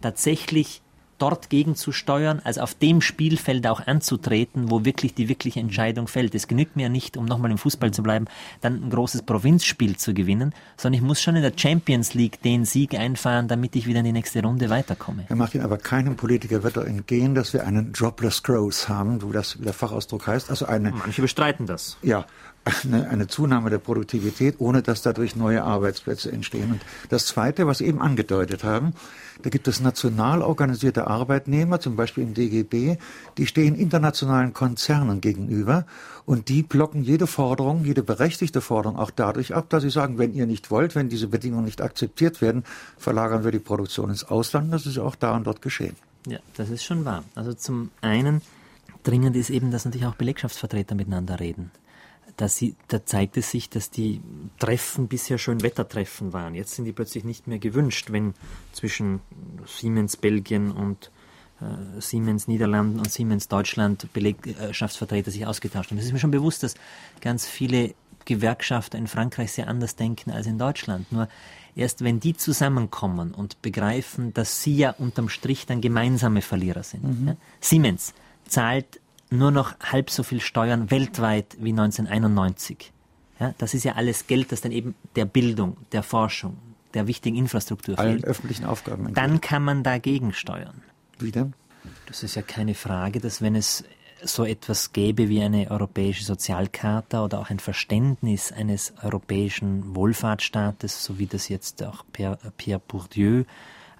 tatsächlich 0.00 0.82
dort 1.18 1.50
gegenzusteuern, 1.50 2.40
also 2.44 2.60
auf 2.60 2.74
dem 2.74 3.00
Spielfeld 3.00 3.66
auch 3.66 3.86
anzutreten, 3.86 4.70
wo 4.70 4.84
wirklich 4.84 5.14
die 5.14 5.28
wirkliche 5.28 5.60
Entscheidung 5.60 6.08
fällt. 6.08 6.34
Es 6.34 6.48
genügt 6.48 6.76
mir 6.76 6.88
nicht, 6.88 7.16
um 7.16 7.24
nochmal 7.24 7.50
im 7.50 7.58
Fußball 7.58 7.90
zu 7.92 8.02
bleiben, 8.02 8.26
dann 8.60 8.82
ein 8.82 8.90
großes 8.90 9.22
Provinzspiel 9.22 9.96
zu 9.96 10.14
gewinnen, 10.14 10.54
sondern 10.76 11.00
ich 11.00 11.06
muss 11.06 11.20
schon 11.20 11.36
in 11.36 11.42
der 11.42 11.52
Champions 11.56 12.14
League 12.14 12.40
den 12.42 12.64
Sieg 12.64 12.94
einfahren, 12.94 13.48
damit 13.48 13.76
ich 13.76 13.86
wieder 13.86 14.00
in 14.00 14.06
die 14.06 14.12
nächste 14.12 14.42
Runde 14.42 14.70
weiterkomme. 14.70 15.24
Herr 15.26 15.36
Martin, 15.36 15.62
aber 15.62 15.78
keinem 15.78 16.16
Politiker 16.16 16.62
wird 16.62 16.76
entgehen, 16.76 17.34
dass 17.34 17.52
wir 17.52 17.66
einen 17.66 17.92
Jobless 17.92 18.42
Growth 18.42 18.88
haben, 18.88 19.22
wo 19.22 19.32
das 19.32 19.56
der 19.58 19.72
Fachausdruck 19.72 20.26
heißt. 20.26 20.50
Also 20.50 20.66
eine, 20.66 20.92
Manche 20.92 21.22
bestreiten 21.22 21.66
das. 21.66 21.96
Ja, 22.02 22.26
eine, 22.84 23.08
eine 23.08 23.26
Zunahme 23.26 23.70
der 23.70 23.78
Produktivität, 23.78 24.56
ohne 24.58 24.82
dass 24.82 25.02
dadurch 25.02 25.36
neue 25.36 25.62
Arbeitsplätze 25.64 26.30
entstehen. 26.30 26.72
Und 26.72 26.80
das 27.08 27.26
Zweite, 27.26 27.66
was 27.66 27.78
Sie 27.78 27.86
eben 27.86 28.00
angedeutet 28.00 28.64
haben, 28.64 28.94
da 29.42 29.50
gibt 29.50 29.68
es 29.68 29.80
national 29.80 30.42
organisierte 30.42 31.06
Arbeitnehmer, 31.06 31.80
zum 31.80 31.96
Beispiel 31.96 32.24
im 32.24 32.34
DGB, 32.34 32.96
die 33.36 33.46
stehen 33.46 33.76
internationalen 33.76 34.52
Konzernen 34.52 35.20
gegenüber 35.20 35.86
und 36.24 36.48
die 36.48 36.62
blocken 36.62 37.02
jede 37.02 37.26
Forderung, 37.26 37.84
jede 37.84 38.02
berechtigte 38.02 38.60
Forderung 38.60 38.98
auch 38.98 39.10
dadurch 39.10 39.54
ab, 39.54 39.70
dass 39.70 39.82
sie 39.82 39.90
sagen, 39.90 40.18
wenn 40.18 40.34
ihr 40.34 40.46
nicht 40.46 40.70
wollt, 40.70 40.94
wenn 40.94 41.08
diese 41.08 41.28
Bedingungen 41.28 41.64
nicht 41.64 41.80
akzeptiert 41.80 42.42
werden, 42.42 42.64
verlagern 42.96 43.44
wir 43.44 43.52
die 43.52 43.58
Produktion 43.58 44.10
ins 44.10 44.24
Ausland. 44.24 44.72
Das 44.72 44.86
ist 44.86 44.98
auch 44.98 45.14
da 45.14 45.36
und 45.36 45.46
dort 45.46 45.62
geschehen. 45.62 45.96
Ja, 46.26 46.38
das 46.56 46.68
ist 46.68 46.84
schon 46.84 47.04
wahr. 47.04 47.24
Also 47.34 47.54
zum 47.54 47.90
einen 48.00 48.42
dringend 49.04 49.36
ist 49.36 49.50
eben, 49.50 49.70
dass 49.70 49.84
natürlich 49.84 50.06
auch 50.06 50.16
Belegschaftsvertreter 50.16 50.94
miteinander 50.94 51.38
reden 51.40 51.70
da, 52.38 52.48
sie, 52.48 52.76
da 52.86 53.04
zeigt 53.04 53.36
es 53.36 53.50
sich, 53.50 53.68
dass 53.68 53.90
die 53.90 54.22
Treffen 54.58 55.08
bisher 55.08 55.38
schön 55.38 55.62
Wettertreffen 55.62 56.32
waren. 56.32 56.54
Jetzt 56.54 56.74
sind 56.74 56.84
die 56.84 56.92
plötzlich 56.92 57.24
nicht 57.24 57.48
mehr 57.48 57.58
gewünscht, 57.58 58.10
wenn 58.10 58.34
zwischen 58.72 59.20
Siemens 59.66 60.16
Belgien 60.16 60.70
und 60.70 61.10
äh, 61.60 62.00
Siemens 62.00 62.46
Niederlanden 62.46 63.00
und 63.00 63.10
Siemens 63.10 63.48
Deutschland 63.48 64.12
Belegschaftsvertreter 64.12 65.32
sich 65.32 65.46
ausgetauscht 65.46 65.90
haben. 65.90 65.98
Es 65.98 66.04
ist 66.04 66.12
mir 66.12 66.20
schon 66.20 66.30
bewusst, 66.30 66.62
dass 66.62 66.74
ganz 67.20 67.44
viele 67.44 67.94
Gewerkschafter 68.24 68.98
in 68.98 69.08
Frankreich 69.08 69.52
sehr 69.52 69.66
anders 69.66 69.96
denken 69.96 70.30
als 70.30 70.46
in 70.46 70.58
Deutschland. 70.58 71.10
Nur 71.10 71.28
erst 71.74 72.04
wenn 72.04 72.20
die 72.20 72.36
zusammenkommen 72.36 73.34
und 73.34 73.60
begreifen, 73.62 74.32
dass 74.32 74.62
sie 74.62 74.76
ja 74.76 74.90
unterm 74.90 75.28
Strich 75.28 75.66
dann 75.66 75.80
gemeinsame 75.80 76.42
Verlierer 76.42 76.84
sind. 76.84 77.02
Mhm. 77.02 77.28
Ja? 77.28 77.36
Siemens 77.60 78.14
zahlt 78.46 79.00
nur 79.30 79.50
noch 79.50 79.78
halb 79.80 80.10
so 80.10 80.22
viel 80.22 80.40
Steuern 80.40 80.90
weltweit 80.90 81.56
wie 81.60 81.70
1991. 81.70 82.92
Ja, 83.40 83.54
das 83.58 83.74
ist 83.74 83.84
ja 83.84 83.92
alles 83.94 84.26
Geld, 84.26 84.52
das 84.52 84.60
dann 84.60 84.72
eben 84.72 84.94
der 85.16 85.24
Bildung, 85.24 85.76
der 85.92 86.02
Forschung, 86.02 86.58
der 86.94 87.06
wichtigen 87.06 87.36
Infrastruktur 87.36 87.98
Allen 87.98 88.14
fehlt. 88.14 88.24
öffentlichen 88.24 88.64
Aufgaben. 88.64 89.12
Dann 89.14 89.40
kann 89.40 89.62
man 89.62 89.82
dagegen 89.82 90.32
steuern. 90.32 90.82
Wie 91.18 91.30
denn? 91.30 91.54
Das 92.06 92.22
ist 92.22 92.34
ja 92.34 92.42
keine 92.42 92.74
Frage, 92.74 93.20
dass 93.20 93.40
wenn 93.40 93.54
es 93.54 93.84
so 94.22 94.44
etwas 94.44 94.92
gäbe 94.92 95.28
wie 95.28 95.42
eine 95.42 95.70
europäische 95.70 96.24
Sozialkarte 96.24 97.20
oder 97.20 97.38
auch 97.38 97.50
ein 97.50 97.60
Verständnis 97.60 98.50
eines 98.50 98.92
europäischen 99.02 99.94
Wohlfahrtsstaates, 99.94 101.04
so 101.04 101.18
wie 101.20 101.26
das 101.26 101.48
jetzt 101.48 101.82
auch 101.84 102.04
Pierre 102.12 102.82
Bourdieu 102.88 103.44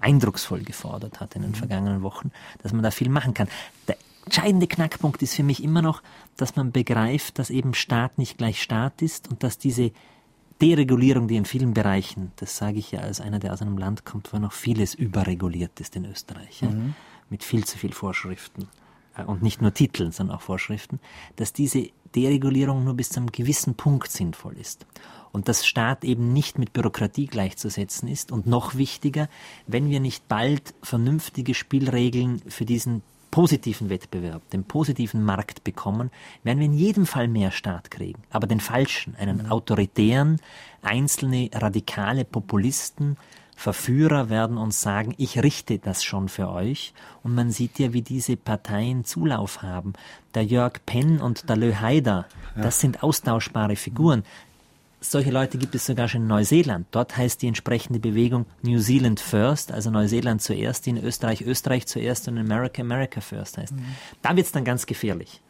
eindrucksvoll 0.01 0.63
gefordert 0.63 1.21
hat 1.21 1.37
in 1.37 1.43
den 1.43 1.53
mhm. 1.53 1.57
vergangenen 1.57 2.03
Wochen, 2.03 2.31
dass 2.63 2.73
man 2.73 2.83
da 2.83 2.91
viel 2.91 3.09
machen 3.09 3.35
kann. 3.35 3.49
Der 3.87 3.97
entscheidende 4.29 4.67
Knackpunkt 4.67 5.23
ist 5.23 5.35
für 5.35 5.43
mich 5.43 5.65
immer 5.65 5.81
noch, 5.81 6.03
dass 6.37 6.55
man 6.55 6.71
begreift, 6.71 7.39
dass 7.39 7.49
eben 7.49 7.73
Staat 7.73 8.19
nicht 8.19 8.37
gleich 8.37 8.61
Staat 8.61 9.01
ist 9.01 9.31
und 9.31 9.43
dass 9.43 9.57
diese 9.57 9.91
Deregulierung, 10.61 11.29
die 11.29 11.37
in 11.37 11.47
vielen 11.47 11.73
Bereichen, 11.73 12.33
das 12.37 12.59
sage 12.59 12.79
ich 12.79 12.91
ja 12.91 13.01
als 13.01 13.23
einer, 13.23 13.39
der 13.39 13.55
aus 13.55 13.63
einem 13.63 13.79
Land 13.79 14.05
kommt, 14.05 14.31
wo 14.35 14.39
noch 14.39 14.53
vieles 14.53 14.93
überreguliert 14.93 15.81
ist 15.81 15.97
in 15.97 16.05
Österreich, 16.05 16.61
mhm. 16.61 16.69
ja, 16.69 16.75
mit 17.31 17.43
viel 17.43 17.65
zu 17.65 17.79
viel 17.79 17.93
Vorschriften 17.93 18.69
äh, 19.17 19.25
und 19.25 19.43
nicht 19.43 19.63
nur 19.63 19.73
Titeln, 19.73 20.13
sondern 20.13 20.37
auch 20.37 20.43
Vorschriften, 20.43 21.01
dass 21.37 21.55
diese 21.55 21.89
Deregulierung 22.15 22.85
nur 22.85 22.95
bis 22.95 23.09
zu 23.09 23.21
einem 23.21 23.33
gewissen 23.33 23.77
Punkt 23.77 24.11
sinnvoll 24.11 24.59
ist 24.59 24.85
und 25.33 25.49
dass 25.49 25.67
Staat 25.67 26.05
eben 26.05 26.35
nicht 26.35 26.59
mit 26.59 26.75
Bürokratie 26.75 27.27
gleichzusetzen 27.27 28.09
ist 28.09 28.31
und 28.31 28.47
noch 28.47 28.75
wichtiger, 28.75 29.31
wenn 29.67 29.89
wir 29.89 30.01
nicht 30.01 30.29
bald 30.29 30.75
vernünftige 30.83 31.55
Spielregeln 31.55 32.43
für 32.49 32.67
diesen 32.67 33.03
positiven 33.31 33.91
Wettbewerb, 33.91 34.49
den 34.51 34.65
positiven 34.65 35.25
Markt 35.25 35.65
bekommen, 35.65 36.11
werden 36.43 36.59
wir 36.59 36.67
in 36.67 36.75
jedem 36.75 37.07
Fall 37.07 37.29
mehr 37.29 37.51
Staat 37.51 37.91
kriegen. 37.91 38.23
Aber 38.31 38.47
den 38.47 38.61
falschen, 38.61 39.15
einen 39.17 39.45
mhm. 39.45 39.53
autoritären, 39.53 40.41
einzelne 40.83 41.51
radikale 41.53 42.25
Populisten, 42.25 43.17
Verführer 43.59 44.31
werden 44.31 44.57
uns 44.57 44.81
sagen, 44.81 45.17
ich 45.19 45.43
richte 45.43 45.81
das 45.81 46.05
schon 46.05 46.29
für 46.29 46.49
euch. 46.49 46.95
Und 47.25 47.35
man 47.35 47.51
sieht 47.51 47.81
ja, 47.81 47.93
wie 47.93 48.03
diese 48.03 48.37
Parteien 48.37 49.05
Zulauf 49.05 49.63
haben. 49.63 49.95
Der 50.35 50.45
Jörg 50.45 50.75
Penn 50.87 51.21
und 51.21 51.49
der 51.49 51.57
Lö 51.57 51.75
Haider, 51.75 52.27
ja. 52.55 52.63
das 52.63 52.79
sind 52.79 53.03
austauschbare 53.03 53.75
Figuren. 53.75 54.23
Solche 55.01 55.31
Leute 55.31 55.59
gibt 55.59 55.75
es 55.75 55.87
sogar 55.87 56.09
schon 56.09 56.23
in 56.23 56.27
Neuseeland. 56.27 56.87
Dort 56.91 57.17
heißt 57.17 57.41
die 57.43 57.47
entsprechende 57.47 58.01
Bewegung 58.01 58.47
New 58.63 58.79
Zealand 58.79 59.21
First, 59.21 59.73
also 59.73 59.91
Neuseeland 59.91 60.43
zuerst, 60.43 60.87
die 60.87 60.91
in 60.91 61.05
Österreich 61.05 61.43
Österreich 61.43 61.87
zuerst 61.87 62.27
und 62.27 62.37
in 62.37 62.51
America 62.51 62.83
America 62.83 63.21
First 63.21 63.59
heißt. 63.59 63.75
Mhm. 63.75 63.97
Da 64.23 64.31
wird 64.37 64.47
es 64.47 64.53
dann 64.53 64.65
ganz 64.65 64.87
gefährlich. 64.87 65.41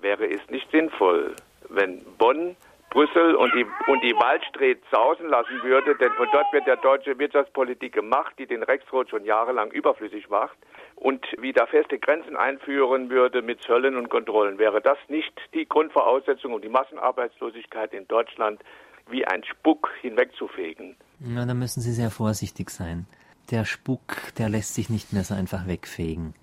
Wäre 0.00 0.26
es 0.26 0.40
nicht 0.50 0.70
sinnvoll, 0.70 1.34
wenn 1.70 2.02
Bonn 2.18 2.54
Brüssel 2.92 3.34
und 3.34 3.54
die, 3.54 3.64
und 3.90 4.04
die 4.04 4.12
Waldstreet 4.12 4.82
sausen 4.90 5.28
lassen 5.28 5.62
würde, 5.62 5.96
denn 5.96 6.12
von 6.12 6.28
dort 6.30 6.52
wird 6.52 6.66
ja 6.66 6.76
deutsche 6.76 7.18
Wirtschaftspolitik 7.18 7.94
gemacht, 7.94 8.34
die 8.38 8.46
den 8.46 8.62
Rexroth 8.62 9.08
schon 9.08 9.24
jahrelang 9.24 9.70
überflüssig 9.70 10.28
macht 10.28 10.56
und 10.96 11.24
wieder 11.40 11.66
feste 11.66 11.98
Grenzen 11.98 12.36
einführen 12.36 13.08
würde 13.08 13.40
mit 13.40 13.62
Zöllen 13.62 13.96
und 13.96 14.10
Kontrollen. 14.10 14.58
Wäre 14.58 14.82
das 14.82 14.98
nicht 15.08 15.32
die 15.54 15.66
Grundvoraussetzung, 15.66 16.52
um 16.52 16.60
die 16.60 16.68
Massenarbeitslosigkeit 16.68 17.94
in 17.94 18.06
Deutschland 18.08 18.60
wie 19.08 19.26
ein 19.26 19.42
Spuck 19.44 19.90
hinwegzufegen? 20.02 20.94
Na, 21.18 21.46
da 21.46 21.54
müssen 21.54 21.80
Sie 21.80 21.92
sehr 21.92 22.10
vorsichtig 22.10 22.68
sein. 22.68 23.06
Der 23.50 23.64
Spuck, 23.64 24.34
der 24.38 24.50
lässt 24.50 24.74
sich 24.74 24.90
nicht 24.90 25.14
mehr 25.14 25.24
so 25.24 25.34
einfach 25.34 25.66
wegfegen. 25.66 26.34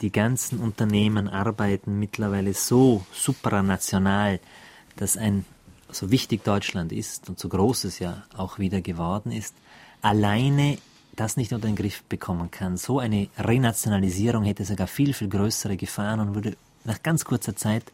Die 0.00 0.10
ganzen 0.10 0.60
Unternehmen 0.60 1.28
arbeiten 1.28 2.00
mittlerweile 2.00 2.52
so 2.52 3.06
supranational, 3.12 4.40
dass 4.96 5.16
ein 5.16 5.44
so 5.94 6.10
wichtig 6.10 6.44
Deutschland 6.44 6.92
ist 6.92 7.28
und 7.28 7.38
so 7.38 7.48
groß 7.48 7.84
es 7.84 7.98
ja 7.98 8.24
auch 8.36 8.58
wieder 8.58 8.80
geworden 8.80 9.32
ist, 9.32 9.54
alleine 10.02 10.78
das 11.16 11.36
nicht 11.36 11.52
unter 11.52 11.68
den 11.68 11.76
Griff 11.76 12.02
bekommen 12.04 12.50
kann. 12.50 12.76
So 12.76 12.98
eine 12.98 13.28
Renationalisierung 13.38 14.44
hätte 14.44 14.64
sogar 14.64 14.86
viel, 14.86 15.12
viel 15.14 15.28
größere 15.28 15.76
Gefahren 15.76 16.20
und 16.20 16.34
würde 16.34 16.56
nach 16.84 17.02
ganz 17.02 17.24
kurzer 17.24 17.56
Zeit 17.56 17.84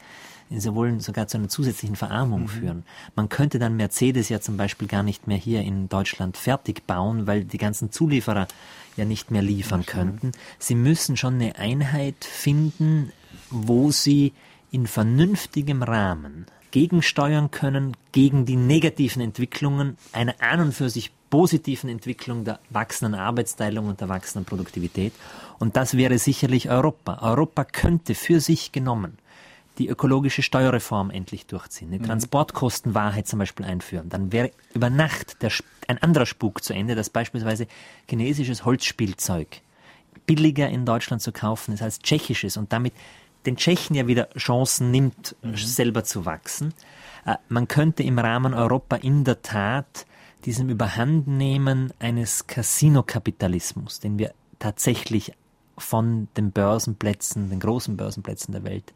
sowohl 0.59 1.01
sogar 1.01 1.29
zu 1.29 1.39
einer 1.39 1.49
zusätzlichen 1.49 1.95
Verarmung 1.95 2.43
mhm. 2.43 2.49
führen. 2.49 2.85
Man 3.15 3.29
könnte 3.29 3.59
dann 3.59 3.77
Mercedes 3.77 4.29
ja 4.29 4.41
zum 4.41 4.57
Beispiel 4.57 4.89
gar 4.89 5.05
nicht 5.05 5.29
mehr 5.29 5.37
hier 5.37 5.63
in 5.63 5.89
Deutschland 5.89 6.37
fertig 6.37 6.87
bauen, 6.87 7.27
weil 7.27 7.45
die 7.45 7.59
ganzen 7.59 7.93
Zulieferer 7.93 8.49
ja 8.97 9.05
nicht 9.05 9.31
mehr 9.31 9.43
liefern 9.43 9.87
könnten. 9.87 10.33
Sie 10.59 10.75
müssen 10.75 11.17
schon 11.17 11.35
eine 11.35 11.57
Einheit 11.57 12.25
finden, 12.25 13.13
wo 13.51 13.93
sie 13.93 14.33
in 14.73 14.87
vernünftigem 14.87 15.83
Rahmen 15.83 16.47
gegensteuern 16.71 17.51
können 17.51 17.97
gegen 18.13 18.47
die 18.47 18.57
negativen 18.57 19.23
Entwicklungen 19.23 19.97
einer 20.13 20.35
an 20.41 20.61
und 20.61 20.73
für 20.73 20.91
sich 20.91 21.11
positiven 21.31 21.89
Entwicklung 21.89 22.45
der 22.45 22.59
wachsenden 22.71 23.19
Arbeitsteilung 23.19 23.87
und 23.87 24.01
der 24.01 24.09
wachsenden 24.09 24.45
Produktivität. 24.45 25.13
Und 25.59 25.77
das 25.77 25.97
wäre 25.97 26.19
sicherlich 26.19 26.69
Europa. 26.71 27.19
Europa 27.23 27.65
könnte 27.65 28.15
für 28.15 28.41
sich 28.41 28.73
genommen 28.73 29.19
die 29.79 29.89
ökologische 29.89 30.43
Steuerreform 30.43 31.11
endlich 31.11 31.47
durchziehen, 31.47 31.89
eine 31.89 32.01
mhm. 32.01 32.07
Transportkostenwahrheit 32.07 33.27
zum 33.27 33.39
Beispiel 33.39 33.65
einführen. 33.65 34.11
Dann 34.11 34.31
wäre 34.31 34.51
über 34.75 34.91
Nacht 34.91 35.37
ein 35.89 35.99
anderer 36.03 36.27
Spuk 36.27 36.63
zu 36.63 36.75
Ende, 36.75 36.95
dass 36.95 37.09
beispielsweise 37.09 37.67
chinesisches 38.09 38.65
Holzspielzeug 38.65 39.63
billiger 40.27 40.69
in 40.69 40.85
Deutschland 40.85 41.23
zu 41.23 41.33
kaufen 41.33 41.73
ist 41.73 41.83
als 41.83 42.01
tschechisches 42.01 42.57
und 42.57 42.73
damit 42.73 42.93
den 43.47 43.57
Tschechen 43.57 43.97
ja 43.97 44.07
wieder 44.07 44.29
Chancen 44.37 44.91
nimmt, 44.91 45.37
mhm. 45.43 45.57
selber 45.57 46.05
zu 46.05 46.25
wachsen. 46.27 46.75
Äh, 47.25 47.37
man 47.49 47.69
könnte 47.69 48.03
im 48.03 48.19
Rahmen 48.19 48.55
Europa 48.55 48.97
in 48.97 49.25
der 49.25 49.43
Tat 49.43 50.07
diesem 50.45 50.69
Überhandnehmen 50.71 51.93
eines 51.99 52.47
Casino-Kapitalismus, 52.47 54.01
den 54.01 54.19
wir 54.19 54.33
tatsächlich 54.59 55.33
von 55.77 56.29
den 56.37 56.53
Börsenplätzen, 56.53 57.51
den 57.51 57.61
großen 57.61 57.97
Börsenplätzen 57.97 58.53
der 58.53 58.65
Welt 58.65 58.93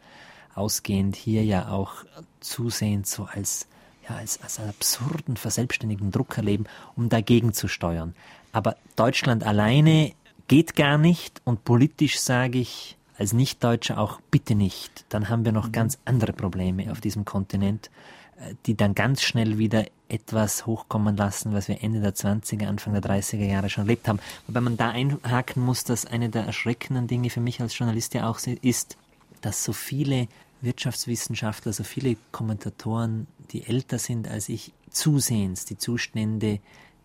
ausgehend 0.54 1.16
hier 1.16 1.44
ja 1.44 1.68
auch 1.68 2.04
zusehends 2.40 3.12
so 3.12 3.24
als, 3.24 3.66
ja, 4.08 4.16
als, 4.16 4.40
als 4.42 4.58
einen 4.58 4.70
absurden, 4.70 5.36
verselbstständigen 5.36 6.12
Druck 6.12 6.36
erleben, 6.36 6.64
um 6.96 7.08
dagegen 7.08 7.52
zu 7.52 7.68
steuern. 7.68 8.14
Aber 8.52 8.76
Deutschland 8.96 9.44
alleine 9.44 10.12
geht 10.46 10.76
gar 10.76 10.98
nicht 10.98 11.40
und 11.44 11.64
politisch 11.64 12.20
sage 12.20 12.58
ich 12.58 12.96
als 13.18 13.32
Nichtdeutscher 13.32 13.98
auch 13.98 14.20
bitte 14.30 14.54
nicht. 14.54 15.04
Dann 15.08 15.28
haben 15.28 15.44
wir 15.44 15.52
noch 15.52 15.68
mhm. 15.68 15.72
ganz 15.72 15.98
andere 16.04 16.32
Probleme 16.32 16.90
auf 16.90 17.00
diesem 17.00 17.24
Kontinent, 17.24 17.90
äh, 18.38 18.54
die 18.66 18.76
dann 18.76 18.94
ganz 18.94 19.22
schnell 19.22 19.58
wieder 19.58 19.86
etwas 20.08 20.66
hochkommen 20.66 21.16
lassen, 21.16 21.52
was 21.52 21.68
wir 21.68 21.82
Ende 21.82 22.00
der 22.00 22.14
20er, 22.14 22.66
Anfang 22.66 22.92
der 22.92 23.02
30er 23.02 23.44
Jahre 23.44 23.70
schon 23.70 23.84
erlebt 23.84 24.06
haben. 24.08 24.20
Wobei 24.46 24.60
man 24.60 24.76
da 24.76 24.90
einhaken 24.90 25.62
muss, 25.62 25.84
dass 25.84 26.06
eine 26.06 26.28
der 26.28 26.44
erschreckenden 26.44 27.06
Dinge 27.06 27.30
für 27.30 27.40
mich 27.40 27.60
als 27.60 27.76
Journalist 27.76 28.14
ja 28.14 28.28
auch 28.28 28.38
ist, 28.62 28.96
dass 29.40 29.64
so 29.64 29.72
viele 29.72 30.28
Wirtschaftswissenschaftler, 30.60 31.72
so 31.72 31.84
viele 31.84 32.16
Kommentatoren, 32.32 33.26
die 33.50 33.66
älter 33.66 33.98
sind 33.98 34.28
als 34.28 34.48
ich, 34.48 34.72
zusehends 34.90 35.64
die 35.64 35.76
Zustände, 35.76 36.60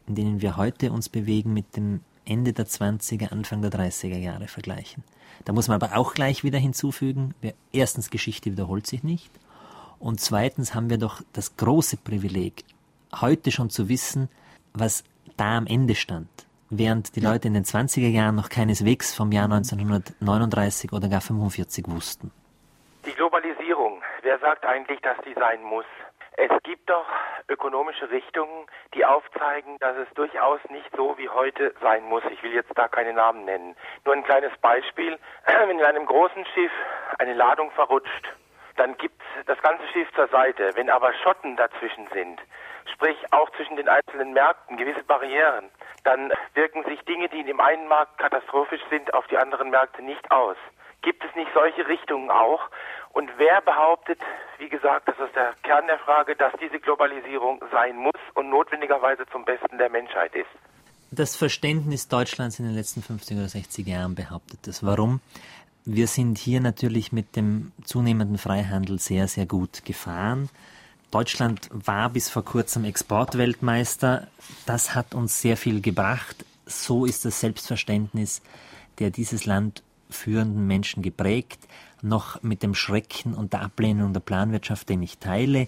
in 0.08 0.16
denen 0.16 0.42
wir 0.42 0.58
heute 0.58 0.92
uns 0.92 1.10
bewegen, 1.10 1.54
mit 1.54 1.76
dem 1.76 2.02
Ende 2.30 2.54
der 2.54 2.66
20er, 2.66 3.32
Anfang 3.32 3.62
der 3.62 3.72
30er 3.72 4.18
Jahre 4.18 4.48
vergleichen. 4.48 5.04
Da 5.46 5.54
muss 5.54 5.68
man 5.68 5.82
aber 5.82 5.98
auch 5.98 6.14
gleich 6.14 6.44
wieder 6.44 6.60
hinzufügen, 6.60 7.34
erstens 7.72 8.10
Geschichte 8.10 8.52
wiederholt 8.52 8.88
sich 8.88 9.04
nicht 9.04 9.32
und 10.00 10.22
zweitens 10.22 10.74
haben 10.74 10.90
wir 10.90 10.98
doch 10.98 11.22
das 11.34 11.58
große 11.58 11.98
Privileg, 11.98 12.64
heute 13.20 13.52
schon 13.52 13.70
zu 13.70 13.90
wissen, 13.90 14.30
was 14.74 15.04
da 15.38 15.58
am 15.58 15.68
Ende 15.68 15.96
stand, 15.96 16.30
während 16.70 17.16
die 17.16 17.20
Leute 17.20 17.48
in 17.48 17.54
den 17.54 17.66
20er 17.66 18.08
Jahren 18.08 18.36
noch 18.36 18.50
keineswegs 18.50 19.14
vom 19.14 19.32
Jahr 19.32 19.46
1939 19.46 20.94
oder 20.94 21.10
gar 21.10 21.22
45 21.22 21.88
wussten. 21.88 22.32
Die 23.06 23.12
Globalisierung, 23.12 24.02
wer 24.22 24.40
sagt 24.40 24.66
eigentlich, 24.66 25.00
dass 25.02 25.18
die 25.26 25.34
sein 25.34 25.62
muss? 25.64 25.86
Es 26.42 26.64
gibt 26.64 26.90
doch 26.90 27.06
ökonomische 27.50 28.10
Richtungen, 28.10 28.66
die 28.94 29.04
aufzeigen, 29.04 29.78
dass 29.80 29.98
es 29.98 30.08
durchaus 30.14 30.62
nicht 30.70 30.90
so 30.96 31.18
wie 31.18 31.28
heute 31.28 31.74
sein 31.82 32.06
muss. 32.06 32.24
Ich 32.32 32.42
will 32.42 32.54
jetzt 32.54 32.72
da 32.76 32.88
keine 32.88 33.12
Namen 33.12 33.44
nennen. 33.44 33.76
Nur 34.06 34.16
ein 34.16 34.24
kleines 34.24 34.58
Beispiel. 34.60 35.20
Wenn 35.46 35.80
in 35.80 35.84
einem 35.84 36.06
großen 36.06 36.46
Schiff 36.54 36.72
eine 37.18 37.34
Ladung 37.34 37.72
verrutscht, 37.72 38.32
dann 38.78 38.96
gibt 38.98 39.22
das 39.48 39.62
ganze 39.62 39.86
Schiff 39.90 40.08
zur 40.16 40.30
Seite. 40.30 40.72
Wenn 40.76 40.90
aber 40.90 41.14
Schotten 41.16 41.58
dazwischen 41.58 42.08
sind, 42.14 42.40
sprich 42.94 43.18
auch 43.32 43.50
zwischen 43.58 43.76
den 43.76 43.90
einzelnen 43.90 44.32
Märkten 44.32 44.78
gewisse 44.78 45.04
Barrieren, 45.04 45.70
dann 46.06 46.32
wirken 46.54 46.86
sich 46.86 47.02
Dinge, 47.02 47.28
die 47.28 47.42
in 47.42 47.48
dem 47.48 47.60
einen 47.60 47.90
Markt 47.90 48.18
katastrophisch 48.18 48.82
sind, 48.90 49.14
auf 49.14 49.28
die 49.28 49.38
anderen 49.38 49.72
Märkte 49.72 50.02
nicht 50.02 50.32
aus. 50.32 50.56
Gibt 51.02 51.24
es 51.24 51.34
nicht 51.36 51.52
solche 51.54 51.88
Richtungen 51.88 52.30
auch? 52.30 52.70
Und 53.14 53.30
wer 53.38 53.62
behauptet, 53.62 54.20
wie 54.60 54.70
gesagt, 54.70 55.08
das 55.08 55.16
ist 55.20 55.36
der 55.36 55.54
Kern 55.64 55.88
der 55.88 56.00
Frage, 56.00 56.36
dass 56.36 56.54
diese 56.62 56.80
Globalisierung 56.80 57.64
sein 57.72 57.98
muss 57.98 58.20
und 58.36 58.50
notwendigerweise 58.50 59.26
zum 59.32 59.46
Besten 59.46 59.78
der 59.78 59.90
Menschheit 59.90 60.34
ist? 60.36 60.50
Das 61.12 61.36
Verständnis 61.36 62.08
Deutschlands 62.08 62.60
in 62.60 62.66
den 62.66 62.76
letzten 62.76 63.02
50 63.02 63.38
oder 63.38 63.50
60 63.50 63.88
Jahren 63.88 64.14
behauptet 64.14 64.60
das. 64.68 64.86
Warum? 64.86 65.22
Wir 65.86 66.08
sind 66.08 66.38
hier 66.38 66.62
natürlich 66.62 67.12
mit 67.12 67.36
dem 67.36 67.72
zunehmenden 67.84 68.38
Freihandel 68.38 69.00
sehr, 69.00 69.28
sehr 69.28 69.48
gut 69.48 69.86
gefahren. 69.86 70.50
Deutschland 71.10 71.68
war 71.72 72.10
bis 72.10 72.30
vor 72.30 72.46
kurzem 72.46 72.86
Exportweltmeister. 72.86 74.28
Das 74.68 74.94
hat 74.94 75.16
uns 75.16 75.42
sehr 75.42 75.58
viel 75.58 75.82
gebracht. 75.82 76.46
So 76.68 77.06
ist 77.06 77.26
das 77.26 77.40
Selbstverständnis 77.40 78.44
der 79.00 79.10
dieses 79.10 79.46
Land 79.46 79.82
führenden 80.10 80.68
Menschen 80.68 81.02
geprägt, 81.02 81.60
noch 82.02 82.42
mit 82.44 82.64
dem 82.64 82.76
Schrecken 82.76 83.34
und 83.34 83.54
der 83.54 83.62
Ablehnung 83.62 84.14
der 84.14 84.20
Planwirtschaft, 84.20 84.90
den 84.90 85.02
ich 85.02 85.18
teile, 85.18 85.68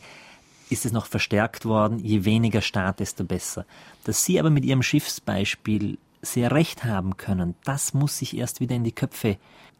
ist 0.70 0.86
es 0.86 0.92
noch 0.92 1.06
verstärkt 1.06 1.66
worden, 1.66 2.00
je 2.00 2.24
weniger 2.24 2.62
Staat, 2.62 3.00
desto 3.00 3.24
besser. 3.24 3.66
Dass 4.06 4.24
Sie 4.24 4.40
aber 4.40 4.50
mit 4.50 4.64
Ihrem 4.64 4.84
Schiffsbeispiel 4.84 5.98
sehr 6.22 6.52
recht 6.52 6.86
haben 6.86 7.18
können, 7.18 7.56
das 7.64 7.94
muss 7.94 8.18
sich 8.18 8.38
erst 8.38 8.60
wieder 8.60 8.76
in 8.76 8.84
die 8.84 8.92
Köpfe 8.92 9.38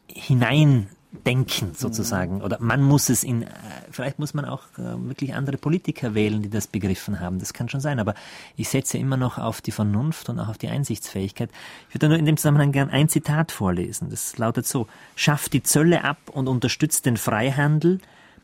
hinein 0.08 0.90
denken 1.12 1.74
sozusagen. 1.76 2.42
Oder 2.42 2.58
man 2.62 2.82
muss 2.82 3.10
es 3.10 3.24
in, 3.24 3.44
äh, 3.44 3.48
vielleicht 3.92 4.18
muss 4.18 4.34
man 4.34 4.46
auch 4.46 4.64
äh, 4.78 5.08
wirklich 5.08 5.34
andere 5.34 5.58
Politiker 5.58 6.16
wählen, 6.16 6.42
die 6.42 6.50
das 6.50 6.68
begriffen 6.68 7.20
haben. 7.20 7.40
Das 7.40 7.54
kann 7.54 7.70
schon 7.70 7.82
sein. 7.82 8.00
Aber 8.00 8.16
ich 8.56 8.70
setze 8.70 8.98
immer 8.98 9.18
noch 9.18 9.38
auf 9.38 9.62
die 9.62 9.72
Vernunft 9.72 10.30
und 10.30 10.40
auch 10.40 10.48
auf 10.48 10.58
die 10.58 10.70
Einsichtsfähigkeit. 10.70 11.50
Ich 11.90 11.96
würde 11.96 12.10
nur 12.10 12.18
in 12.18 12.26
dem 12.26 12.38
Zusammenhang 12.38 12.72
gern 12.72 12.90
ein 12.90 13.10
Zitat 13.10 13.52
vorlesen. 13.52 14.10
Das 14.10 14.38
lautet 14.38 14.66
so, 14.66 14.88
schafft 15.16 15.54
die 15.54 15.64
Zölle 15.64 16.04
ab 16.04 16.18
und 16.32 16.48
unterstützt 16.48 17.06
den 17.06 17.18
Freihandel, 17.18 18.00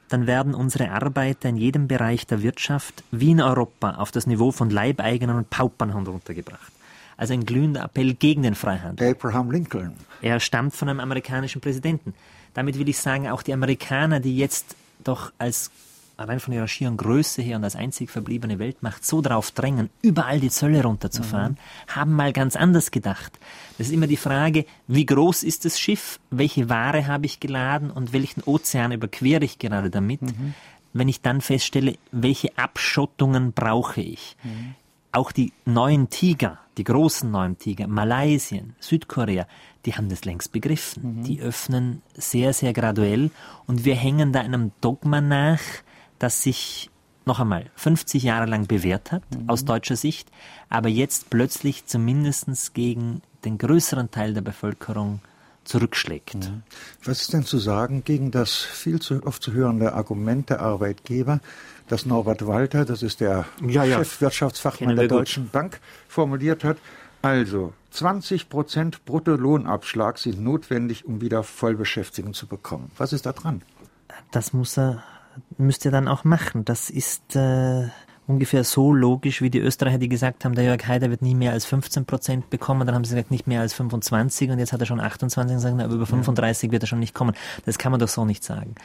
dann 0.10 0.26
werden 0.26 0.54
unsere 0.54 0.92
Arbeiter 0.92 1.50
in 1.50 1.58
jedem 1.58 1.88
Bereich 1.88 2.26
der 2.28 2.42
Wirtschaft 2.42 3.04
wie 3.12 3.32
in 3.32 3.42
Europa 3.42 3.96
auf 3.96 4.12
das 4.12 4.26
Niveau 4.26 4.52
von 4.52 4.70
Leibeigenen 4.70 5.36
und 5.36 5.50
Paupern 5.50 5.90
heruntergebracht. 5.90 6.72
Also 7.18 7.34
ein 7.34 7.46
glühender 7.46 7.84
Appell 7.84 8.14
gegen 8.14 8.44
den 8.44 8.56
Freihandel. 8.56 9.10
Abraham 9.10 9.52
Lincoln. 9.52 9.94
Er 10.22 10.40
stammt 10.40 10.76
von 10.76 10.88
einem 10.88 11.00
amerikanischen 11.00 11.62
Präsidenten. 11.62 12.14
Damit 12.58 12.80
will 12.80 12.90
ich 12.90 12.98
sagen, 12.98 13.28
auch 13.28 13.44
die 13.44 13.54
Amerikaner, 13.54 14.20
die 14.20 14.36
jetzt 14.36 14.76
doch 15.04 15.32
als 15.38 15.70
allein 16.18 16.40
von 16.40 16.56
ihrer 16.56 16.68
schieren 16.68 16.98
Größe 16.98 17.44
her 17.44 17.58
und 17.58 17.64
als 17.64 17.76
einzig 17.76 18.10
verbliebene 18.10 18.58
Weltmacht 18.58 19.06
so 19.06 19.22
darauf 19.22 19.52
drängen, 19.52 19.92
überall 20.02 20.40
die 20.40 20.50
Zölle 20.50 20.82
runterzufahren, 20.82 21.52
mhm. 21.52 21.96
haben 21.96 22.14
mal 22.14 22.34
ganz 22.34 22.56
anders 22.56 22.90
gedacht. 22.90 23.38
Das 23.78 23.86
ist 23.86 23.94
immer 23.94 24.08
die 24.08 24.18
Frage, 24.18 24.66
wie 24.88 25.06
groß 25.06 25.44
ist 25.44 25.66
das 25.66 25.80
Schiff, 25.80 26.20
welche 26.32 26.68
Ware 26.68 27.06
habe 27.06 27.28
ich 27.28 27.40
geladen 27.40 27.92
und 27.92 28.12
welchen 28.12 28.42
Ozean 28.42 28.92
überquere 28.92 29.46
ich 29.46 29.60
gerade 29.60 29.92
damit, 29.92 30.24
mhm. 30.24 30.56
wenn 30.94 31.10
ich 31.10 31.22
dann 31.22 31.42
feststelle, 31.42 31.94
welche 32.12 32.58
Abschottungen 32.58 33.54
brauche 33.54 34.02
ich. 34.02 34.36
Mhm. 34.44 34.74
Auch 35.12 35.32
die 35.32 35.54
neuen 35.66 36.10
Tiger, 36.10 36.60
die 36.78 36.84
großen 36.84 37.30
neuen 37.30 37.58
Tiger, 37.58 37.88
Malaysien, 37.88 38.76
Südkorea, 38.80 39.48
die 39.86 39.96
haben 39.96 40.10
das 40.10 40.26
längst 40.26 40.52
begriffen. 40.52 41.20
Mhm. 41.20 41.24
Die 41.24 41.42
öffnen 41.42 42.02
sehr, 42.14 42.54
sehr 42.54 42.74
graduell 42.74 43.32
und 43.66 43.86
wir 43.86 43.96
hängen 43.96 44.34
da 44.34 44.42
einem 44.42 44.72
Dogma 44.82 45.22
nach, 45.22 45.62
das 46.20 46.44
sich 46.44 46.90
noch 47.26 47.40
einmal 47.40 47.66
50 47.76 48.24
Jahre 48.24 48.46
lang 48.46 48.68
bewährt 48.68 49.12
hat, 49.12 49.24
mhm. 49.32 49.50
aus 49.50 49.66
deutscher 49.66 49.96
Sicht, 49.96 50.30
aber 50.70 50.90
jetzt 50.90 51.30
plötzlich 51.30 51.86
zumindest 51.86 52.74
gegen 52.74 53.22
den 53.46 53.58
größeren 53.58 54.10
Teil 54.12 54.34
der 54.34 54.42
Bevölkerung 54.42 55.20
zurückschlägt. 55.68 56.36
Mhm. 56.36 56.64
Was 57.04 57.22
ist 57.22 57.34
denn 57.34 57.44
zu 57.44 57.58
sagen 57.58 58.04
gegen 58.04 58.32
das 58.32 58.56
viel 58.56 59.00
zu 59.02 59.26
oft 59.26 59.44
zu 59.44 59.52
hörende 59.52 59.94
Argument 59.94 60.50
der 60.50 60.62
Arbeitgeber, 60.62 61.42
das 61.88 62.06
Norbert 62.06 62.46
Walter, 62.46 62.86
das 62.86 63.04
ist 63.04 63.22
der 63.22 63.46
ja, 63.66 63.84
ja. 63.84 63.98
Chefwirtschaftsfachmann 63.98 64.96
der 64.96 65.08
Deutschen 65.08 65.44
gut. 65.44 65.52
Bank, 65.52 65.80
formuliert 66.08 66.64
hat? 66.64 66.78
Also 67.22 67.74
20 67.92 68.50
Prozent 68.50 69.06
Bruttolohnabschlag 69.06 70.18
sind 70.18 70.40
notwendig, 70.42 71.06
um 71.06 71.22
wieder 71.22 71.44
Vollbeschäftigung 71.44 72.34
zu 72.34 72.48
bekommen. 72.48 72.92
Was 72.98 73.14
ist 73.14 73.26
da 73.26 73.34
dran? 73.34 73.62
Das 74.32 74.54
muss 74.54 74.78
er, 74.78 75.04
müsste 75.58 75.90
er 75.90 75.94
dann 75.94 76.08
auch 76.08 76.24
machen. 76.24 76.64
Das 76.64 76.90
ist 76.90 77.36
äh, 77.36 77.88
ungefähr 78.28 78.64
so 78.64 78.94
logisch 78.94 79.42
wie 79.42 79.50
die 79.50 79.60
Österreicher, 79.60 79.98
die 79.98 80.10
gesagt 80.10 80.46
haben, 80.46 80.54
der 80.54 80.66
Jörg 80.66 80.86
Haider 80.86 81.10
wird 81.10 81.22
nie 81.22 81.34
mehr 81.34 81.54
als 81.54 81.66
15 81.66 82.06
Prozent 82.06 82.50
bekommen. 82.50 82.86
Dann 82.86 82.96
haben 82.96 83.04
sie 83.04 83.16
gesagt, 83.16 83.32
nicht 83.32 83.48
mehr 83.48 83.62
als 83.62 83.74
25 83.74 84.52
und 84.52 84.60
jetzt 84.60 84.74
hat 84.74 84.82
er 84.82 84.86
schon 84.86 85.00
28 85.00 85.56
und 85.56 85.62
sagen, 85.62 85.82
aber 85.82 85.96
über 85.96 86.06
35 86.06 86.72
wird 86.72 86.84
er 86.84 86.88
schon 86.88 87.00
nicht 87.00 87.16
kommen. 87.16 87.36
Das 87.66 87.78
kann 87.78 87.92
man 87.92 88.00
doch 88.00 88.10
so 88.10 88.26
nicht 88.26 88.44
sagen. 88.44 88.76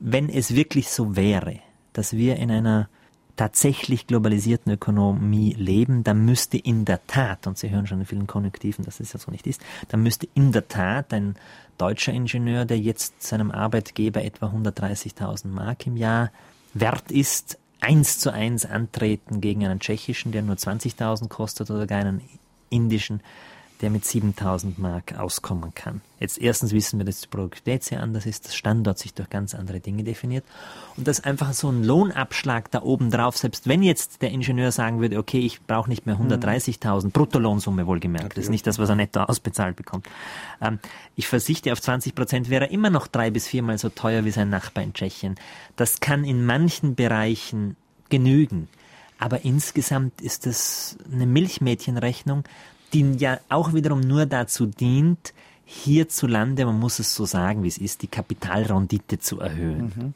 Wenn 0.00 0.28
es 0.28 0.54
wirklich 0.54 0.90
so 0.90 1.16
wäre, 1.16 1.60
dass 1.92 2.14
wir 2.14 2.36
in 2.36 2.50
einer 2.50 2.88
tatsächlich 3.36 4.06
globalisierten 4.06 4.72
Ökonomie 4.72 5.54
leben, 5.54 6.04
dann 6.04 6.24
müsste 6.24 6.58
in 6.58 6.84
der 6.84 7.06
Tat, 7.06 7.46
und 7.46 7.56
Sie 7.56 7.70
hören 7.70 7.86
schon 7.86 8.00
in 8.00 8.06
vielen 8.06 8.26
Konjunktiven, 8.26 8.84
dass 8.84 9.00
es 9.00 9.14
ja 9.14 9.18
so 9.18 9.30
nicht 9.30 9.46
ist, 9.46 9.62
dann 9.88 10.02
müsste 10.02 10.28
in 10.34 10.52
der 10.52 10.68
Tat 10.68 11.14
ein 11.14 11.36
deutscher 11.78 12.12
Ingenieur, 12.12 12.66
der 12.66 12.78
jetzt 12.78 13.22
seinem 13.22 13.50
Arbeitgeber 13.50 14.22
etwa 14.22 14.48
130.000 14.48 15.48
Mark 15.48 15.86
im 15.86 15.96
Jahr 15.96 16.30
wert 16.74 17.10
ist, 17.10 17.58
eins 17.80 18.18
zu 18.18 18.30
eins 18.30 18.66
antreten 18.66 19.40
gegen 19.40 19.64
einen 19.64 19.80
tschechischen, 19.80 20.32
der 20.32 20.42
nur 20.42 20.56
20.000 20.56 21.28
kostet 21.28 21.70
oder 21.70 21.86
gar 21.86 22.00
einen 22.00 22.20
indischen, 22.68 23.22
der 23.80 23.90
mit 23.90 24.04
7000 24.04 24.78
Mark 24.78 25.18
auskommen 25.18 25.74
kann. 25.74 26.02
Jetzt 26.18 26.38
erstens 26.38 26.72
wissen 26.72 26.98
wir, 26.98 27.06
dass 27.06 27.22
die 27.22 27.28
Produktivität 27.28 27.82
sehr 27.82 28.02
anders 28.02 28.26
ist, 28.26 28.44
das 28.44 28.54
Standort 28.54 28.98
sich 28.98 29.14
durch 29.14 29.30
ganz 29.30 29.54
andere 29.54 29.80
Dinge 29.80 30.04
definiert 30.04 30.44
und 30.96 31.08
dass 31.08 31.24
einfach 31.24 31.54
so 31.54 31.70
ein 31.70 31.82
Lohnabschlag 31.82 32.70
da 32.70 32.82
oben 32.82 33.10
drauf, 33.10 33.38
selbst 33.38 33.66
wenn 33.68 33.82
jetzt 33.82 34.20
der 34.20 34.30
Ingenieur 34.30 34.70
sagen 34.70 35.00
würde, 35.00 35.18
okay, 35.18 35.40
ich 35.40 35.62
brauche 35.62 35.88
nicht 35.88 36.04
mehr 36.04 36.16
130.000 36.16 37.04
mhm. 37.04 37.10
Bruttolohnsumme 37.10 37.86
wohlgemerkt, 37.86 38.36
das 38.36 38.44
ist 38.44 38.50
nicht 38.50 38.66
das, 38.66 38.78
was 38.78 38.90
er 38.90 38.96
netto 38.96 39.20
ausbezahlt 39.20 39.76
bekommt. 39.76 40.06
Ähm, 40.60 40.78
ich 41.16 41.26
versichte 41.26 41.72
auf 41.72 41.80
20 41.80 42.14
Prozent, 42.14 42.50
wäre 42.50 42.66
immer 42.66 42.90
noch 42.90 43.06
drei 43.06 43.30
bis 43.30 43.46
viermal 43.46 43.78
so 43.78 43.88
teuer 43.88 44.24
wie 44.24 44.30
sein 44.30 44.50
Nachbar 44.50 44.84
in 44.84 44.92
Tschechien. 44.92 45.36
Das 45.76 46.00
kann 46.00 46.24
in 46.24 46.44
manchen 46.44 46.94
Bereichen 46.94 47.76
genügen. 48.10 48.68
Aber 49.18 49.44
insgesamt 49.44 50.20
ist 50.22 50.46
es 50.46 50.96
eine 51.12 51.26
Milchmädchenrechnung, 51.26 52.44
die 52.92 53.12
ja 53.18 53.38
auch 53.48 53.74
wiederum 53.74 54.00
nur 54.00 54.26
dazu 54.26 54.66
dient, 54.66 55.32
hierzulande, 55.64 56.64
man 56.66 56.78
muss 56.78 56.98
es 56.98 57.14
so 57.14 57.24
sagen, 57.24 57.62
wie 57.62 57.68
es 57.68 57.78
ist, 57.78 58.02
die 58.02 58.08
Kapitalrendite 58.08 59.20
zu 59.20 59.40
erhöhen. 59.40 59.92
Mhm. 59.96 60.14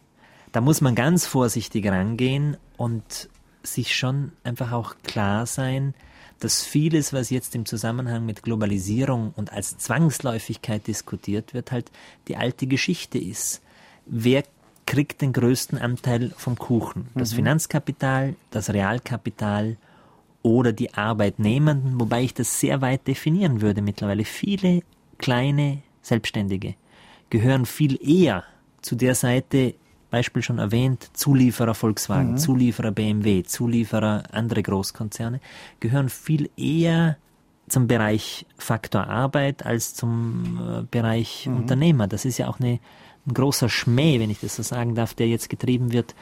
Da 0.52 0.60
muss 0.60 0.80
man 0.80 0.94
ganz 0.94 1.26
vorsichtig 1.26 1.86
rangehen 1.86 2.56
und 2.76 3.28
sich 3.62 3.96
schon 3.96 4.32
einfach 4.42 4.72
auch 4.72 4.96
klar 5.04 5.46
sein, 5.46 5.94
dass 6.40 6.62
vieles, 6.62 7.12
was 7.12 7.30
jetzt 7.30 7.54
im 7.54 7.64
Zusammenhang 7.66 8.26
mit 8.26 8.42
Globalisierung 8.42 9.32
und 9.36 9.52
als 9.52 9.78
Zwangsläufigkeit 9.78 10.86
diskutiert 10.86 11.54
wird, 11.54 11.72
halt 11.72 11.90
die 12.28 12.36
alte 12.36 12.66
Geschichte 12.66 13.18
ist. 13.18 13.62
Wer 14.06 14.44
kriegt 14.86 15.22
den 15.22 15.32
größten 15.32 15.78
Anteil 15.78 16.32
vom 16.36 16.58
Kuchen? 16.58 17.08
Das 17.14 17.32
mhm. 17.32 17.36
Finanzkapital, 17.36 18.34
das 18.50 18.70
Realkapital 18.70 19.76
oder 20.44 20.72
die 20.72 20.92
Arbeitnehmenden, 20.94 21.98
wobei 21.98 22.22
ich 22.22 22.34
das 22.34 22.60
sehr 22.60 22.82
weit 22.82 23.08
definieren 23.08 23.62
würde 23.62 23.80
mittlerweile. 23.80 24.24
Viele 24.24 24.82
kleine 25.18 25.82
Selbstständige 26.02 26.74
gehören 27.30 27.64
viel 27.64 27.98
eher 28.06 28.44
zu 28.82 28.94
der 28.94 29.14
Seite, 29.14 29.74
Beispiel 30.10 30.42
schon 30.42 30.58
erwähnt, 30.58 31.08
Zulieferer 31.14 31.74
Volkswagen, 31.74 32.32
mhm. 32.32 32.36
Zulieferer 32.36 32.92
BMW, 32.92 33.42
Zulieferer 33.42 34.24
andere 34.32 34.62
Großkonzerne, 34.62 35.40
gehören 35.80 36.10
viel 36.10 36.50
eher 36.58 37.16
zum 37.66 37.88
Bereich 37.88 38.44
Faktor 38.58 39.06
Arbeit 39.06 39.64
als 39.64 39.94
zum 39.94 40.60
äh, 40.60 40.82
Bereich 40.90 41.46
mhm. 41.46 41.56
Unternehmer. 41.56 42.06
Das 42.06 42.26
ist 42.26 42.36
ja 42.36 42.48
auch 42.48 42.60
eine, 42.60 42.80
ein 43.26 43.32
großer 43.32 43.70
Schmäh, 43.70 44.20
wenn 44.20 44.28
ich 44.28 44.40
das 44.40 44.56
so 44.56 44.62
sagen 44.62 44.94
darf, 44.94 45.14
der 45.14 45.26
jetzt 45.28 45.48
getrieben 45.48 45.90
wird 45.90 46.14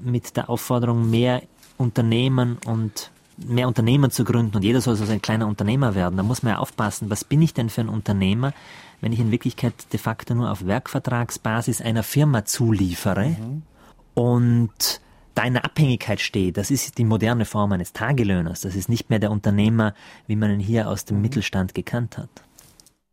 mit 0.00 0.34
der 0.34 0.48
Aufforderung, 0.48 1.10
mehr 1.10 1.42
Unternehmen 1.76 2.56
und 2.64 3.10
mehr 3.36 3.68
Unternehmen 3.68 4.10
zu 4.10 4.24
gründen 4.24 4.56
und 4.56 4.62
jeder 4.62 4.80
soll 4.80 4.96
so 4.96 5.10
ein 5.10 5.22
kleiner 5.22 5.46
Unternehmer 5.46 5.94
werden. 5.94 6.16
Da 6.16 6.22
muss 6.22 6.42
man 6.42 6.54
ja 6.54 6.58
aufpassen, 6.58 7.10
was 7.10 7.24
bin 7.24 7.42
ich 7.42 7.54
denn 7.54 7.68
für 7.68 7.82
ein 7.82 7.88
Unternehmer, 7.88 8.52
wenn 9.00 9.12
ich 9.12 9.20
in 9.20 9.30
Wirklichkeit 9.30 9.74
de 9.92 10.00
facto 10.00 10.34
nur 10.34 10.50
auf 10.50 10.66
Werkvertragsbasis 10.66 11.80
einer 11.80 12.02
Firma 12.02 12.44
zuliefere 12.44 13.28
mhm. 13.28 13.62
und 14.14 15.00
da 15.34 15.44
in 15.44 15.52
der 15.52 15.66
Abhängigkeit 15.66 16.20
stehe. 16.20 16.52
Das 16.52 16.70
ist 16.70 16.96
die 16.96 17.04
moderne 17.04 17.44
Form 17.44 17.72
eines 17.72 17.92
Tagelöhners. 17.92 18.62
Das 18.62 18.74
ist 18.74 18.88
nicht 18.88 19.10
mehr 19.10 19.18
der 19.18 19.30
Unternehmer, 19.30 19.94
wie 20.26 20.36
man 20.36 20.50
ihn 20.50 20.60
hier 20.60 20.88
aus 20.88 21.04
dem 21.04 21.18
mhm. 21.18 21.22
Mittelstand 21.22 21.74
gekannt 21.74 22.16
hat. 22.16 22.45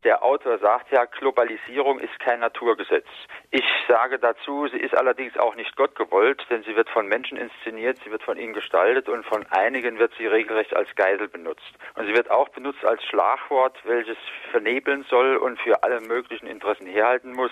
Der 0.03 0.21
Autor 0.21 0.59
sagt 0.59 0.91
ja, 0.91 1.05
Globalisierung 1.05 1.99
ist 1.99 2.19
kein 2.19 2.41
Naturgesetz. 2.41 3.07
Ich 3.51 3.63
sage 3.87 4.19
dazu, 4.19 4.67
sie 4.67 4.79
ist 4.79 4.97
allerdings 4.97 5.37
auch 5.37 5.55
nicht 5.55 5.77
Gott 5.77 5.95
gewollt, 5.95 6.45
denn 6.49 6.63
sie 6.63 6.75
wird 6.75 6.89
von 6.89 7.07
Menschen 7.07 7.37
inszeniert, 7.37 7.97
sie 8.03 8.11
wird 8.11 8.21
von 8.21 8.37
ihnen 8.37 8.53
gestaltet 8.53 9.07
und 9.07 9.25
von 9.25 9.45
einigen 9.49 9.99
wird 9.99 10.11
sie 10.17 10.27
regelrecht 10.27 10.75
als 10.75 10.93
Geisel 10.95 11.29
benutzt. 11.29 11.71
Und 11.95 12.05
sie 12.05 12.13
wird 12.13 12.29
auch 12.29 12.49
benutzt 12.49 12.83
als 12.83 13.01
Schlagwort, 13.05 13.77
welches 13.85 14.17
vernebeln 14.51 15.05
soll 15.09 15.37
und 15.37 15.57
für 15.61 15.83
alle 15.83 16.01
möglichen 16.01 16.47
Interessen 16.47 16.85
herhalten 16.85 17.31
muss 17.31 17.51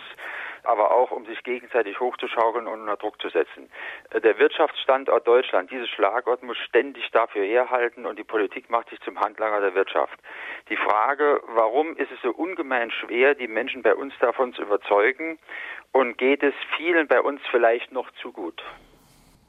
aber 0.63 0.91
auch 0.91 1.11
um 1.11 1.25
sich 1.25 1.43
gegenseitig 1.43 1.99
hochzuschaukeln 1.99 2.67
und 2.67 2.81
unter 2.81 2.97
Druck 2.97 3.21
zu 3.21 3.29
setzen. 3.29 3.69
Äh, 4.11 4.21
der 4.21 4.37
Wirtschaftsstandort 4.37 5.27
Deutschland, 5.27 5.71
dieses 5.71 5.89
Schlagwort 5.89 6.43
muss 6.43 6.57
ständig 6.57 7.09
dafür 7.11 7.45
herhalten 7.45 8.05
und 8.05 8.19
die 8.19 8.23
Politik 8.23 8.69
macht 8.69 8.89
sich 8.89 8.99
zum 9.01 9.19
Handlanger 9.19 9.61
der 9.61 9.75
Wirtschaft. 9.75 10.19
Die 10.69 10.77
Frage, 10.77 11.41
warum 11.47 11.95
ist 11.97 12.11
es 12.11 12.21
so 12.21 12.29
ungemein 12.29 12.91
schwer, 12.91 13.35
die 13.35 13.47
Menschen 13.47 13.81
bei 13.81 13.95
uns 13.95 14.13
davon 14.19 14.53
zu 14.53 14.61
überzeugen 14.61 15.39
und 15.91 16.17
geht 16.17 16.43
es 16.43 16.53
vielen 16.77 17.07
bei 17.07 17.21
uns 17.21 17.41
vielleicht 17.49 17.91
noch 17.91 18.09
zu 18.21 18.31
gut? 18.31 18.61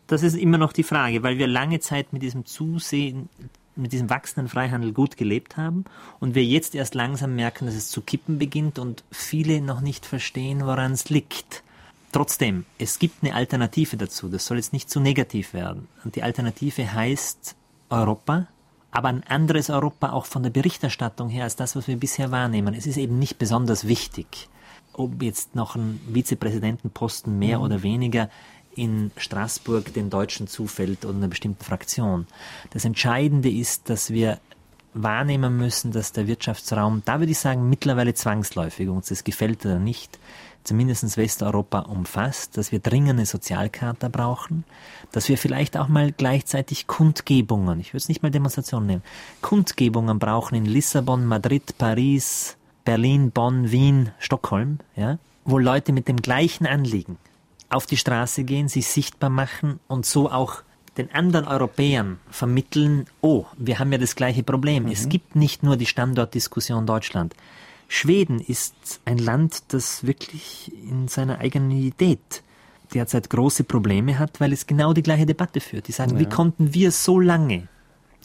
Das 0.08 0.22
ist 0.22 0.36
immer 0.36 0.58
noch 0.58 0.72
die 0.72 0.82
Frage, 0.82 1.22
weil 1.22 1.38
wir 1.38 1.46
lange 1.46 1.80
Zeit 1.80 2.12
mit 2.12 2.22
diesem 2.22 2.44
Zusehen 2.44 3.30
mit 3.76 3.92
diesem 3.92 4.10
wachsenden 4.10 4.48
Freihandel 4.48 4.92
gut 4.92 5.16
gelebt 5.16 5.56
haben 5.56 5.84
und 6.20 6.34
wir 6.34 6.44
jetzt 6.44 6.74
erst 6.74 6.94
langsam 6.94 7.34
merken, 7.34 7.66
dass 7.66 7.74
es 7.74 7.88
zu 7.88 8.02
kippen 8.02 8.38
beginnt 8.38 8.78
und 8.78 9.04
viele 9.10 9.60
noch 9.60 9.80
nicht 9.80 10.06
verstehen, 10.06 10.66
woran 10.66 10.92
es 10.92 11.08
liegt. 11.10 11.62
Trotzdem, 12.12 12.66
es 12.78 12.98
gibt 12.98 13.22
eine 13.22 13.34
Alternative 13.34 13.96
dazu. 13.96 14.28
Das 14.28 14.44
soll 14.44 14.58
jetzt 14.58 14.74
nicht 14.74 14.90
zu 14.90 15.00
negativ 15.00 15.54
werden. 15.54 15.88
Und 16.04 16.14
die 16.14 16.22
Alternative 16.22 16.92
heißt 16.92 17.56
Europa, 17.88 18.48
aber 18.90 19.08
ein 19.08 19.24
anderes 19.24 19.70
Europa 19.70 20.12
auch 20.12 20.26
von 20.26 20.42
der 20.42 20.50
Berichterstattung 20.50 21.30
her 21.30 21.44
als 21.44 21.56
das, 21.56 21.74
was 21.74 21.88
wir 21.88 21.96
bisher 21.96 22.30
wahrnehmen. 22.30 22.74
Es 22.74 22.86
ist 22.86 22.98
eben 22.98 23.18
nicht 23.18 23.38
besonders 23.38 23.88
wichtig, 23.88 24.50
ob 24.92 25.22
jetzt 25.22 25.54
noch 25.54 25.74
ein 25.74 25.98
Vizepräsidentenposten 26.12 27.38
mehr 27.38 27.58
mhm. 27.58 27.64
oder 27.64 27.82
weniger 27.82 28.28
in 28.74 29.10
Straßburg 29.16 29.92
den 29.92 30.10
Deutschen 30.10 30.46
zufällt 30.46 31.04
oder 31.04 31.16
einer 31.16 31.28
bestimmten 31.28 31.64
Fraktion. 31.64 32.26
Das 32.70 32.84
Entscheidende 32.84 33.50
ist, 33.50 33.90
dass 33.90 34.10
wir 34.10 34.38
wahrnehmen 34.94 35.56
müssen, 35.56 35.92
dass 35.92 36.12
der 36.12 36.26
Wirtschaftsraum, 36.26 37.02
da 37.04 37.18
würde 37.18 37.32
ich 37.32 37.38
sagen, 37.38 37.68
mittlerweile 37.68 38.14
zwangsläufig, 38.14 38.88
uns 38.88 39.08
das 39.08 39.24
gefällt 39.24 39.64
oder 39.64 39.78
nicht, 39.78 40.18
zumindest 40.64 41.16
Westeuropa 41.16 41.80
umfasst, 41.80 42.56
dass 42.56 42.72
wir 42.72 42.78
dringend 42.78 43.10
eine 43.10 43.26
Sozialkarte 43.26 44.10
brauchen, 44.10 44.64
dass 45.10 45.28
wir 45.28 45.38
vielleicht 45.38 45.76
auch 45.76 45.88
mal 45.88 46.12
gleichzeitig 46.12 46.86
Kundgebungen, 46.86 47.80
ich 47.80 47.88
würde 47.88 47.98
es 47.98 48.08
nicht 48.08 48.22
mal 48.22 48.30
Demonstrationen 48.30 48.86
nehmen, 48.86 49.02
Kundgebungen 49.40 50.18
brauchen 50.18 50.54
in 50.54 50.66
Lissabon, 50.66 51.26
Madrid, 51.26 51.76
Paris, 51.78 52.56
Berlin, 52.84 53.30
Bonn, 53.30 53.70
Wien, 53.70 54.10
Stockholm, 54.18 54.78
ja, 54.94 55.18
wo 55.44 55.58
Leute 55.58 55.92
mit 55.92 56.06
dem 56.06 56.16
gleichen 56.16 56.66
Anliegen 56.66 57.18
auf 57.72 57.86
die 57.86 57.96
Straße 57.96 58.44
gehen, 58.44 58.68
sich 58.68 58.86
sichtbar 58.86 59.30
machen 59.30 59.80
und 59.88 60.06
so 60.06 60.30
auch 60.30 60.62
den 60.98 61.10
anderen 61.14 61.46
Europäern 61.46 62.18
vermitteln, 62.30 63.06
oh, 63.22 63.46
wir 63.56 63.78
haben 63.78 63.92
ja 63.92 63.98
das 63.98 64.14
gleiche 64.14 64.42
Problem. 64.42 64.84
Mhm. 64.84 64.90
Es 64.90 65.08
gibt 65.08 65.36
nicht 65.36 65.62
nur 65.62 65.76
die 65.76 65.86
Standortdiskussion 65.86 66.86
Deutschland. 66.86 67.34
Schweden 67.88 68.40
ist 68.40 69.00
ein 69.04 69.18
Land, 69.18 69.64
das 69.68 70.06
wirklich 70.06 70.72
in 70.88 71.08
seiner 71.08 71.38
eigenen 71.38 71.70
Identität 71.70 72.42
derzeit 72.94 73.30
große 73.30 73.64
Probleme 73.64 74.18
hat, 74.18 74.40
weil 74.40 74.52
es 74.52 74.66
genau 74.66 74.92
die 74.92 75.02
gleiche 75.02 75.26
Debatte 75.26 75.60
führt. 75.60 75.88
Die 75.88 75.92
sagen, 75.92 76.14
ja. 76.14 76.20
wie 76.20 76.28
konnten 76.28 76.74
wir 76.74 76.92
so 76.92 77.18
lange 77.18 77.68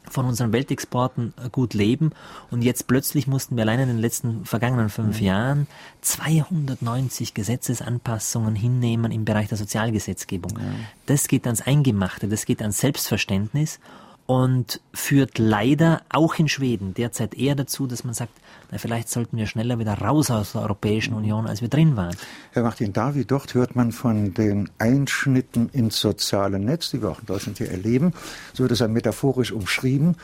von 0.10 0.26
unseren 0.26 0.54
Weltexporten 0.54 1.34
äh, 1.44 1.50
gut 1.50 1.74
leben 1.74 2.12
und 2.52 2.64
jetzt 2.64 2.88
plötzlich 2.88 3.28
mussten 3.28 3.56
wir 3.56 3.64
allein 3.64 3.80
in 3.80 3.88
den 3.88 4.00
letzten 4.00 4.46
vergangenen 4.46 4.90
fünf 4.90 5.20
mhm. 5.20 5.26
Jahren 5.26 5.68
290 6.02 7.34
Gesetzesanpassungen 7.34 8.56
hinnehmen 8.56 9.12
im 9.12 9.26
Bereich 9.26 9.48
der 9.50 9.58
Sozialgesetzgebung. 9.58 10.58
Ja. 10.58 10.66
Das 11.06 11.28
geht 11.28 11.46
ans 11.46 11.62
Eingemachte, 11.62 12.28
das 12.28 12.46
geht 12.46 12.62
ans 12.62 12.80
Selbstverständnis 12.80 13.80
und 14.28 14.82
führt 14.94 15.40
leider 15.40 16.02
auch 16.10 16.36
in 16.36 16.50
Schweden 16.50 16.94
derzeit 16.94 17.34
eher 17.34 17.56
dazu, 17.56 17.88
dass 17.88 18.04
man 18.04 18.14
sagt, 18.14 18.34
na, 18.70 18.78
vielleicht 18.78 19.10
sollten 19.10 19.38
wir 19.38 19.48
schneller 19.48 19.80
wieder 19.80 19.94
raus 19.94 20.30
aus 20.30 20.52
der 20.52 20.62
Europäischen 20.62 21.14
Union, 21.14 21.48
als 21.48 21.62
wir 21.62 21.70
drin 21.70 21.96
waren. 21.96 22.16
Herr 22.52 22.64
Martin 22.64 22.92
Davi, 22.92 23.24
dort 23.24 23.54
hört 23.54 23.78
man 23.78 23.94
von 23.94 24.34
den 24.34 24.70
Einschnitten 24.78 25.70
ins 25.70 26.00
soziale 26.02 26.60
Netz, 26.60 26.92
die 26.92 27.02
wir 27.02 27.10
auch 27.10 27.22
in 27.22 27.26
Deutschland 27.26 27.58
hier 27.58 27.72
erleben. 27.72 28.12
So 28.54 28.64
wird 28.64 28.74
es 28.74 28.80
ja 28.80 28.90
metaphorisch 28.90 29.54
umschrieben. 29.54 30.18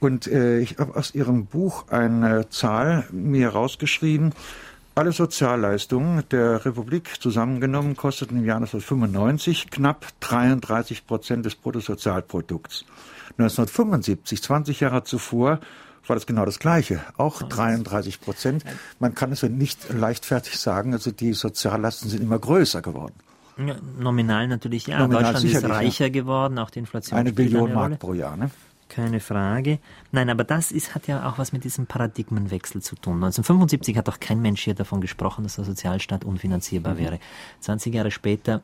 Und 0.00 0.26
äh, 0.26 0.60
ich 0.60 0.78
habe 0.78 0.96
aus 0.96 1.14
Ihrem 1.14 1.44
Buch 1.44 1.88
eine 1.88 2.48
Zahl 2.48 3.04
mir 3.12 3.50
rausgeschrieben. 3.50 4.32
Alle 5.00 5.12
Sozialleistungen 5.12 6.24
der 6.30 6.66
Republik 6.66 7.22
zusammengenommen 7.22 7.96
kosteten 7.96 8.36
im 8.36 8.44
Jahr 8.44 8.58
1995 8.58 9.70
knapp 9.70 10.08
33 10.20 11.06
Prozent 11.06 11.46
des 11.46 11.54
Bruttosozialprodukts. 11.54 12.84
1975, 13.38 14.42
20 14.42 14.80
Jahre 14.80 15.02
zuvor, 15.04 15.60
war 16.06 16.16
das 16.16 16.26
genau 16.26 16.44
das 16.44 16.58
Gleiche, 16.58 17.00
auch 17.16 17.40
33 17.42 18.20
Prozent. 18.20 18.62
Man 18.98 19.14
kann 19.14 19.32
es 19.32 19.42
nicht 19.42 19.90
leichtfertig 19.90 20.58
sagen, 20.58 20.92
also 20.92 21.10
die 21.12 21.32
Soziallasten 21.32 22.10
sind 22.10 22.22
immer 22.22 22.38
größer 22.38 22.82
geworden. 22.82 23.14
Ja, 23.56 23.76
nominal 23.98 24.48
natürlich 24.48 24.86
ja. 24.86 24.98
Nominal 24.98 25.32
Deutschland 25.32 25.54
ist 25.54 25.64
reicher 25.64 26.04
ja. 26.08 26.12
geworden, 26.12 26.58
auch 26.58 26.68
die 26.68 26.80
Inflation. 26.80 27.18
Eine 27.18 27.32
Billion 27.32 27.70
eine 27.70 27.74
Mark 27.74 27.98
pro 28.00 28.12
Jahr, 28.12 28.36
ne? 28.36 28.50
Keine 28.90 29.20
Frage. 29.20 29.78
Nein, 30.10 30.28
aber 30.30 30.42
das 30.42 30.72
ist, 30.72 30.96
hat 30.96 31.06
ja 31.06 31.28
auch 31.28 31.38
was 31.38 31.52
mit 31.52 31.62
diesem 31.62 31.86
Paradigmenwechsel 31.86 32.82
zu 32.82 32.96
tun. 32.96 33.14
1975 33.14 33.96
hat 33.96 34.08
doch 34.08 34.18
kein 34.18 34.42
Mensch 34.42 34.64
hier 34.64 34.74
davon 34.74 35.00
gesprochen, 35.00 35.44
dass 35.44 35.54
der 35.54 35.64
Sozialstaat 35.64 36.24
unfinanzierbar 36.24 36.94
mhm. 36.94 36.98
wäre. 36.98 37.20
20 37.60 37.94
Jahre 37.94 38.10
später 38.10 38.62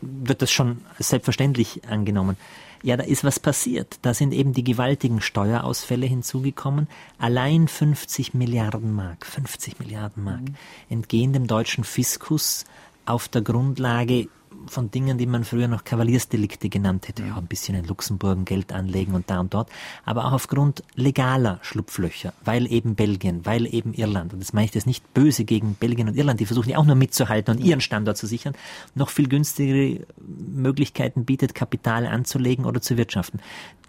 wird 0.00 0.40
das 0.40 0.52
schon 0.52 0.82
selbstverständlich 1.00 1.82
angenommen. 1.88 2.36
Ja, 2.84 2.96
da 2.96 3.02
ist 3.02 3.24
was 3.24 3.40
passiert. 3.40 3.98
Da 4.02 4.14
sind 4.14 4.32
eben 4.32 4.52
die 4.52 4.62
gewaltigen 4.62 5.20
Steuerausfälle 5.20 6.06
hinzugekommen. 6.06 6.86
Allein 7.18 7.66
50 7.66 8.34
Milliarden 8.34 8.94
Mark, 8.94 9.26
50 9.26 9.80
Milliarden 9.80 10.22
Mark 10.22 10.42
mhm. 10.42 10.54
entgehen 10.90 11.32
dem 11.32 11.48
deutschen 11.48 11.82
Fiskus 11.82 12.66
auf 13.04 13.26
der 13.26 13.42
Grundlage 13.42 14.28
von 14.68 14.90
Dingen, 14.90 15.18
die 15.18 15.26
man 15.26 15.44
früher 15.44 15.68
noch 15.68 15.84
Kavaliersdelikte 15.84 16.68
genannt 16.68 17.08
hätte. 17.08 17.22
Ja, 17.22 17.36
ein 17.36 17.46
bisschen 17.46 17.74
in 17.74 17.84
Luxemburg 17.84 18.44
Geld 18.44 18.72
anlegen 18.72 19.14
und 19.14 19.30
da 19.30 19.40
und 19.40 19.54
dort. 19.54 19.70
Aber 20.04 20.26
auch 20.26 20.32
aufgrund 20.32 20.82
legaler 20.94 21.58
Schlupflöcher, 21.62 22.32
weil 22.44 22.70
eben 22.70 22.94
Belgien, 22.94 23.46
weil 23.46 23.72
eben 23.72 23.94
Irland, 23.94 24.32
und 24.32 24.40
das 24.40 24.52
meine 24.52 24.66
ich 24.66 24.74
jetzt 24.74 24.86
nicht 24.86 25.14
böse 25.14 25.44
gegen 25.44 25.74
Belgien 25.74 26.08
und 26.08 26.16
Irland, 26.16 26.40
die 26.40 26.46
versuchen 26.46 26.70
ja 26.70 26.78
auch 26.78 26.84
nur 26.84 26.96
mitzuhalten 26.96 27.56
und 27.56 27.64
ihren 27.64 27.80
Standort 27.80 28.16
zu 28.16 28.26
sichern, 28.26 28.54
noch 28.94 29.10
viel 29.10 29.28
günstigere 29.28 30.06
Möglichkeiten 30.26 31.24
bietet, 31.24 31.54
Kapital 31.54 32.06
anzulegen 32.06 32.64
oder 32.64 32.80
zu 32.80 32.96
wirtschaften. 32.96 33.40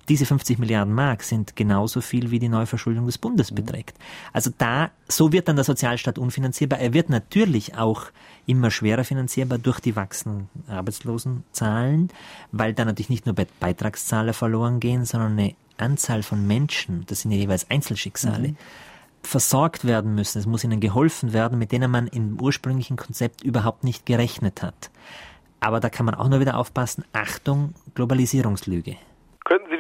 Diese 0.09 0.25
50 0.25 0.57
Milliarden 0.57 0.93
Mark 0.93 1.21
sind 1.21 1.57
genauso 1.57 1.99
viel 1.99 2.31
wie 2.31 2.39
die 2.39 2.47
Neuverschuldung 2.47 3.05
des 3.05 3.17
Bundes 3.17 3.51
beträgt. 3.51 3.97
Also 4.31 4.51
da, 4.57 4.91
so 5.09 5.33
wird 5.33 5.49
dann 5.49 5.57
der 5.57 5.65
Sozialstaat 5.65 6.17
unfinanzierbar. 6.17 6.79
Er 6.79 6.93
wird 6.93 7.09
natürlich 7.09 7.75
auch 7.75 8.03
immer 8.47 8.71
schwerer 8.71 9.03
finanzierbar 9.03 9.59
durch 9.59 9.79
die 9.79 9.95
wachsenden 9.95 10.49
Arbeitslosenzahlen, 10.67 12.09
weil 12.51 12.73
da 12.73 12.85
natürlich 12.85 13.09
nicht 13.09 13.25
nur 13.25 13.35
Beitragszahler 13.35 14.33
verloren 14.33 14.79
gehen, 14.79 15.05
sondern 15.05 15.33
eine 15.33 15.55
Anzahl 15.77 16.23
von 16.23 16.47
Menschen, 16.47 17.05
das 17.07 17.21
sind 17.21 17.31
ja 17.31 17.37
jeweils 17.37 17.69
Einzelschicksale, 17.69 18.49
mhm. 18.49 18.57
versorgt 19.21 19.85
werden 19.85 20.15
müssen. 20.15 20.39
Es 20.39 20.47
muss 20.47 20.63
ihnen 20.63 20.79
geholfen 20.79 21.33
werden, 21.33 21.59
mit 21.59 21.71
denen 21.71 21.91
man 21.91 22.07
im 22.07 22.41
ursprünglichen 22.41 22.97
Konzept 22.97 23.43
überhaupt 23.43 23.83
nicht 23.83 24.05
gerechnet 24.05 24.63
hat. 24.63 24.89
Aber 25.59 25.79
da 25.79 25.89
kann 25.89 26.05
man 26.05 26.15
auch 26.15 26.29
nur 26.29 26.39
wieder 26.39 26.57
aufpassen, 26.57 27.03
Achtung, 27.13 27.73
Globalisierungslüge. 27.95 28.95
Könnten 29.43 29.69
Sie 29.69 29.76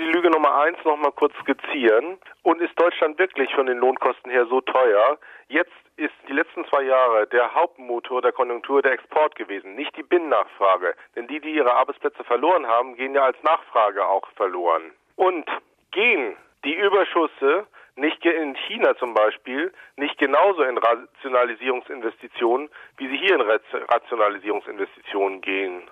eins 0.67 0.83
noch 0.83 0.97
mal 0.97 1.11
kurz 1.11 1.33
skizzieren? 1.41 2.17
Und 2.43 2.61
ist 2.61 2.79
Deutschland 2.79 3.17
wirklich 3.17 3.53
von 3.55 3.65
den 3.65 3.77
Lohnkosten 3.77 4.31
her 4.31 4.45
so 4.47 4.61
teuer? 4.61 5.17
Jetzt 5.47 5.71
ist 5.95 6.13
die 6.27 6.33
letzten 6.33 6.65
zwei 6.65 6.83
Jahre 6.83 7.27
der 7.27 7.53
Hauptmotor 7.53 8.21
der 8.21 8.31
Konjunktur 8.31 8.81
der 8.81 8.91
Export 8.91 9.35
gewesen, 9.35 9.75
nicht 9.75 9.95
die 9.97 10.03
Binnennachfrage. 10.03 10.93
Denn 11.15 11.27
die, 11.27 11.39
die 11.39 11.55
ihre 11.55 11.73
Arbeitsplätze 11.73 12.23
verloren 12.23 12.67
haben, 12.67 12.95
gehen 12.95 13.15
ja 13.15 13.23
als 13.23 13.41
Nachfrage 13.43 14.05
auch 14.05 14.27
verloren. 14.35 14.91
Und 15.15 15.49
gehen 15.91 16.35
die 16.63 16.75
Überschüsse 16.75 17.65
nicht 17.95 18.23
in 18.25 18.55
China 18.67 18.95
zum 18.97 19.15
Beispiel 19.15 19.73
nicht 19.95 20.19
genauso 20.19 20.61
in 20.61 20.77
Rationalisierungsinvestitionen, 20.77 22.69
wie 22.97 23.07
sie 23.07 23.17
hier 23.17 23.35
in 23.35 23.41
Rationalisierungsinvestitionen 23.41 25.41
gehen? 25.41 25.89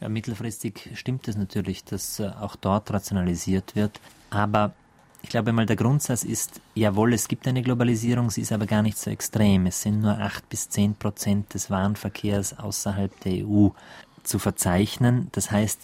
Ja, 0.00 0.08
mittelfristig 0.08 0.90
stimmt 0.94 1.26
es 1.26 1.36
natürlich, 1.36 1.84
dass 1.84 2.20
äh, 2.20 2.28
auch 2.40 2.56
dort 2.56 2.92
rationalisiert 2.92 3.74
wird. 3.74 4.00
Aber 4.30 4.72
ich 5.22 5.30
glaube 5.30 5.52
mal, 5.52 5.66
der 5.66 5.76
Grundsatz 5.76 6.22
ist, 6.22 6.60
jawohl, 6.74 7.12
es 7.12 7.26
gibt 7.26 7.48
eine 7.48 7.62
Globalisierung, 7.62 8.30
sie 8.30 8.42
ist 8.42 8.52
aber 8.52 8.66
gar 8.66 8.82
nicht 8.82 8.96
so 8.96 9.10
extrem. 9.10 9.66
Es 9.66 9.82
sind 9.82 10.00
nur 10.00 10.18
acht 10.18 10.48
bis 10.48 10.68
zehn 10.68 10.94
Prozent 10.94 11.52
des 11.54 11.70
Warenverkehrs 11.70 12.58
außerhalb 12.58 13.18
der 13.20 13.44
EU 13.44 13.68
zu 14.22 14.38
verzeichnen. 14.38 15.28
Das 15.32 15.50
heißt, 15.50 15.80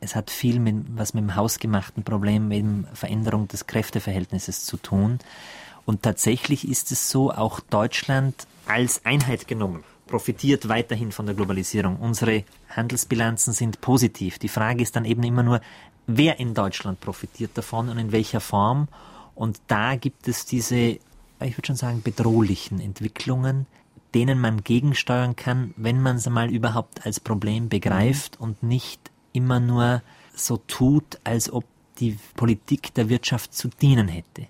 es 0.00 0.16
hat 0.16 0.30
viel 0.30 0.58
mit, 0.58 0.76
was 0.96 1.12
mit 1.12 1.22
dem 1.22 1.36
hausgemachten 1.36 2.04
Problem, 2.04 2.50
eben 2.52 2.86
Veränderung 2.94 3.48
des 3.48 3.66
Kräfteverhältnisses 3.66 4.64
zu 4.64 4.78
tun. 4.78 5.18
Und 5.84 6.02
tatsächlich 6.02 6.66
ist 6.66 6.92
es 6.92 7.10
so, 7.10 7.30
auch 7.30 7.60
Deutschland 7.60 8.46
als 8.66 9.04
Einheit 9.04 9.46
genommen 9.46 9.84
profitiert 10.10 10.68
weiterhin 10.68 11.12
von 11.12 11.24
der 11.24 11.34
Globalisierung. 11.34 11.96
Unsere 11.96 12.44
Handelsbilanzen 12.68 13.54
sind 13.54 13.80
positiv. 13.80 14.38
Die 14.38 14.48
Frage 14.48 14.82
ist 14.82 14.96
dann 14.96 15.06
eben 15.06 15.22
immer 15.22 15.42
nur, 15.42 15.60
wer 16.06 16.38
in 16.38 16.52
Deutschland 16.52 17.00
profitiert 17.00 17.52
davon 17.54 17.88
und 17.88 17.98
in 17.98 18.12
welcher 18.12 18.40
Form. 18.40 18.88
Und 19.34 19.60
da 19.68 19.96
gibt 19.96 20.28
es 20.28 20.44
diese, 20.44 20.76
ich 20.76 21.56
würde 21.56 21.66
schon 21.66 21.76
sagen, 21.76 22.02
bedrohlichen 22.02 22.80
Entwicklungen, 22.80 23.66
denen 24.12 24.40
man 24.40 24.62
gegensteuern 24.64 25.36
kann, 25.36 25.72
wenn 25.76 26.02
man 26.02 26.18
sie 26.18 26.30
mal 26.30 26.50
überhaupt 26.50 27.06
als 27.06 27.20
Problem 27.20 27.68
begreift 27.68 28.38
und 28.40 28.62
nicht 28.62 29.10
immer 29.32 29.60
nur 29.60 30.02
so 30.34 30.56
tut, 30.56 31.18
als 31.24 31.50
ob 31.52 31.64
die 32.00 32.18
Politik 32.34 32.92
der 32.94 33.08
Wirtschaft 33.08 33.54
zu 33.54 33.68
dienen 33.68 34.08
hätte. 34.08 34.46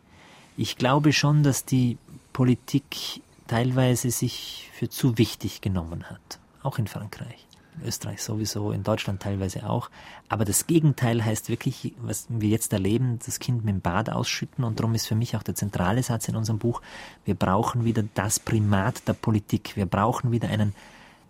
Ich 0.56 0.76
glaube 0.76 1.12
schon, 1.12 1.42
dass 1.42 1.64
die 1.64 1.98
Politik 2.32 3.22
teilweise 3.50 4.12
sich 4.12 4.70
für 4.72 4.88
zu 4.88 5.18
wichtig 5.18 5.60
genommen 5.60 6.04
hat. 6.08 6.38
Auch 6.62 6.78
in 6.78 6.86
Frankreich. 6.86 7.48
In 7.76 7.88
Österreich 7.88 8.22
sowieso, 8.22 8.70
in 8.70 8.84
Deutschland 8.84 9.20
teilweise 9.20 9.68
auch. 9.68 9.90
Aber 10.28 10.44
das 10.44 10.68
Gegenteil 10.68 11.24
heißt 11.24 11.48
wirklich, 11.48 11.94
was 12.00 12.26
wir 12.28 12.48
jetzt 12.48 12.72
erleben, 12.72 13.18
das 13.24 13.40
Kind 13.40 13.64
mit 13.64 13.74
dem 13.74 13.80
Bad 13.80 14.08
ausschütten. 14.08 14.62
Und 14.62 14.78
darum 14.78 14.94
ist 14.94 15.08
für 15.08 15.16
mich 15.16 15.36
auch 15.36 15.42
der 15.42 15.56
zentrale 15.56 16.00
Satz 16.04 16.28
in 16.28 16.36
unserem 16.36 16.60
Buch, 16.60 16.80
wir 17.24 17.34
brauchen 17.34 17.84
wieder 17.84 18.04
das 18.14 18.38
Primat 18.38 19.08
der 19.08 19.14
Politik. 19.14 19.74
Wir 19.74 19.86
brauchen 19.86 20.30
wieder 20.30 20.48
einen 20.48 20.72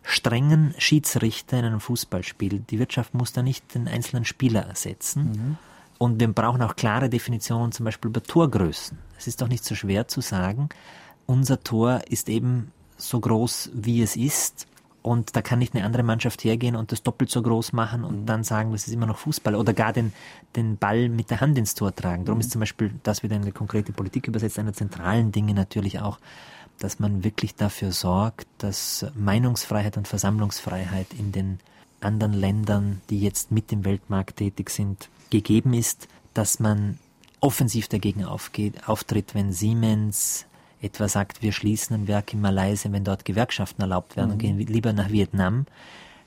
strengen 0.02 0.74
Schiedsrichter 0.76 1.58
in 1.58 1.64
einem 1.64 1.80
Fußballspiel. 1.80 2.60
Die 2.68 2.78
Wirtschaft 2.78 3.14
muss 3.14 3.32
da 3.32 3.42
nicht 3.42 3.74
den 3.74 3.88
einzelnen 3.88 4.26
Spieler 4.26 4.66
ersetzen. 4.66 5.24
Mhm. 5.24 5.58
Und 5.96 6.20
wir 6.20 6.28
brauchen 6.28 6.60
auch 6.60 6.76
klare 6.76 7.08
Definitionen, 7.08 7.72
zum 7.72 7.84
Beispiel 7.84 8.10
über 8.10 8.22
Torgrößen. 8.22 8.98
Es 9.16 9.26
ist 9.26 9.40
doch 9.40 9.48
nicht 9.48 9.64
so 9.64 9.74
schwer 9.74 10.06
zu 10.08 10.20
sagen, 10.20 10.68
unser 11.30 11.62
Tor 11.62 12.02
ist 12.08 12.28
eben 12.28 12.72
so 12.96 13.20
groß, 13.20 13.70
wie 13.72 14.02
es 14.02 14.16
ist. 14.16 14.66
Und 15.00 15.36
da 15.36 15.42
kann 15.42 15.60
nicht 15.60 15.74
eine 15.74 15.84
andere 15.84 16.02
Mannschaft 16.02 16.42
hergehen 16.42 16.74
und 16.74 16.90
das 16.90 17.04
doppelt 17.04 17.30
so 17.30 17.40
groß 17.40 17.72
machen 17.72 18.02
und 18.04 18.26
dann 18.26 18.42
sagen, 18.42 18.72
das 18.72 18.86
ist 18.86 18.92
immer 18.92 19.06
noch 19.06 19.16
Fußball 19.16 19.54
oder 19.54 19.72
gar 19.72 19.92
den, 19.92 20.12
den 20.56 20.76
Ball 20.76 21.08
mit 21.08 21.30
der 21.30 21.40
Hand 21.40 21.56
ins 21.56 21.74
Tor 21.74 21.94
tragen. 21.94 22.24
Darum 22.24 22.40
ist 22.40 22.50
zum 22.50 22.58
Beispiel 22.58 22.92
das 23.04 23.22
wieder 23.22 23.36
eine 23.36 23.52
konkrete 23.52 23.92
Politik 23.92 24.26
übersetzt, 24.26 24.58
einer 24.58 24.74
zentralen 24.74 25.30
Dinge 25.30 25.54
natürlich 25.54 26.00
auch, 26.00 26.18
dass 26.80 26.98
man 26.98 27.22
wirklich 27.22 27.54
dafür 27.54 27.92
sorgt, 27.92 28.48
dass 28.58 29.06
Meinungsfreiheit 29.14 29.96
und 29.96 30.08
Versammlungsfreiheit 30.08 31.06
in 31.16 31.30
den 31.30 31.60
anderen 32.00 32.32
Ländern, 32.34 33.00
die 33.08 33.20
jetzt 33.20 33.52
mit 33.52 33.70
dem 33.70 33.84
Weltmarkt 33.84 34.36
tätig 34.38 34.68
sind, 34.68 35.08
gegeben 35.30 35.74
ist, 35.74 36.08
dass 36.34 36.58
man 36.58 36.98
offensiv 37.40 37.88
dagegen 37.88 38.24
aufgeht, 38.24 38.88
auftritt, 38.88 39.34
wenn 39.34 39.52
Siemens, 39.52 40.44
etwa 40.82 41.08
sagt, 41.08 41.42
wir 41.42 41.52
schließen 41.52 41.94
ein 41.94 42.08
Werk 42.08 42.32
in 42.32 42.40
Malaysia, 42.40 42.90
wenn 42.92 43.04
dort 43.04 43.24
Gewerkschaften 43.24 43.82
erlaubt 43.82 44.16
werden 44.16 44.28
mhm. 44.28 44.32
und 44.32 44.38
gehen 44.38 44.58
lieber 44.58 44.92
nach 44.92 45.10
Vietnam. 45.10 45.66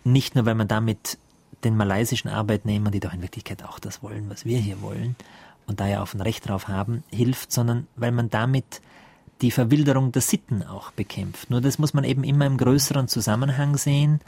Nicht 0.03 0.35
nur, 0.35 0.45
weil 0.45 0.55
man 0.55 0.67
damit 0.67 1.17
den 1.63 1.77
malaysischen 1.77 2.29
Arbeitnehmern, 2.29 2.91
die 2.91 2.99
doch 2.99 3.13
in 3.13 3.21
Wirklichkeit 3.21 3.63
auch 3.63 3.79
das 3.79 4.03
wollen, 4.03 4.29
was 4.29 4.45
wir 4.45 4.59
hier 4.59 4.81
wollen, 4.81 5.15
und 5.65 5.79
da 5.79 5.87
ja 5.87 6.03
auch 6.03 6.13
ein 6.13 6.21
Recht 6.21 6.47
drauf 6.47 6.67
haben, 6.67 7.03
hilft, 7.09 7.51
sondern 7.51 7.87
weil 7.95 8.11
man 8.11 8.29
damit 8.29 8.81
die 9.41 9.51
Verwilderung 9.51 10.11
der 10.11 10.21
Sitten 10.21 10.63
auch 10.63 10.91
bekämpft. 10.91 11.49
Nur 11.49 11.61
das 11.61 11.79
muss 11.79 11.93
man 11.93 12.03
eben 12.03 12.23
immer 12.23 12.45
im 12.45 12.57
größeren 12.57 13.07
Zusammenhang 13.07 13.77
sehen. 13.77 14.19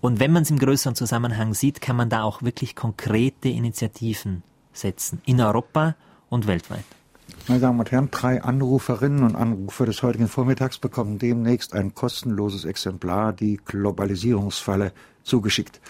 Und 0.00 0.20
wenn 0.20 0.32
man 0.32 0.42
es 0.42 0.50
im 0.50 0.58
größeren 0.58 0.94
Zusammenhang 0.94 1.54
sieht, 1.54 1.80
kann 1.80 1.96
man 1.96 2.08
da 2.08 2.22
auch 2.22 2.42
wirklich 2.42 2.74
konkrete 2.74 3.48
Initiativen 3.48 4.42
setzen. 4.72 5.20
In 5.24 5.40
Europa 5.40 5.94
und 6.30 6.46
weltweit. 6.46 6.84
Meine 7.48 7.62
Damen 7.62 7.80
und 7.80 7.90
Herren, 7.90 8.10
drei 8.10 8.42
Anruferinnen 8.42 9.22
und 9.22 9.34
Anrufer 9.34 9.86
des 9.86 10.02
heutigen 10.02 10.28
Vormittags 10.28 10.78
bekommen 10.78 11.18
demnächst 11.18 11.74
ein 11.74 11.94
kostenloses 11.94 12.66
Exemplar, 12.66 13.32
die 13.32 13.56
Globalisierungsfalle, 13.56 14.92
zugeschickt. 15.22 15.80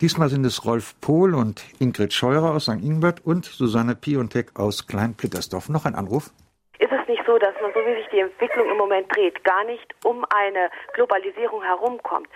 Diesmal 0.00 0.28
sind 0.28 0.44
es 0.44 0.64
Rolf 0.64 1.00
Pohl 1.00 1.36
und 1.36 1.62
Ingrid 1.78 2.12
Scheurer 2.12 2.50
aus 2.50 2.64
St. 2.64 2.82
Ingbert 2.82 3.24
und 3.24 3.44
Susanne 3.44 3.94
Piontek 3.94 4.58
aus 4.58 4.88
Kleinplittersdorf. 4.88 5.68
Noch 5.68 5.84
ein 5.84 5.94
Anruf? 5.94 6.32
Ist 6.80 6.90
es 6.90 7.06
nicht 7.06 7.22
so, 7.24 7.38
dass 7.38 7.54
man, 7.62 7.70
so 7.72 7.78
wie 7.86 7.94
sich 7.94 8.08
die 8.10 8.18
Entwicklung 8.18 8.68
im 8.68 8.76
Moment 8.76 9.06
dreht, 9.14 9.44
gar 9.44 9.62
nicht 9.66 9.94
um 10.04 10.24
eine 10.34 10.68
Globalisierung 10.94 11.62
herumkommt? 11.62 12.26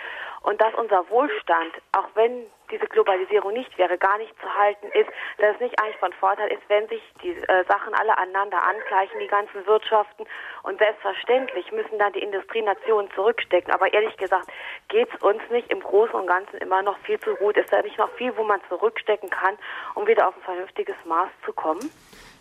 Und 0.43 0.61
dass 0.61 0.73
unser 0.75 1.03
Wohlstand, 1.11 1.73
auch 1.91 2.09
wenn 2.15 2.47
diese 2.71 2.87
Globalisierung 2.87 3.53
nicht 3.53 3.77
wäre, 3.79 3.99
gar 3.99 4.19
nicht 4.19 4.35
zu 4.41 4.49
halten 4.55 4.87
ist, 4.95 5.09
dass 5.39 5.55
es 5.55 5.61
nicht 5.61 5.81
eigentlich 5.81 5.99
von 5.99 6.13
Vorteil 6.13 6.51
ist, 6.53 6.63
wenn 6.69 6.89
sich 6.89 7.03
die 7.23 7.31
äh, 7.31 7.65
Sachen 7.67 7.95
alle 7.95 8.17
aneinander 8.17 8.63
angleichen, 8.63 9.21
die 9.21 9.27
ganzen 9.27 9.67
Wirtschaften. 9.67 10.25
Und 10.63 10.79
selbstverständlich 10.79 11.71
müssen 11.73 11.99
dann 11.99 12.13
die 12.13 12.23
Industrienationen 12.23 13.11
zurückstecken. 13.13 13.73
Aber 13.73 13.93
ehrlich 13.93 14.17
gesagt 14.17 14.49
geht 14.89 15.09
es 15.15 15.23
uns 15.23 15.43
nicht 15.51 15.71
im 15.71 15.81
Großen 15.81 16.15
und 16.15 16.27
Ganzen 16.27 16.57
immer 16.59 16.83
noch 16.83 16.99
viel 17.01 17.19
zu 17.21 17.35
gut. 17.37 17.57
Ist 17.57 17.73
da 17.73 17.83
nicht 17.83 17.99
noch 17.99 18.11
viel, 18.13 18.37
wo 18.37 18.45
man 18.45 18.61
zurückstecken 18.69 19.31
kann, 19.31 19.57
um 19.95 20.07
wieder 20.07 20.29
auf 20.29 20.37
ein 20.37 20.43
vernünftiges 20.43 20.97
Maß 21.05 21.31
zu 21.45 21.53
kommen? 21.53 21.91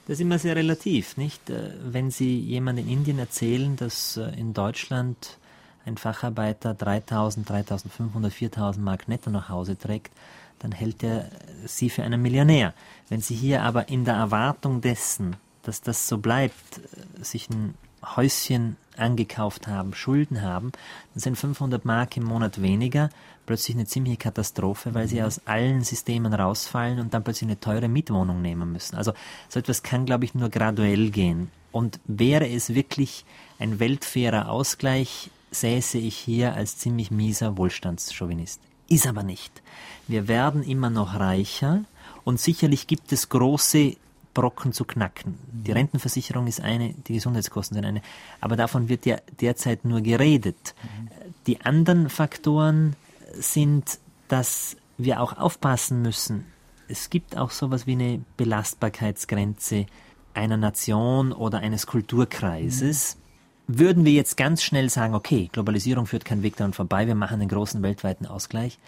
Das 0.08 0.14
ist 0.14 0.22
immer 0.22 0.40
sehr 0.40 0.56
relativ, 0.56 1.18
nicht? 1.18 1.50
Äh, 1.50 1.72
wenn 1.82 2.12
Sie 2.12 2.40
jemand 2.40 2.80
in 2.80 2.90
Indien 2.90 3.20
erzählen, 3.20 3.76
dass 3.76 4.18
äh, 4.18 4.40
in 4.40 4.54
Deutschland 4.54 5.38
ein 5.88 5.98
Facharbeiter 5.98 6.74
3000, 6.74 7.50
3500, 7.50 8.32
4000 8.32 8.84
Mark 8.84 9.08
netto 9.08 9.30
nach 9.30 9.50
Hause 9.50 9.78
trägt, 9.78 10.12
dann 10.60 10.72
hält 10.72 11.04
er 11.04 11.30
sie 11.66 11.90
für 11.90 12.04
einen 12.04 12.22
Millionär. 12.22 12.74
Wenn 13.10 13.22
sie 13.22 13.36
hier 13.36 13.64
aber 13.64 13.90
in 13.90 14.06
der 14.06 14.16
Erwartung 14.16 14.82
dessen, 14.82 15.36
dass 15.64 15.82
das 15.82 16.08
so 16.08 16.18
bleibt, 16.18 16.82
sich 17.22 17.50
ein 17.50 17.76
Häuschen 18.16 18.78
angekauft 18.96 19.68
haben, 19.68 19.94
Schulden 19.94 20.42
haben, 20.42 20.72
dann 21.14 21.22
sind 21.22 21.38
500 21.38 21.86
Mark 21.86 22.18
im 22.18 22.24
Monat 22.24 22.62
weniger 22.62 23.10
plötzlich 23.46 23.78
eine 23.78 23.86
ziemliche 23.86 24.18
Katastrophe, 24.18 24.94
weil 24.94 25.08
sie 25.08 25.24
aus 25.24 25.42
allen 25.46 25.82
Systemen 25.82 26.34
rausfallen 26.34 27.00
und 27.00 27.14
dann 27.14 27.24
plötzlich 27.24 27.48
eine 27.48 27.60
teure 27.60 27.88
Mietwohnung 27.88 28.42
nehmen 28.42 28.72
müssen. 28.72 28.96
Also 28.96 29.14
so 29.50 29.60
etwas 29.60 29.82
kann, 29.82 30.06
glaube 30.06 30.26
ich, 30.26 30.36
nur 30.36 30.50
graduell 30.50 31.10
gehen. 31.10 31.50
Und 31.72 32.00
wäre 32.06 32.48
es 32.48 32.74
wirklich 32.74 33.26
ein 33.58 33.80
weltfairer 33.80 34.50
Ausgleich, 34.50 35.32
säße 35.52 35.98
ich 35.98 36.18
hier 36.18 36.54
als 36.54 36.78
ziemlich 36.78 37.12
mieser 37.12 37.58
Wohlstandschauvinist. 37.58 38.62
Ist 38.90 39.08
aber 39.08 39.24
nicht. 39.24 39.62
Wir 40.08 40.28
werden 40.28 40.64
immer 40.64 40.90
noch 40.90 41.16
reicher 41.16 41.84
und 42.24 42.40
sicherlich 42.40 42.88
gibt 42.88 43.12
es 43.12 43.30
große 43.30 43.96
Brocken 44.34 44.72
zu 44.72 44.86
knacken. 44.86 45.38
Die 45.52 45.72
Rentenversicherung 45.72 46.48
ist 46.48 46.62
eine, 46.62 46.94
die 46.94 47.14
Gesundheitskosten 47.14 47.76
sind 47.76 47.86
eine, 47.86 48.02
aber 48.40 48.56
davon 48.56 48.88
wird 48.88 49.06
ja 49.06 49.18
derzeit 49.42 49.84
nur 49.84 50.02
geredet. 50.02 50.76
Die 51.48 51.62
anderen 51.62 52.10
Faktoren 52.10 52.96
sind, 53.34 54.00
dass 54.28 54.78
wir 54.98 55.22
auch 55.22 55.38
aufpassen 55.38 56.02
müssen. 56.02 56.46
Es 56.88 57.10
gibt 57.10 57.36
auch 57.36 57.52
sowas 57.52 57.88
wie 57.88 57.94
eine 57.94 58.22
Belastbarkeitsgrenze 58.38 59.88
einer 60.34 60.58
Nation 60.58 61.32
oder 61.34 61.60
eines 61.60 61.88
Kulturkreises. 61.88 63.18
Würden 63.68 64.06
wir 64.06 64.14
jetzt 64.14 64.38
ganz 64.38 64.64
schnell 64.64 64.90
sagen, 64.90 65.14
okay, 65.14 65.50
Globalisierung 65.52 66.06
führt 66.06 66.24
keinen 66.24 66.42
Weg 66.42 66.56
daran 66.56 66.72
vorbei, 66.72 67.06
wir 67.06 67.16
machen 67.16 67.42
einen 67.42 67.50
großen 67.50 67.84
weltweiten 67.84 68.26
Ausgleich, 68.26 68.80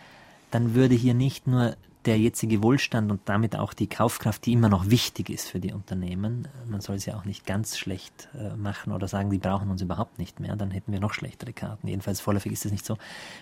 dann 0.51 0.73
würde 0.73 0.95
hier 0.95 1.13
nicht 1.13 1.47
nur 1.47 1.75
der 2.05 2.17
jetzige 2.17 2.63
Wohlstand 2.63 3.11
und 3.11 3.19
damit 3.25 3.57
auch 3.57 3.73
die 3.73 3.87
Kaufkraft, 3.87 4.45
die 4.45 4.53
immer 4.53 4.69
noch 4.69 4.89
wichtig 4.89 5.29
ist 5.29 5.49
für 5.49 5.59
die 5.59 5.73
Unternehmen. 5.73 6.47
Man 6.69 6.79
soll 6.79 6.97
sie 6.97 7.13
auch 7.13 7.25
nicht 7.25 7.45
ganz 7.45 7.77
schlecht 7.77 8.29
äh, 8.33 8.55
machen 8.55 8.93
oder 8.93 9.09
sagen, 9.09 9.29
die 9.29 9.37
brauchen 9.37 9.69
uns 9.69 9.81
überhaupt 9.81 10.17
nicht 10.17 10.39
mehr, 10.39 10.55
dann 10.55 10.71
hätten 10.71 10.93
wir 10.93 11.01
noch 11.01 11.13
schlechtere 11.13 11.51
Karten. 11.51 11.89
Jedenfalls 11.89 12.21
vorläufig 12.21 12.53
ist 12.53 12.65
es 12.65 12.71
nicht 12.71 12.85
so. 12.85 12.97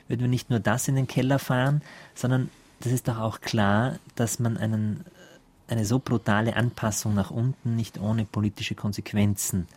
Würden 0.07 0.21
wir 0.21 0.27
nicht 0.27 0.49
nur 0.49 0.59
das 0.59 0.88
in 0.88 0.95
den 0.95 1.05
Keller 1.05 1.38
fahren, 1.38 1.83
sondern 2.15 2.49
das 2.79 2.91
ist 2.91 3.07
doch 3.07 3.19
auch 3.19 3.41
klar, 3.41 3.99
dass 4.15 4.39
man 4.39 4.57
einen, 4.57 5.05
eine 5.67 5.85
so 5.85 5.99
brutale 5.99 6.55
Anpassung 6.55 7.13
nach 7.13 7.29
unten 7.29 7.75
nicht 7.75 7.99
ohne 7.99 8.25
politische 8.25 8.73
Konsequenzen 8.73 9.67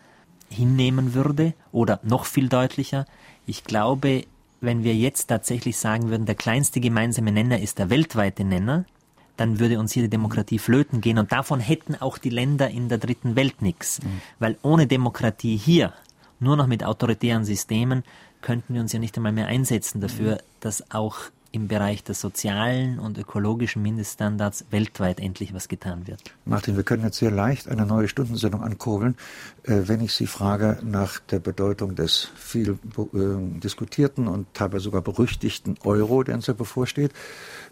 hinnehmen 0.51 1.14
würde. 1.14 1.55
Oder 1.72 2.01
noch 2.03 2.24
viel 2.24 2.48
deutlicher, 2.48 3.07
ich 3.46 3.64
glaube, 3.64 4.24
wenn 4.61 4.84
wir 4.84 4.94
jetzt 4.94 5.26
tatsächlich 5.26 5.78
sagen 5.78 6.11
würden, 6.11 6.26
der 6.26 6.34
kleinste 6.34 6.80
gemeinsame 6.80 7.32
Nenner 7.32 7.61
ist 7.61 7.78
der 7.78 7.90
weltweite 7.90 8.44
Nenner, 8.44 8.84
dann 9.36 9.59
würde 9.59 9.78
uns 9.78 9.92
hier 9.92 10.03
die 10.03 10.11
Demokratie 10.11 10.59
flöten 10.59 11.01
gehen 11.01 11.18
und 11.18 11.32
davon 11.32 11.61
hätten 11.61 11.94
auch 11.94 12.18
die 12.18 12.28
Länder 12.28 12.68
in 12.68 12.90
der 12.90 12.98
dritten 12.98 13.36
Welt 13.36 13.62
nichts. 13.62 14.03
Mhm. 14.03 14.20
Weil 14.38 14.59
ohne 14.61 14.86
Demokratie 14.86 15.57
hier, 15.57 15.94
nur 16.40 16.57
noch 16.57 16.66
mit 16.66 16.84
autoritären 16.84 17.44
Systemen, 17.46 18.05
könnten 18.42 18.74
wir 18.74 18.82
uns 18.82 18.92
ja 18.92 18.98
nicht 18.98 19.16
einmal 19.16 19.32
mehr 19.32 19.46
einsetzen 19.46 20.01
dafür, 20.01 20.34
mhm. 20.34 20.40
dass 20.61 20.90
auch 20.90 21.16
im 21.53 21.68
Bereich 21.68 22.05
der 22.05 22.14
sozialen 22.14 22.98
und 22.98 23.18
ökologischen 23.18 23.82
Mindeststandards 23.82 24.66
weltweit 24.70 25.20
endlich 25.20 25.53
was 25.53 25.68
getan 25.68 26.07
wird. 26.07 26.22
Martin, 26.44 26.76
wir 26.76 26.84
können 26.84 27.05
jetzt 27.05 27.18
sehr 27.18 27.30
leicht 27.30 27.68
eine 27.68 27.86
neue 27.86 28.09
Stundensendung 28.09 28.62
ankurbeln, 28.62 29.16
äh, 29.64 29.82
wenn 29.86 30.01
ich 30.01 30.14
Sie 30.14 30.26
frage 30.26 30.78
nach 30.82 31.18
der 31.18 31.40
Bedeutung 31.40 31.94
des 31.94 32.30
viel 32.36 32.70
äh, 32.70 33.61
diskutierten 33.61 34.28
und 34.28 34.53
teilweise 34.55 34.84
sogar 34.84 35.03
berüchtigten 35.03 35.76
Euro, 35.84 36.22
der 36.22 36.36
uns 36.36 36.46
ja 36.46 36.55
bevorsteht. 36.55 37.12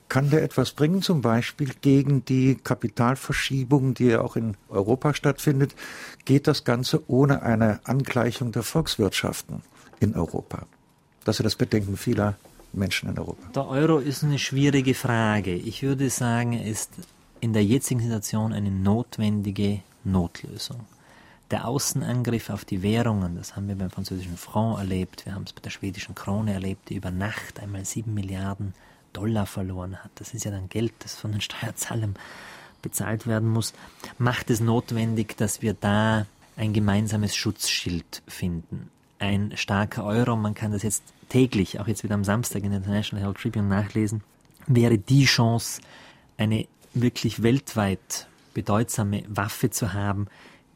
Kann 0.09 0.31
der 0.31 0.43
etwas 0.43 0.72
bringen, 0.72 1.03
zum 1.03 1.20
Beispiel 1.20 1.72
gegen 1.83 2.24
die 2.24 2.57
Kapitalverschiebung, 2.57 3.93
die 3.93 4.07
ja 4.07 4.22
auch 4.22 4.37
in 4.37 4.57
Europa 4.70 5.12
stattfindet? 5.12 5.74
Geht 6.24 6.47
das 6.47 6.64
Ganze 6.64 7.03
ohne 7.11 7.43
eine 7.43 7.81
Angleichung 7.85 8.51
der 8.53 8.62
Volkswirtschaften 8.62 9.62
in 10.01 10.14
Europa? 10.14 10.66
Das 11.24 11.41
ist 11.41 11.45
das 11.45 11.57
Bedenken 11.57 11.99
vieler 11.99 12.37
Menschen 12.73 13.09
in 13.11 13.19
Europa? 13.19 13.49
Der 13.55 13.69
Euro 13.69 13.99
ist 13.99 14.25
eine 14.25 14.39
schwierige 14.39 14.95
Frage. 14.95 15.55
Ich 15.55 15.83
würde 15.83 16.11
sagen, 16.11 16.53
er 16.53 16.64
ist 16.64 16.91
in 17.41 17.53
der 17.53 17.64
jetzigen 17.64 18.01
Situation 18.01 18.53
eine 18.53 18.71
notwendige 18.71 19.81
Notlösung. 20.05 20.81
Der 21.51 21.66
Außenangriff 21.66 22.51
auf 22.51 22.64
die 22.64 22.83
Währungen, 22.83 23.37
das 23.37 23.57
haben 23.57 23.69
wir 23.69 23.77
beim 23.77 23.91
französischen 23.91 24.37
Franc 24.37 24.79
erlebt, 24.79 25.25
wir 25.25 25.35
haben 25.35 25.45
es 25.45 25.55
bei 25.55 25.62
der 25.62 25.71
schwedischen 25.71 26.14
Krone 26.14 26.53
erlebt, 26.53 26.91
die 26.91 26.97
über 26.97 27.11
Nacht 27.11 27.61
einmal 27.61 27.87
sieben 27.87 28.12
Milliarden 28.12 28.75
Dollar 29.14 29.47
verloren 29.47 29.97
hat. 29.97 30.11
Das 30.16 30.35
ist 30.35 30.45
ja 30.45 30.51
dann 30.51 30.69
Geld, 30.69 30.93
das 30.99 31.14
von 31.14 31.33
den 31.33 31.41
Steuerzahlern 31.41 32.16
bezahlt 32.83 33.27
werden 33.27 33.49
muss, 33.49 33.73
macht 34.19 34.51
es 34.51 34.61
notwendig, 34.61 35.37
dass 35.37 35.62
wir 35.62 35.75
da 35.75 36.27
ein 36.57 36.73
gemeinsames 36.73 37.35
Schutzschild 37.35 38.23
finden. 38.27 38.91
Ein 39.19 39.53
starker 39.57 40.05
Euro, 40.05 40.37
man 40.37 40.55
kann 40.55 40.73
das 40.73 40.83
jetzt 40.83 41.03
täglich, 41.29 41.81
auch 41.81 41.89
jetzt 41.89 42.05
wieder 42.05 42.14
am 42.14 42.25
Samstag 42.25 42.62
in 42.62 42.71
der 42.71 42.79
International 42.79 43.23
Herald 43.23 43.39
Tribune 43.39 43.69
nachlesen, 43.69 44.23
wäre 44.66 44.99
die 44.99 45.25
Chance, 45.25 45.81
eine 46.37 46.66
wirklich 46.95 47.43
weltweit 47.43 48.29
bedeutsame 48.55 49.25
Waffe 49.29 49.71
zu 49.71 49.93
haben 49.93 50.29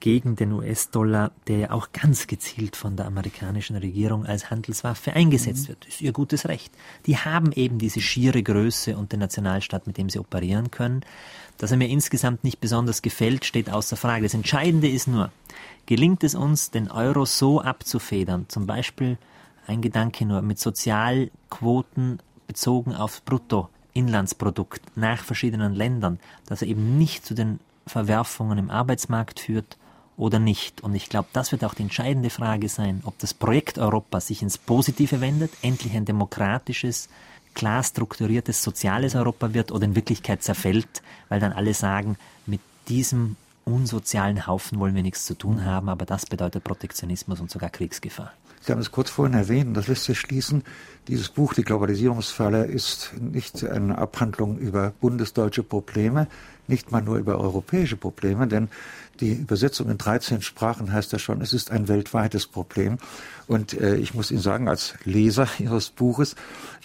gegen 0.02 0.34
den 0.34 0.50
US-Dollar, 0.50 1.30
der 1.46 1.58
ja 1.58 1.70
auch 1.70 1.92
ganz 1.92 2.26
gezielt 2.26 2.74
von 2.74 2.96
der 2.96 3.06
amerikanischen 3.06 3.76
Regierung 3.76 4.26
als 4.26 4.50
Handelswaffe 4.50 5.12
eingesetzt 5.12 5.62
mhm. 5.62 5.68
wird. 5.68 5.86
Das 5.86 5.94
ist 5.94 6.00
ihr 6.00 6.12
gutes 6.12 6.48
Recht. 6.48 6.74
Die 7.06 7.18
haben 7.18 7.52
eben 7.52 7.78
diese 7.78 8.00
schiere 8.00 8.42
Größe 8.42 8.96
und 8.96 9.12
den 9.12 9.20
Nationalstaat, 9.20 9.86
mit 9.86 9.98
dem 9.98 10.10
sie 10.10 10.18
operieren 10.18 10.72
können. 10.72 11.02
Dass 11.56 11.70
er 11.70 11.76
mir 11.76 11.88
insgesamt 11.88 12.42
nicht 12.42 12.60
besonders 12.60 13.00
gefällt, 13.02 13.44
steht 13.44 13.70
außer 13.70 13.96
Frage. 13.96 14.24
Das 14.24 14.34
Entscheidende 14.34 14.88
ist 14.88 15.06
nur, 15.06 15.30
gelingt 15.86 16.24
es 16.24 16.34
uns, 16.34 16.72
den 16.72 16.90
Euro 16.90 17.24
so 17.24 17.60
abzufedern, 17.60 18.46
zum 18.48 18.66
Beispiel 18.66 19.18
ein 19.68 19.82
Gedanke 19.82 20.26
nur, 20.26 20.42
mit 20.42 20.58
Sozialquoten 20.58 22.18
bezogen 22.48 22.92
aufs 22.92 23.20
Bruttoinlandsprodukt 23.20 24.82
nach 24.96 25.22
verschiedenen 25.22 25.74
Ländern, 25.74 26.18
dass 26.46 26.62
er 26.62 26.66
eben 26.66 26.98
nicht 26.98 27.24
zu 27.24 27.34
den 27.34 27.60
Verwerfungen 27.86 28.58
im 28.58 28.68
Arbeitsmarkt 28.68 29.38
führt 29.38 29.76
oder 30.16 30.38
nicht. 30.38 30.82
Und 30.82 30.94
ich 30.94 31.08
glaube, 31.08 31.28
das 31.32 31.52
wird 31.52 31.64
auch 31.64 31.74
die 31.74 31.82
entscheidende 31.82 32.30
Frage 32.30 32.68
sein, 32.68 33.00
ob 33.04 33.18
das 33.18 33.34
Projekt 33.34 33.78
Europa 33.78 34.20
sich 34.20 34.42
ins 34.42 34.58
Positive 34.58 35.20
wendet, 35.20 35.52
endlich 35.62 35.94
ein 35.94 36.04
demokratisches, 36.04 37.08
klar 37.54 37.82
strukturiertes, 37.82 38.62
soziales 38.62 39.14
Europa 39.14 39.54
wird 39.54 39.72
oder 39.72 39.84
in 39.84 39.96
Wirklichkeit 39.96 40.42
zerfällt, 40.42 41.02
weil 41.28 41.40
dann 41.40 41.52
alle 41.52 41.74
sagen, 41.74 42.16
mit 42.46 42.60
diesem 42.88 43.36
unsozialen 43.64 44.46
Haufen 44.46 44.78
wollen 44.78 44.94
wir 44.94 45.02
nichts 45.02 45.26
zu 45.26 45.34
tun 45.34 45.64
haben, 45.64 45.88
aber 45.88 46.04
das 46.04 46.26
bedeutet 46.26 46.64
Protektionismus 46.64 47.40
und 47.40 47.50
sogar 47.50 47.70
Kriegsgefahr. 47.70 48.32
Sie 48.60 48.70
haben 48.70 48.80
es 48.80 48.92
kurz 48.92 49.10
vorhin 49.10 49.34
erwähnt, 49.34 49.76
das 49.76 49.88
lässt 49.88 50.04
sich 50.04 50.20
schließen. 50.20 50.62
Dieses 51.08 51.28
Buch, 51.28 51.52
die 51.52 51.64
Globalisierungsfalle, 51.64 52.64
ist 52.64 53.12
nicht 53.18 53.64
eine 53.64 53.98
Abhandlung 53.98 54.56
über 54.56 54.92
bundesdeutsche 55.00 55.64
Probleme, 55.64 56.28
nicht 56.68 56.92
mal 56.92 57.02
nur 57.02 57.16
über 57.16 57.38
europäische 57.38 57.96
Probleme, 57.96 58.46
denn 58.46 58.68
die 59.20 59.32
Übersetzung 59.32 59.88
in 59.90 59.98
13 59.98 60.42
Sprachen 60.42 60.92
heißt 60.92 61.12
ja 61.12 61.18
schon, 61.18 61.42
es 61.42 61.52
ist 61.52 61.70
ein 61.70 61.86
weltweites 61.86 62.46
Problem. 62.46 62.98
Und 63.46 63.74
äh, 63.74 63.96
ich 63.96 64.14
muss 64.14 64.30
Ihnen 64.30 64.40
sagen, 64.40 64.68
als 64.68 64.94
Leser 65.04 65.48
Ihres 65.58 65.90
Buches, 65.90 66.34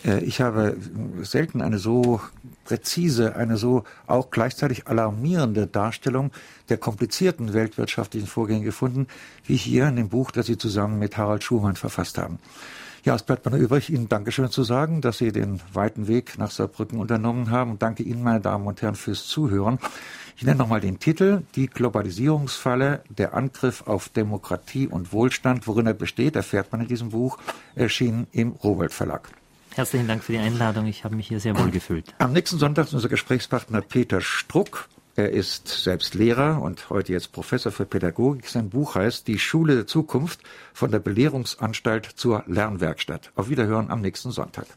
äh, 0.05 0.23
ich 0.23 0.41
habe 0.41 0.77
selten 1.23 1.61
eine 1.61 1.79
so 1.79 2.21
präzise, 2.65 3.35
eine 3.35 3.57
so 3.57 3.85
auch 4.07 4.29
gleichzeitig 4.29 4.87
alarmierende 4.87 5.67
Darstellung 5.67 6.31
der 6.69 6.77
komplizierten 6.77 7.53
weltwirtschaftlichen 7.53 8.27
Vorgänge 8.27 8.65
gefunden, 8.65 9.07
wie 9.45 9.55
hier 9.55 9.87
in 9.87 9.95
dem 9.95 10.09
Buch, 10.09 10.31
das 10.31 10.47
Sie 10.47 10.57
zusammen 10.57 10.99
mit 10.99 11.17
Harald 11.17 11.43
Schumann 11.43 11.75
verfasst 11.75 12.17
haben. 12.17 12.39
Ja, 13.07 13.15
es 13.15 13.23
bleibt 13.23 13.45
mir 13.45 13.51
nur 13.51 13.61
übrig, 13.61 13.89
Ihnen 13.89 14.09
Dankeschön 14.09 14.51
zu 14.51 14.63
sagen, 14.63 14.99
dass 14.99 15.19
Sie 15.19 15.31
den 15.31 15.61
weiten 15.71 16.09
Weg 16.09 16.37
nach 16.37 16.51
Saarbrücken 16.51 16.99
unternommen 16.99 17.51
haben. 17.51 17.71
Und 17.71 17.81
danke 17.81 18.03
Ihnen, 18.03 18.21
meine 18.21 18.41
Damen 18.41 18.67
und 18.67 18.81
Herren, 18.81 18.95
fürs 18.95 19.27
Zuhören. 19.27 19.79
Ich 20.35 20.43
nenne 20.43 20.57
nochmal 20.57 20.81
den 20.81 20.99
Titel, 20.99 21.43
die 21.55 21.67
Globalisierungsfalle, 21.67 23.03
der 23.07 23.33
Angriff 23.33 23.87
auf 23.87 24.09
Demokratie 24.09 24.87
und 24.87 25.13
Wohlstand. 25.13 25.67
Worin 25.67 25.87
er 25.87 25.93
besteht, 25.93 26.35
erfährt 26.35 26.73
man 26.73 26.81
in 26.81 26.89
diesem 26.89 27.11
Buch, 27.11 27.37
erschienen 27.75 28.27
im 28.33 28.51
Rowold 28.51 28.91
Verlag. 28.91 29.29
Herzlichen 29.73 30.09
Dank 30.09 30.21
für 30.21 30.33
die 30.33 30.39
Einladung. 30.39 30.85
Ich 30.87 31.05
habe 31.05 31.15
mich 31.15 31.29
hier 31.29 31.39
sehr 31.39 31.57
wohl 31.57 31.71
gefühlt. 31.71 32.13
Am 32.17 32.33
nächsten 32.33 32.57
Sonntag 32.57 32.87
ist 32.87 32.93
unser 32.93 33.07
Gesprächspartner 33.07 33.79
Peter 33.79 34.19
Struck. 34.19 34.89
Er 35.19 35.31
ist 35.31 35.67
selbst 35.67 36.13
Lehrer 36.13 36.61
und 36.61 36.91
heute 36.91 37.11
jetzt 37.11 37.31
Professor 37.31 37.71
für 37.71 37.87
Pädagogik. 37.87 38.47
Sein 38.47 38.69
Buch 38.69 38.93
heißt 38.93 39.27
Die 39.27 39.39
Schule 39.39 39.73
der 39.73 39.87
Zukunft 39.87 40.41
von 40.75 40.91
der 40.91 40.99
Belehrungsanstalt 40.99 42.05
zur 42.05 42.43
Lernwerkstatt. 42.45 43.31
Auf 43.35 43.49
Wiederhören 43.49 43.89
am 43.89 44.01
nächsten 44.01 44.29
Sonntag. 44.29 44.67